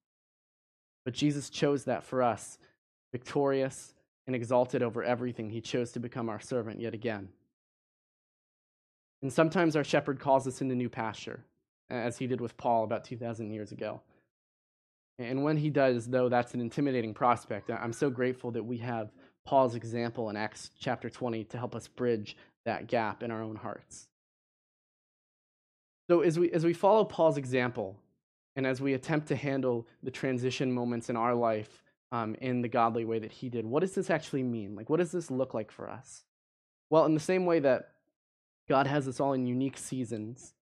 But 1.05 1.15
Jesus 1.15 1.51
chose 1.51 1.85
that 1.85 2.03
for 2.03 2.23
us, 2.23 2.59
victorious 3.13 3.95
and 4.27 4.35
exalted 4.35 4.83
over 4.83 5.05
everything. 5.05 5.51
He 5.51 5.61
chose 5.61 5.93
to 5.93 6.01
become 6.01 6.29
our 6.29 6.41
servant 6.41 6.81
yet 6.81 6.95
again. 6.95 7.29
And 9.23 9.33
sometimes 9.33 9.77
our 9.77 9.85
shepherd 9.85 10.19
calls 10.19 10.47
us 10.47 10.61
into 10.61 10.75
new 10.75 10.89
pasture, 10.89 11.45
as 11.91 12.19
he 12.19 12.27
did 12.27 12.41
with 12.41 12.57
Paul 12.57 12.85
about 12.85 13.05
2,000 13.05 13.51
years 13.53 13.73
ago. 13.73 14.01
And 15.19 15.45
when 15.45 15.57
he 15.57 15.71
does, 15.71 16.07
though, 16.07 16.29
that's 16.29 16.55
an 16.55 16.61
intimidating 16.61 17.15
prospect. 17.15 17.71
I'm 17.71 17.93
so 17.93 18.11
grateful 18.11 18.51
that 18.51 18.65
we 18.65 18.79
have 18.79 19.11
Paul's 19.47 19.75
example 19.75 20.29
in 20.29 20.37
Acts 20.37 20.71
chapter 20.79 21.09
20 21.09 21.45
to 21.45 21.59
help 21.59 21.75
us 21.75 21.89
bridge 21.89 22.37
that 22.65 22.89
gap 22.89 23.23
in 23.23 23.31
our 23.31 23.43
own 23.43 23.57
hearts. 23.57 24.09
So, 26.11 26.21
as 26.21 26.39
we, 26.39 26.51
as 26.53 26.65
we 26.65 26.73
follow 26.73 27.05
Paul's 27.05 27.39
example, 27.39 27.97
and 28.57 28.67
as 28.67 28.81
we 28.81 28.95
attempt 28.95 29.29
to 29.29 29.37
handle 29.37 29.87
the 30.03 30.11
transition 30.11 30.73
moments 30.73 31.11
in 31.11 31.17
our 31.17 31.35
life 31.35 31.83
um, 32.13 32.35
in 32.41 32.63
the 32.63 32.69
godly 32.69 33.05
way 33.05 33.19
that 33.19 33.33
he 33.33 33.49
did, 33.49 33.67
what 33.67 33.81
does 33.81 33.95
this 33.95 34.11
actually 34.11 34.43
mean? 34.43 34.75
Like, 34.75 34.91
what 34.91 34.99
does 34.99 35.13
this 35.13 35.31
look 35.31 35.55
like 35.55 35.71
for 35.71 35.89
us? 35.89 36.25
Well, 36.91 37.05
in 37.07 37.15
the 37.15 37.21
same 37.21 37.47
way 37.47 37.61
that 37.61 37.91
God 38.69 38.87
has 38.87 39.09
us 39.09 39.21
all 39.21 39.33
in 39.33 39.47
unique 39.47 39.79
seasons, 39.79 40.55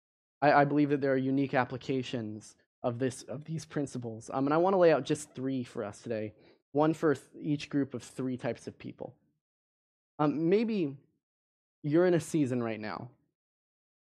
I, 0.42 0.52
I 0.52 0.64
believe 0.64 0.90
that 0.90 1.00
there 1.00 1.12
are 1.12 1.16
unique 1.16 1.54
applications 1.54 2.56
of 2.82 2.98
this 2.98 3.22
of 3.22 3.44
these 3.44 3.64
principles. 3.64 4.30
Um, 4.32 4.46
and 4.46 4.52
I 4.52 4.58
want 4.58 4.74
to 4.74 4.78
lay 4.78 4.92
out 4.92 5.04
just 5.04 5.34
three 5.34 5.64
for 5.64 5.84
us 5.84 6.00
today. 6.00 6.34
One 6.74 6.92
for 6.92 7.16
each 7.40 7.70
group 7.70 7.94
of 7.94 8.02
three 8.02 8.36
types 8.36 8.66
of 8.66 8.76
people. 8.76 9.14
Um, 10.18 10.48
maybe 10.48 10.96
you're 11.84 12.04
in 12.06 12.14
a 12.14 12.20
season 12.20 12.60
right 12.60 12.80
now 12.80 13.10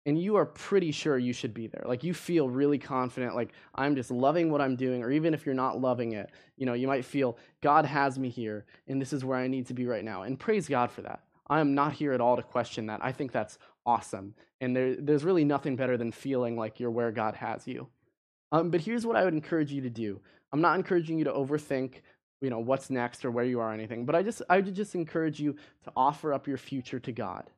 and 0.04 0.20
you 0.20 0.34
are 0.34 0.44
pretty 0.44 0.90
sure 0.90 1.16
you 1.16 1.32
should 1.32 1.54
be 1.54 1.68
there. 1.68 1.84
Like 1.86 2.02
you 2.02 2.12
feel 2.12 2.48
really 2.48 2.78
confident, 2.78 3.36
like 3.36 3.52
I'm 3.76 3.94
just 3.94 4.10
loving 4.10 4.50
what 4.50 4.60
I'm 4.60 4.74
doing, 4.74 5.04
or 5.04 5.12
even 5.12 5.32
if 5.32 5.46
you're 5.46 5.54
not 5.54 5.80
loving 5.80 6.12
it, 6.12 6.30
you 6.56 6.66
know, 6.66 6.74
you 6.74 6.88
might 6.88 7.04
feel 7.04 7.38
God 7.60 7.84
has 7.84 8.18
me 8.18 8.30
here 8.30 8.66
and 8.88 9.00
this 9.00 9.12
is 9.12 9.24
where 9.24 9.38
I 9.38 9.46
need 9.46 9.66
to 9.66 9.74
be 9.74 9.86
right 9.86 10.04
now. 10.04 10.22
And 10.22 10.36
praise 10.36 10.68
God 10.68 10.90
for 10.90 11.02
that. 11.02 11.20
I 11.48 11.60
am 11.60 11.76
not 11.76 11.92
here 11.92 12.12
at 12.12 12.20
all 12.20 12.34
to 12.34 12.42
question 12.42 12.86
that. 12.86 12.98
I 13.00 13.12
think 13.12 13.30
that's 13.30 13.58
awesome. 13.84 14.34
And 14.60 14.74
there, 14.74 14.96
there's 14.96 15.22
really 15.22 15.44
nothing 15.44 15.76
better 15.76 15.96
than 15.96 16.10
feeling 16.10 16.56
like 16.56 16.80
you're 16.80 16.90
where 16.90 17.12
God 17.12 17.36
has 17.36 17.68
you. 17.68 17.86
Um, 18.50 18.70
but 18.70 18.80
here's 18.80 19.06
what 19.06 19.14
I 19.14 19.24
would 19.24 19.34
encourage 19.34 19.70
you 19.70 19.82
to 19.82 19.90
do. 19.90 20.20
I'm 20.52 20.60
not 20.60 20.76
encouraging 20.76 21.18
you 21.18 21.24
to 21.24 21.32
overthink, 21.32 22.02
you 22.40 22.50
know, 22.50 22.58
what's 22.58 22.90
next 22.90 23.24
or 23.24 23.30
where 23.30 23.44
you 23.44 23.60
are 23.60 23.70
or 23.70 23.74
anything, 23.74 24.04
but 24.04 24.14
I 24.14 24.22
just 24.22 24.42
I 24.48 24.60
would 24.60 24.74
just 24.74 24.94
encourage 24.94 25.40
you 25.40 25.56
to 25.84 25.92
offer 25.96 26.32
up 26.32 26.46
your 26.46 26.58
future 26.58 27.00
to 27.00 27.12
God. 27.12 27.50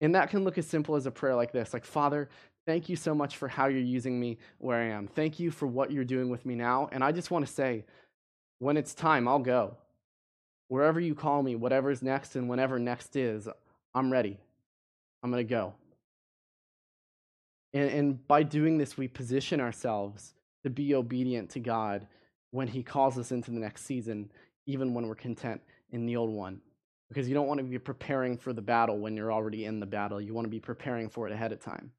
And 0.00 0.14
that 0.14 0.30
can 0.30 0.44
look 0.44 0.58
as 0.58 0.66
simple 0.66 0.96
as 0.96 1.06
a 1.06 1.10
prayer 1.10 1.34
like 1.34 1.52
this, 1.52 1.72
like 1.72 1.84
Father, 1.84 2.28
thank 2.66 2.88
you 2.88 2.96
so 2.96 3.14
much 3.14 3.36
for 3.36 3.48
how 3.48 3.66
you're 3.66 3.80
using 3.80 4.20
me 4.20 4.38
where 4.58 4.78
I 4.78 4.86
am. 4.86 5.06
Thank 5.06 5.40
you 5.40 5.50
for 5.50 5.66
what 5.66 5.90
you're 5.90 6.04
doing 6.04 6.28
with 6.28 6.44
me 6.44 6.54
now, 6.54 6.88
and 6.92 7.02
I 7.02 7.12
just 7.12 7.30
want 7.30 7.46
to 7.46 7.52
say 7.52 7.84
when 8.58 8.76
it's 8.76 8.94
time, 8.94 9.28
I'll 9.28 9.38
go. 9.38 9.76
Wherever 10.68 10.98
you 10.98 11.14
call 11.14 11.42
me, 11.42 11.54
whatever's 11.54 12.02
next 12.02 12.36
and 12.36 12.48
whenever 12.48 12.78
next 12.78 13.14
is, 13.14 13.48
I'm 13.94 14.10
ready. 14.10 14.38
I'm 15.22 15.30
going 15.30 15.46
to 15.46 15.48
go. 15.48 15.74
And, 17.72 17.90
and 17.90 18.26
by 18.26 18.42
doing 18.42 18.78
this, 18.78 18.96
we 18.96 19.06
position 19.06 19.60
ourselves 19.60 20.34
to 20.64 20.70
be 20.70 20.94
obedient 20.94 21.50
to 21.50 21.60
God 21.60 22.06
when 22.50 22.68
He 22.68 22.82
calls 22.82 23.18
us 23.18 23.32
into 23.32 23.50
the 23.50 23.60
next 23.60 23.84
season, 23.84 24.30
even 24.66 24.94
when 24.94 25.06
we're 25.06 25.14
content 25.14 25.60
in 25.90 26.06
the 26.06 26.16
old 26.16 26.30
one. 26.30 26.60
Because 27.08 27.28
you 27.28 27.34
don't 27.34 27.46
want 27.46 27.58
to 27.58 27.64
be 27.64 27.78
preparing 27.78 28.36
for 28.36 28.52
the 28.52 28.62
battle 28.62 28.98
when 28.98 29.16
you're 29.16 29.32
already 29.32 29.64
in 29.64 29.78
the 29.78 29.86
battle. 29.86 30.20
You 30.20 30.34
want 30.34 30.46
to 30.46 30.50
be 30.50 30.58
preparing 30.58 31.08
for 31.08 31.26
it 31.26 31.32
ahead 31.32 31.52
of 31.52 31.60
time. 31.60 31.92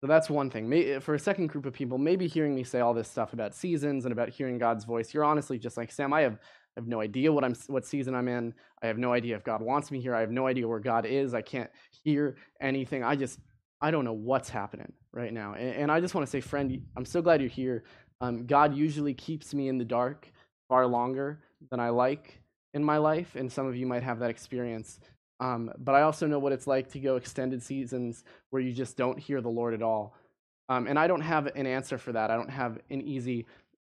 So 0.00 0.08
that's 0.08 0.28
one 0.28 0.50
thing. 0.50 0.72
Eh, 0.72 0.98
for 0.98 1.14
a 1.14 1.18
second 1.18 1.46
group 1.46 1.64
of 1.64 1.72
people, 1.72 1.96
maybe 1.96 2.26
hearing 2.26 2.54
me 2.54 2.64
say 2.64 2.80
all 2.80 2.92
this 2.92 3.08
stuff 3.08 3.32
about 3.32 3.54
seasons 3.54 4.04
and 4.04 4.12
about 4.12 4.28
hearing 4.28 4.58
God's 4.58 4.84
voice, 4.84 5.14
you're 5.14 5.24
honestly 5.24 5.58
just 5.58 5.76
like, 5.76 5.92
Sam, 5.92 6.12
I 6.12 6.22
have 6.22 6.38
I 6.76 6.80
have 6.80 6.88
no 6.88 7.00
idea 7.00 7.32
what 7.32 7.44
I'm 7.44 7.54
what 7.66 7.86
season 7.86 8.14
I'm 8.14 8.28
in. 8.28 8.54
I 8.82 8.86
have 8.86 8.98
no 8.98 9.12
idea 9.12 9.36
if 9.36 9.44
God 9.44 9.62
wants 9.62 9.90
me 9.90 10.00
here. 10.00 10.14
I 10.14 10.20
have 10.20 10.30
no 10.30 10.46
idea 10.46 10.66
where 10.66 10.80
God 10.80 11.06
is. 11.06 11.34
I 11.34 11.42
can't 11.42 11.70
hear 12.02 12.36
anything. 12.60 13.04
I 13.04 13.14
just 13.14 13.38
I 13.80 13.90
don't 13.90 14.04
know 14.04 14.12
what's 14.12 14.48
happening 14.48 14.92
right 15.12 15.32
now. 15.32 15.54
And, 15.54 15.74
and 15.74 15.92
I 15.92 16.00
just 16.00 16.14
want 16.14 16.26
to 16.26 16.30
say, 16.30 16.40
friend, 16.40 16.80
I'm 16.96 17.04
so 17.04 17.20
glad 17.20 17.40
you're 17.40 17.50
here. 17.50 17.84
Um, 18.22 18.46
God 18.46 18.74
usually 18.74 19.14
keeps 19.14 19.52
me 19.52 19.68
in 19.68 19.78
the 19.78 19.84
dark 19.84 20.30
far 20.68 20.86
longer 20.86 21.40
than 21.70 21.80
I 21.80 21.88
like 21.88 22.40
in 22.72 22.82
my 22.82 22.96
life, 22.96 23.34
and 23.34 23.50
some 23.50 23.66
of 23.66 23.76
you 23.76 23.84
might 23.84 24.04
have 24.04 24.20
that 24.20 24.30
experience. 24.30 25.00
Um, 25.40 25.72
but 25.78 25.96
I 25.96 26.02
also 26.02 26.28
know 26.28 26.38
what 26.38 26.52
it's 26.52 26.68
like 26.68 26.88
to 26.92 27.00
go 27.00 27.16
extended 27.16 27.62
seasons 27.62 28.22
where 28.50 28.62
you 28.62 28.72
just 28.72 28.96
don't 28.96 29.18
hear 29.18 29.40
the 29.40 29.50
Lord 29.50 29.74
at 29.74 29.82
all. 29.82 30.14
Um, 30.68 30.86
and 30.86 30.98
I 30.98 31.08
don't 31.08 31.20
have 31.20 31.46
an 31.46 31.66
answer 31.66 31.98
for 31.98 32.12
that. 32.12 32.30
I 32.30 32.36
don't 32.36 32.48
have 32.48 32.78
an 32.90 33.02
easy 33.02 33.44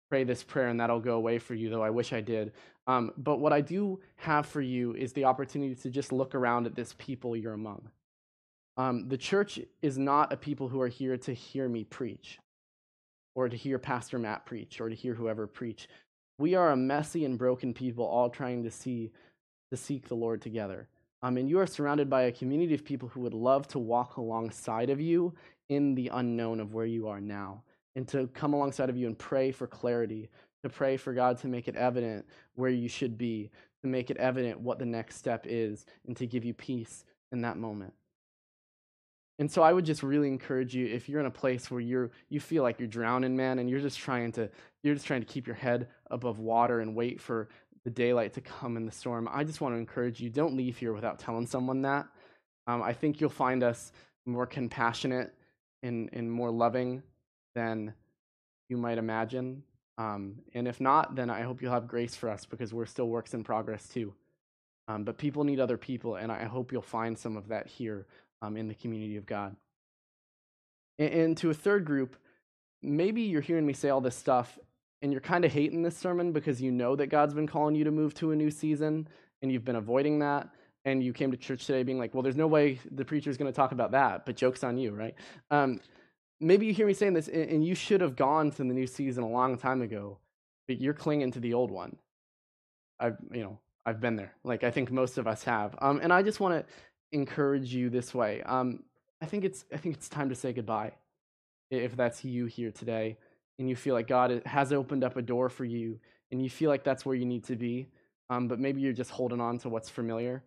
pray 0.10 0.24
this 0.24 0.44
prayer 0.44 0.68
and 0.68 0.80
that'll 0.80 1.00
go 1.00 1.14
away 1.14 1.38
for 1.38 1.54
you, 1.54 1.70
though 1.70 1.84
I 1.84 1.92
wish 1.92 2.12
I 2.12 2.22
did. 2.22 2.54
Um, 2.88 3.12
but 3.18 3.38
what 3.38 3.54
I 3.54 3.62
do 3.62 4.02
have 4.16 4.48
for 4.48 4.62
you 4.62 4.94
is 4.96 5.14
the 5.14 5.26
opportunity 5.26 5.76
to 5.76 5.90
just 5.90 6.12
look 6.12 6.34
around 6.34 6.66
at 6.66 6.76
this 6.76 6.96
people 6.98 7.36
you're 7.36 7.54
among. 7.54 7.88
Um, 8.78 9.08
the 9.08 9.18
church 9.18 9.60
is 9.84 10.00
not 10.00 10.34
a 10.34 10.38
people 10.38 10.68
who 10.68 10.82
are 10.82 10.88
here 10.88 11.18
to 11.18 11.34
hear 11.34 11.70
me 11.70 11.84
preach 11.84 12.40
or 13.36 13.50
to 13.50 13.58
hear 13.58 13.80
Pastor 13.80 14.20
Matt 14.20 14.46
preach 14.46 14.80
or 14.80 14.90
to 14.90 14.96
hear 14.96 15.14
whoever 15.14 15.48
preach. 15.48 15.88
We 16.38 16.56
are 16.56 16.72
a 16.72 16.78
messy 16.78 17.26
and 17.26 17.38
broken 17.38 17.74
people 17.74 18.06
all 18.06 18.30
trying 18.30 18.64
to 18.64 18.72
see 18.72 19.12
to 19.72 19.78
seek 19.78 20.08
the 20.08 20.16
Lord 20.16 20.42
together. 20.42 20.88
Um, 21.22 21.38
and 21.38 21.50
you 21.50 21.60
are 21.60 21.68
surrounded 21.68 22.10
by 22.10 22.24
a 22.24 22.32
community 22.32 22.74
of 22.74 22.84
people 22.84 23.10
who 23.10 23.22
would 23.22 23.34
love 23.34 23.68
to 23.70 23.80
walk 23.80 24.18
alongside 24.18 24.90
of 24.90 25.00
you 25.00 25.34
in 25.70 25.96
the 25.96 26.10
unknown 26.14 26.60
of 26.60 26.74
where 26.74 26.86
you 26.86 27.08
are 27.08 27.22
now 27.22 27.64
and 27.96 28.08
to 28.10 28.28
come 28.28 28.54
alongside 28.54 28.90
of 28.90 28.98
you 28.98 29.08
and 29.08 29.18
pray 29.18 29.52
for 29.52 29.68
clarity, 29.68 30.30
to 30.64 30.70
pray 30.70 30.98
for 30.98 31.14
God 31.14 31.38
to 31.40 31.48
make 31.48 31.68
it 31.68 31.76
evident 31.76 32.26
where 32.56 32.70
you 32.70 32.90
should 32.90 33.18
be, 33.18 33.50
to 33.82 33.88
make 33.88 34.10
it 34.10 34.18
evident 34.18 34.60
what 34.60 34.80
the 34.80 34.86
next 34.86 35.18
step 35.18 35.46
is, 35.48 35.86
and 36.08 36.18
to 36.18 36.26
give 36.26 36.44
you 36.44 36.54
peace 36.54 37.06
in 37.32 37.42
that 37.42 37.58
moment. 37.58 37.94
And 39.40 39.52
so 39.52 39.64
I 39.64 39.74
would 39.74 39.86
just 39.86 40.04
really 40.04 40.28
encourage 40.28 40.76
you 40.76 40.86
if 40.86 41.10
you're 41.10 41.20
in 41.20 41.26
a 41.26 41.32
place 41.32 41.72
where 41.72 41.82
you're 41.82 42.12
you 42.30 42.40
feel 42.40 42.62
like 42.64 42.80
you're 42.80 42.88
drowning, 42.88 43.36
man, 43.36 43.60
and 43.60 43.70
you're 43.70 43.80
just 43.80 43.98
trying 43.98 44.32
to 44.34 44.50
you're 44.84 44.94
just 44.94 45.08
trying 45.08 45.22
to 45.22 45.28
keep 45.28 45.48
your 45.48 45.56
head 45.56 45.88
above 46.12 46.40
water 46.40 46.82
and 46.82 46.96
wait 46.96 47.20
for 47.20 47.50
the 47.84 47.90
daylight 47.90 48.34
to 48.34 48.42
come 48.42 48.78
in 48.78 48.86
the 48.86 48.92
storm. 48.92 49.28
I 49.32 49.44
just 49.44 49.60
want 49.60 49.74
to 49.74 49.80
encourage 49.80 50.20
you: 50.20 50.30
don't 50.30 50.56
leave 50.56 50.78
here 50.78 50.94
without 50.94 51.20
telling 51.20 51.48
someone 51.48 51.82
that. 51.82 52.08
Um, 52.68 52.82
I 52.82 52.94
think 52.94 53.20
you'll 53.20 53.30
find 53.30 53.64
us 53.64 53.92
more 54.26 54.46
compassionate 54.46 55.34
and 55.82 56.10
and 56.14 56.32
more 56.32 56.52
loving 56.52 57.02
than 57.56 57.94
you 58.70 58.78
might 58.78 58.98
imagine. 59.00 59.64
Um, 59.98 60.36
and 60.54 60.68
if 60.68 60.80
not, 60.80 61.16
then 61.16 61.30
I 61.30 61.42
hope 61.42 61.62
you'll 61.62 61.74
have 61.74 61.88
grace 61.88 62.16
for 62.16 62.30
us 62.30 62.46
because 62.46 62.74
we're 62.74 62.86
still 62.86 63.08
works 63.08 63.34
in 63.34 63.44
progress 63.44 63.88
too. 63.88 64.14
Um, 64.88 65.04
but 65.04 65.18
people 65.18 65.44
need 65.44 65.60
other 65.60 65.78
people, 65.78 66.16
and 66.16 66.32
I 66.32 66.44
hope 66.44 66.72
you'll 66.72 66.82
find 66.82 67.18
some 67.18 67.38
of 67.38 67.48
that 67.48 67.68
here 67.68 68.06
um, 68.44 68.58
in 68.58 68.68
the 68.68 68.76
community 68.76 69.18
of 69.18 69.26
God. 69.26 69.56
And, 71.00 71.14
and 71.14 71.38
to 71.38 71.50
a 71.50 71.54
third 71.54 71.86
group, 71.86 72.18
maybe 72.82 73.22
you're 73.22 73.42
hearing 73.42 73.66
me 73.66 73.74
say 73.74 73.90
all 73.90 74.02
this 74.02 74.16
stuff 74.16 74.60
and 75.02 75.12
you're 75.12 75.22
kind 75.22 75.46
of 75.46 75.52
hating 75.52 75.82
this 75.82 75.98
sermon 75.98 76.32
because 76.32 76.62
you 76.62 76.72
know 76.72 76.96
that 76.96 77.08
God's 77.08 77.34
been 77.34 77.48
calling 77.48 77.76
you 77.76 77.86
to 77.86 77.92
move 77.92 78.14
to 78.16 78.32
a 78.32 78.36
new 78.36 78.52
season 78.52 79.08
and 79.42 79.52
you've 79.52 79.66
been 79.66 79.78
avoiding 79.78 80.20
that. 80.20 80.50
And 80.86 81.02
you 81.02 81.14
came 81.14 81.32
to 81.32 81.38
church 81.38 81.66
today 81.66 81.84
being 81.84 81.98
like, 81.98 82.14
well, 82.14 82.24
there's 82.24 82.36
no 82.36 82.48
way 82.48 82.78
the 82.92 83.06
preacher's 83.06 83.38
going 83.38 83.50
to 83.50 83.56
talk 83.56 83.72
about 83.72 83.92
that, 83.92 84.26
but 84.26 84.36
joke's 84.36 84.66
on 84.66 84.78
you, 84.78 84.92
right? 84.92 85.16
Um, 85.50 85.80
maybe 86.42 86.66
you 86.66 86.74
hear 86.74 86.86
me 86.86 86.94
saying 86.94 87.14
this 87.14 87.30
and 87.30 87.66
you 87.66 87.74
should 87.74 88.02
have 88.02 88.18
gone 88.18 88.52
to 88.52 88.58
the 88.58 88.64
new 88.66 88.86
season 88.86 89.24
a 89.24 89.30
long 89.30 89.58
time 89.58 89.82
ago, 89.82 90.18
but 90.68 90.82
you're 90.82 90.94
clinging 90.94 91.32
to 91.32 91.40
the 91.40 91.54
old 91.54 91.72
one. 91.72 91.96
I've, 93.00 93.16
you 93.32 93.44
know, 93.44 93.60
I've 93.86 94.02
been 94.02 94.18
there. 94.18 94.34
Like 94.44 94.66
I 94.66 94.72
think 94.72 94.92
most 94.92 95.18
of 95.18 95.26
us 95.26 95.46
have. 95.46 95.74
Um, 95.82 96.02
and 96.04 96.12
I 96.12 96.22
just 96.22 96.42
want 96.42 96.60
to 96.60 96.74
encourage 97.14 97.74
you 97.74 97.90
this 97.90 98.14
way. 98.14 98.42
Um, 98.44 98.84
I 99.22 99.26
think 99.26 99.46
it's 99.46 99.64
I 99.72 99.78
think 99.78 99.96
it's 99.96 100.10
time 100.10 100.30
to 100.30 100.36
say 100.36 100.52
goodbye. 100.52 100.92
If 101.72 101.96
that's 101.96 102.24
you 102.26 102.46
here 102.46 102.72
today, 102.72 103.18
and 103.58 103.70
you 103.70 103.76
feel 103.76 103.96
like 103.96 104.08
God 104.08 104.42
has 104.46 104.74
opened 104.74 105.04
up 105.04 105.16
a 105.16 105.22
door 105.22 105.50
for 105.50 105.66
you, 105.66 106.00
and 106.32 106.44
you 106.44 106.50
feel 106.50 106.70
like 106.70 106.84
that's 106.84 107.06
where 107.06 107.16
you 107.16 107.26
need 107.26 107.46
to 107.46 107.56
be, 107.56 107.88
um, 108.30 108.48
but 108.48 108.60
maybe 108.60 108.82
you're 108.82 108.94
just 108.94 109.12
holding 109.12 109.40
on 109.40 109.58
to 109.60 109.70
what's 109.70 109.90
familiar. 109.90 110.44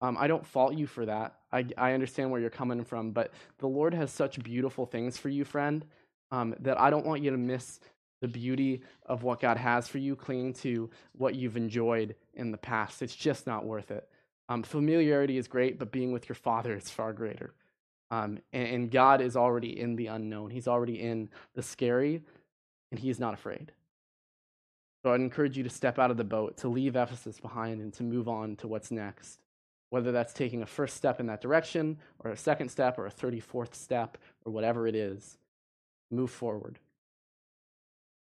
Um, 0.00 0.16
I 0.18 0.26
don't 0.26 0.46
fault 0.46 0.74
you 0.74 0.86
for 0.86 1.06
that. 1.06 1.34
I, 1.52 1.66
I 1.76 1.92
understand 1.92 2.30
where 2.30 2.40
you're 2.40 2.50
coming 2.50 2.84
from, 2.84 3.12
but 3.12 3.32
the 3.58 3.66
Lord 3.66 3.94
has 3.94 4.10
such 4.12 4.42
beautiful 4.42 4.86
things 4.86 5.16
for 5.16 5.28
you, 5.28 5.44
friend, 5.44 5.84
um, 6.30 6.54
that 6.60 6.80
I 6.80 6.90
don't 6.90 7.06
want 7.06 7.22
you 7.22 7.30
to 7.30 7.36
miss 7.36 7.80
the 8.20 8.28
beauty 8.28 8.82
of 9.06 9.22
what 9.22 9.40
God 9.40 9.56
has 9.56 9.88
for 9.88 9.98
you, 9.98 10.16
clinging 10.16 10.52
to 10.54 10.90
what 11.12 11.34
you've 11.34 11.56
enjoyed 11.56 12.14
in 12.34 12.50
the 12.50 12.58
past. 12.58 13.02
It's 13.02 13.14
just 13.14 13.46
not 13.46 13.64
worth 13.64 13.90
it. 13.90 14.08
Um, 14.48 14.62
familiarity 14.62 15.38
is 15.38 15.48
great, 15.48 15.78
but 15.78 15.92
being 15.92 16.12
with 16.12 16.28
your 16.28 16.36
Father 16.36 16.74
is 16.74 16.90
far 16.90 17.12
greater. 17.12 17.54
Um, 18.10 18.38
and, 18.52 18.68
and 18.68 18.90
God 18.90 19.20
is 19.20 19.36
already 19.36 19.78
in 19.78 19.96
the 19.96 20.06
unknown, 20.06 20.50
He's 20.50 20.68
already 20.68 21.00
in 21.00 21.28
the 21.54 21.62
scary, 21.62 22.22
and 22.90 23.00
He's 23.00 23.20
not 23.20 23.34
afraid. 23.34 23.72
So 25.04 25.12
I'd 25.12 25.20
encourage 25.20 25.56
you 25.56 25.62
to 25.64 25.70
step 25.70 25.98
out 25.98 26.10
of 26.10 26.16
the 26.16 26.24
boat, 26.24 26.56
to 26.58 26.68
leave 26.68 26.96
Ephesus 26.96 27.40
behind, 27.40 27.80
and 27.80 27.92
to 27.94 28.02
move 28.02 28.28
on 28.28 28.56
to 28.56 28.68
what's 28.68 28.90
next. 28.90 29.40
whether 29.90 30.12
that's 30.12 30.32
taking 30.34 30.62
a 30.62 30.66
first 30.66 30.96
step 30.96 31.18
in 31.20 31.26
that 31.26 31.40
direction, 31.40 31.96
or 32.20 32.30
a 32.30 32.36
second 32.36 32.68
step, 32.68 32.98
or 32.98 33.06
a 33.06 33.10
34th 33.10 33.74
step, 33.74 34.18
or 34.44 34.52
whatever 34.52 34.86
it 34.86 34.94
is. 34.94 35.38
Move 36.10 36.30
forward. 36.30 36.78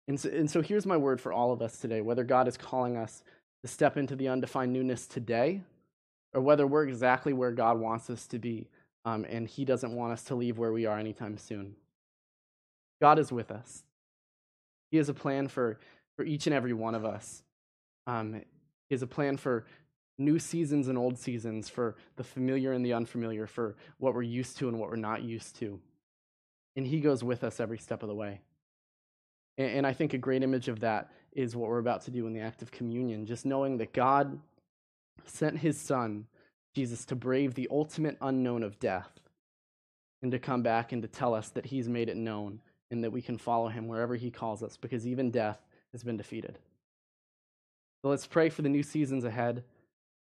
And 0.08 0.20
so, 0.20 0.30
and 0.30 0.50
so 0.50 0.62
here's 0.62 0.86
my 0.86 0.98
word 0.98 1.20
for 1.20 1.34
all 1.34 1.52
of 1.52 1.62
us 1.62 1.78
today 1.80 2.02
whether 2.02 2.24
God 2.24 2.48
is 2.48 2.58
calling 2.58 2.98
us 2.98 3.24
to 3.64 3.68
step 3.68 3.98
into 3.98 4.16
the 4.16 4.28
undefined 4.28 4.74
newness 4.74 5.08
today, 5.08 5.62
or 6.36 6.42
whether 6.42 6.68
we're 6.68 6.84
exactly 6.84 7.34
where 7.34 7.52
God 7.52 7.80
wants 7.80 8.10
us 8.10 8.28
to 8.28 8.38
be, 8.38 8.68
um, 9.06 9.26
and 9.28 9.48
He 9.48 9.64
doesn't 9.64 9.96
want 9.96 10.12
us 10.12 10.24
to 10.26 10.36
leave 10.36 10.58
where 10.58 10.74
we 10.74 10.86
are 10.86 11.00
anytime 11.00 11.38
soon. 11.38 11.76
God 13.02 13.18
is 13.18 13.32
with 13.32 13.50
us. 13.50 13.84
He 14.92 14.98
has 14.98 15.10
a 15.10 15.14
plan 15.14 15.48
for, 15.48 15.80
for 16.18 16.26
each 16.26 16.46
and 16.46 16.54
every 16.54 16.74
one 16.74 16.94
of 16.94 17.06
us. 17.06 17.42
Um, 18.06 18.42
he 18.90 18.94
has 18.94 19.02
a 19.02 19.08
plan 19.08 19.38
for 19.38 19.66
new 20.18 20.38
seasons 20.38 20.90
and 20.90 20.98
old 20.98 21.18
seasons, 21.18 21.70
for 21.70 21.96
the 22.18 22.24
familiar 22.24 22.74
and 22.74 22.86
the 22.86 22.94
unfamiliar, 22.94 23.48
for 23.48 23.76
what 23.98 24.14
we're 24.14 24.22
used 24.22 24.58
to 24.58 24.68
and 24.68 24.78
what 24.78 24.90
we're 24.90 24.98
not 24.98 25.24
used 25.24 25.56
to. 25.60 25.80
And 26.76 26.86
He 26.86 27.00
goes 27.00 27.24
with 27.24 27.46
us 27.46 27.62
every 27.62 27.78
step 27.78 28.04
of 28.04 28.10
the 28.10 28.16
way. 28.16 28.42
And, 29.58 29.70
and 29.70 29.88
I 29.88 29.94
think 29.94 30.14
a 30.14 30.18
great 30.18 30.44
image 30.44 30.68
of 30.68 30.82
that 30.82 31.12
is 31.32 31.56
what 31.56 31.70
we're 31.70 31.80
about 31.80 32.02
to 32.04 32.12
do 32.12 32.28
in 32.28 32.34
the 32.34 32.42
act 32.42 32.62
of 32.62 32.72
communion, 32.72 33.26
just 33.26 33.46
knowing 33.46 33.78
that 33.78 33.94
God 33.94 34.38
sent 35.26 35.60
His 35.60 35.80
Son, 35.80 36.28
Jesus, 36.76 37.06
to 37.06 37.16
brave 37.16 37.54
the 37.54 37.68
ultimate 37.72 38.18
unknown 38.22 38.64
of 38.64 38.80
death 38.80 39.10
and 40.22 40.32
to 40.32 40.40
come 40.40 40.62
back 40.62 40.92
and 40.92 41.02
to 41.02 41.08
tell 41.08 41.34
us 41.34 41.50
that 41.50 41.66
He's 41.66 41.88
made 41.88 42.10
it 42.10 42.18
known 42.18 42.62
and 42.92 43.04
that 43.04 43.12
we 43.12 43.22
can 43.22 43.38
follow 43.38 43.68
Him 43.68 43.88
wherever 43.88 44.16
He 44.16 44.32
calls 44.32 44.64
us 44.64 44.78
because 44.78 45.08
even 45.08 45.32
death 45.32 45.60
has 45.92 46.04
been 46.04 46.18
defeated. 46.18 46.60
So 48.04 48.10
let's 48.10 48.28
pray 48.28 48.50
for 48.50 48.62
the 48.62 48.70
new 48.70 48.84
seasons 48.84 49.24
ahead 49.24 49.64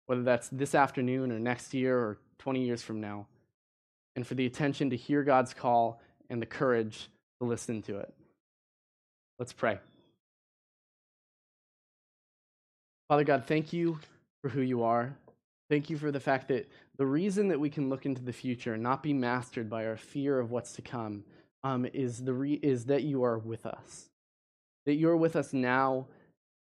whether 0.07 0.23
that's 0.23 0.49
this 0.49 0.73
afternoon 0.73 1.31
or 1.31 1.39
next 1.39 1.73
year 1.73 1.97
or 1.97 2.17
20 2.39 2.65
years 2.65 2.81
from 2.81 2.99
now, 2.99 3.27
and 4.15 4.25
for 4.25 4.33
the 4.33 4.45
attention 4.45 4.89
to 4.89 4.95
hear 4.95 5.23
God's 5.23 5.53
call 5.53 6.01
and 6.29 6.41
the 6.41 6.45
courage 6.45 7.09
to 7.39 7.47
listen 7.47 7.81
to 7.83 7.97
it. 7.99 8.13
Let's 9.37 9.53
pray. 9.53 9.77
Father 13.09 13.23
God, 13.23 13.45
thank 13.45 13.71
you 13.71 13.99
for 14.47 14.53
who 14.53 14.61
you 14.61 14.83
are. 14.83 15.13
Thank 15.69 15.89
you 15.89 15.97
for 15.97 16.09
the 16.09 16.21
fact 16.21 16.47
that 16.47 16.69
the 16.97 17.05
reason 17.05 17.49
that 17.49 17.59
we 17.59 17.69
can 17.69 17.89
look 17.89 18.05
into 18.05 18.23
the 18.23 18.31
future 18.31 18.75
and 18.75 18.83
not 18.83 19.03
be 19.03 19.11
mastered 19.13 19.69
by 19.69 19.85
our 19.85 19.97
fear 19.97 20.39
of 20.39 20.51
what's 20.51 20.71
to 20.73 20.81
come 20.81 21.25
um, 21.63 21.85
is, 21.93 22.23
the 22.23 22.33
re- 22.33 22.59
is 22.63 22.85
that 22.85 23.03
you 23.03 23.23
are 23.23 23.37
with 23.37 23.65
us. 23.65 24.09
That 24.85 24.93
you're 24.93 25.17
with 25.17 25.35
us 25.35 25.51
now 25.51 26.07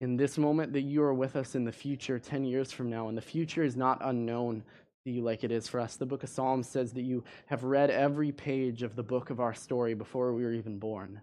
in 0.01 0.17
this 0.17 0.39
moment 0.39 0.73
that 0.75 0.83
you 0.83 1.03
are 1.03 1.15
with 1.15 1.35
us 1.35 1.57
in 1.57 1.65
the 1.65 1.73
future 1.73 2.19
10 2.21 2.45
years 2.45 2.71
from 2.71 2.91
now. 2.91 3.09
And 3.09 3.19
the 3.19 3.23
future 3.23 3.65
is 3.65 3.75
not 3.75 3.99
unknown 4.03 4.63
to 5.05 5.11
you 5.11 5.23
like 5.23 5.43
it 5.43 5.51
is 5.51 5.67
for 5.67 5.81
us. 5.81 5.97
The 5.97 6.07
book 6.07 6.23
of 6.23 6.29
Psalms 6.29 6.69
says 6.69 6.93
that 6.93 7.03
you 7.03 7.25
have 7.47 7.65
read 7.65 7.91
every 7.91 8.31
page 8.31 8.85
of 8.85 8.95
the 8.95 9.03
book 9.03 9.31
of 9.31 9.41
our 9.41 9.55
story 9.55 9.95
before 9.95 10.33
we 10.33 10.45
were 10.45 10.53
even 10.53 10.79
born. 10.79 11.21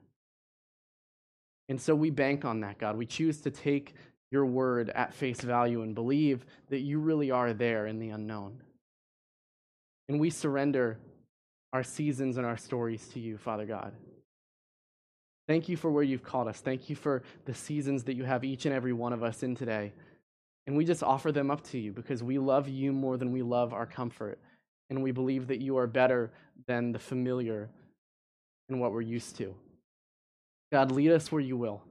And 1.70 1.80
so 1.80 1.96
we 1.96 2.10
bank 2.10 2.44
on 2.44 2.60
that, 2.62 2.78
God. 2.80 2.98
We 2.98 3.06
choose 3.06 3.40
to 3.42 3.52
take 3.52 3.96
your 4.32 4.46
word 4.46 4.90
at 4.90 5.14
face 5.14 5.42
value 5.42 5.82
and 5.82 5.94
believe 5.94 6.46
that 6.70 6.80
you 6.80 7.00
really 7.00 7.32
are 7.32 7.54
there 7.54 7.86
in 7.86 8.00
the 8.00 8.10
unknown. 8.10 8.62
And 10.08 10.20
we 10.20 10.30
surrender 10.30 10.98
our 11.74 11.84
seasons 11.84 12.38
and 12.38 12.46
our 12.46 12.58
stories 12.58 13.08
to 13.10 13.20
you, 13.20 13.38
Father 13.38 13.66
God. 13.66 13.94
Thank 15.48 15.68
you 15.70 15.76
for 15.76 15.92
where 15.92 16.04
you've 16.04 16.24
called 16.24 16.48
us. 16.48 16.60
Thank 16.60 16.90
you 16.90 16.96
for 16.96 17.24
the 17.46 17.54
seasons 17.54 18.06
that 18.06 18.16
you 18.16 18.24
have 18.24 18.44
each 18.44 18.66
and 18.66 18.74
every 18.74 18.94
one 18.94 19.12
of 19.14 19.24
us 19.24 19.44
in 19.44 19.56
today. 19.56 19.92
And 20.66 20.78
we 20.78 20.86
just 20.86 21.04
offer 21.04 21.32
them 21.32 21.52
up 21.52 21.64
to 21.70 21.80
you 21.80 21.92
because 21.92 22.24
we 22.24 22.38
love 22.38 22.70
you 22.70 22.94
more 22.94 23.18
than 23.18 23.32
we 23.32 23.42
love 23.42 23.74
our 23.74 23.86
comfort. 23.86 24.40
And 24.90 25.04
we 25.04 25.12
believe 25.12 25.48
that 25.48 25.62
you 25.62 25.78
are 25.78 25.88
better 25.88 26.32
than 26.68 26.92
the 26.92 27.00
familiar 27.00 27.70
and 28.70 28.80
what 28.80 28.94
we're 28.94 29.02
used 29.02 29.38
to. 29.38 29.56
God, 30.72 30.92
lead 30.92 31.12
us 31.12 31.32
where 31.32 31.42
you 31.42 31.58
will. 31.58 31.82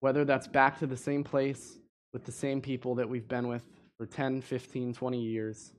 Whether 0.00 0.24
that's 0.24 0.48
back 0.48 0.78
to 0.80 0.86
the 0.86 0.96
same 0.96 1.22
place 1.22 1.78
with 2.12 2.24
the 2.24 2.32
same 2.32 2.60
people 2.60 2.94
that 2.96 3.08
we've 3.08 3.28
been 3.28 3.48
with 3.48 3.64
for 3.98 4.06
10, 4.06 4.40
15, 4.40 4.94
20 4.94 5.20
years, 5.20 5.72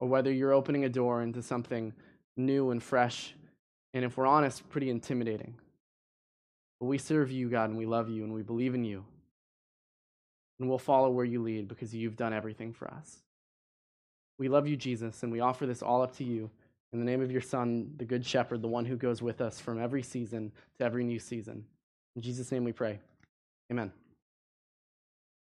or 0.00 0.08
whether 0.08 0.32
you're 0.32 0.52
opening 0.52 0.84
a 0.84 0.88
door 0.88 1.22
into 1.22 1.42
something 1.42 1.92
new 2.36 2.70
and 2.70 2.82
fresh 2.82 3.34
and 3.92 4.04
if 4.04 4.16
we're 4.16 4.26
honest, 4.26 4.68
pretty 4.70 4.90
intimidating. 4.90 5.54
But 6.78 6.86
we 6.86 6.98
serve 6.98 7.30
you, 7.30 7.48
God, 7.48 7.70
and 7.70 7.78
we 7.78 7.86
love 7.86 8.08
you, 8.08 8.24
and 8.24 8.32
we 8.32 8.42
believe 8.42 8.74
in 8.74 8.84
you. 8.84 9.04
And 10.58 10.68
we'll 10.68 10.78
follow 10.78 11.10
where 11.10 11.24
you 11.24 11.42
lead 11.42 11.68
because 11.68 11.94
you've 11.94 12.16
done 12.16 12.32
everything 12.32 12.72
for 12.72 12.88
us. 12.88 13.18
We 14.38 14.48
love 14.48 14.66
you, 14.66 14.76
Jesus, 14.76 15.22
and 15.22 15.32
we 15.32 15.40
offer 15.40 15.66
this 15.66 15.82
all 15.82 16.02
up 16.02 16.16
to 16.16 16.24
you 16.24 16.50
in 16.92 16.98
the 16.98 17.04
name 17.04 17.22
of 17.22 17.30
your 17.30 17.40
Son, 17.40 17.92
the 17.98 18.04
Good 18.04 18.24
Shepherd, 18.24 18.62
the 18.62 18.68
one 18.68 18.84
who 18.84 18.96
goes 18.96 19.22
with 19.22 19.40
us 19.40 19.60
from 19.60 19.80
every 19.80 20.02
season 20.02 20.52
to 20.78 20.84
every 20.84 21.04
new 21.04 21.18
season. 21.18 21.64
In 22.16 22.22
Jesus' 22.22 22.50
name 22.50 22.64
we 22.64 22.72
pray. 22.72 22.98
Amen. 23.70 23.99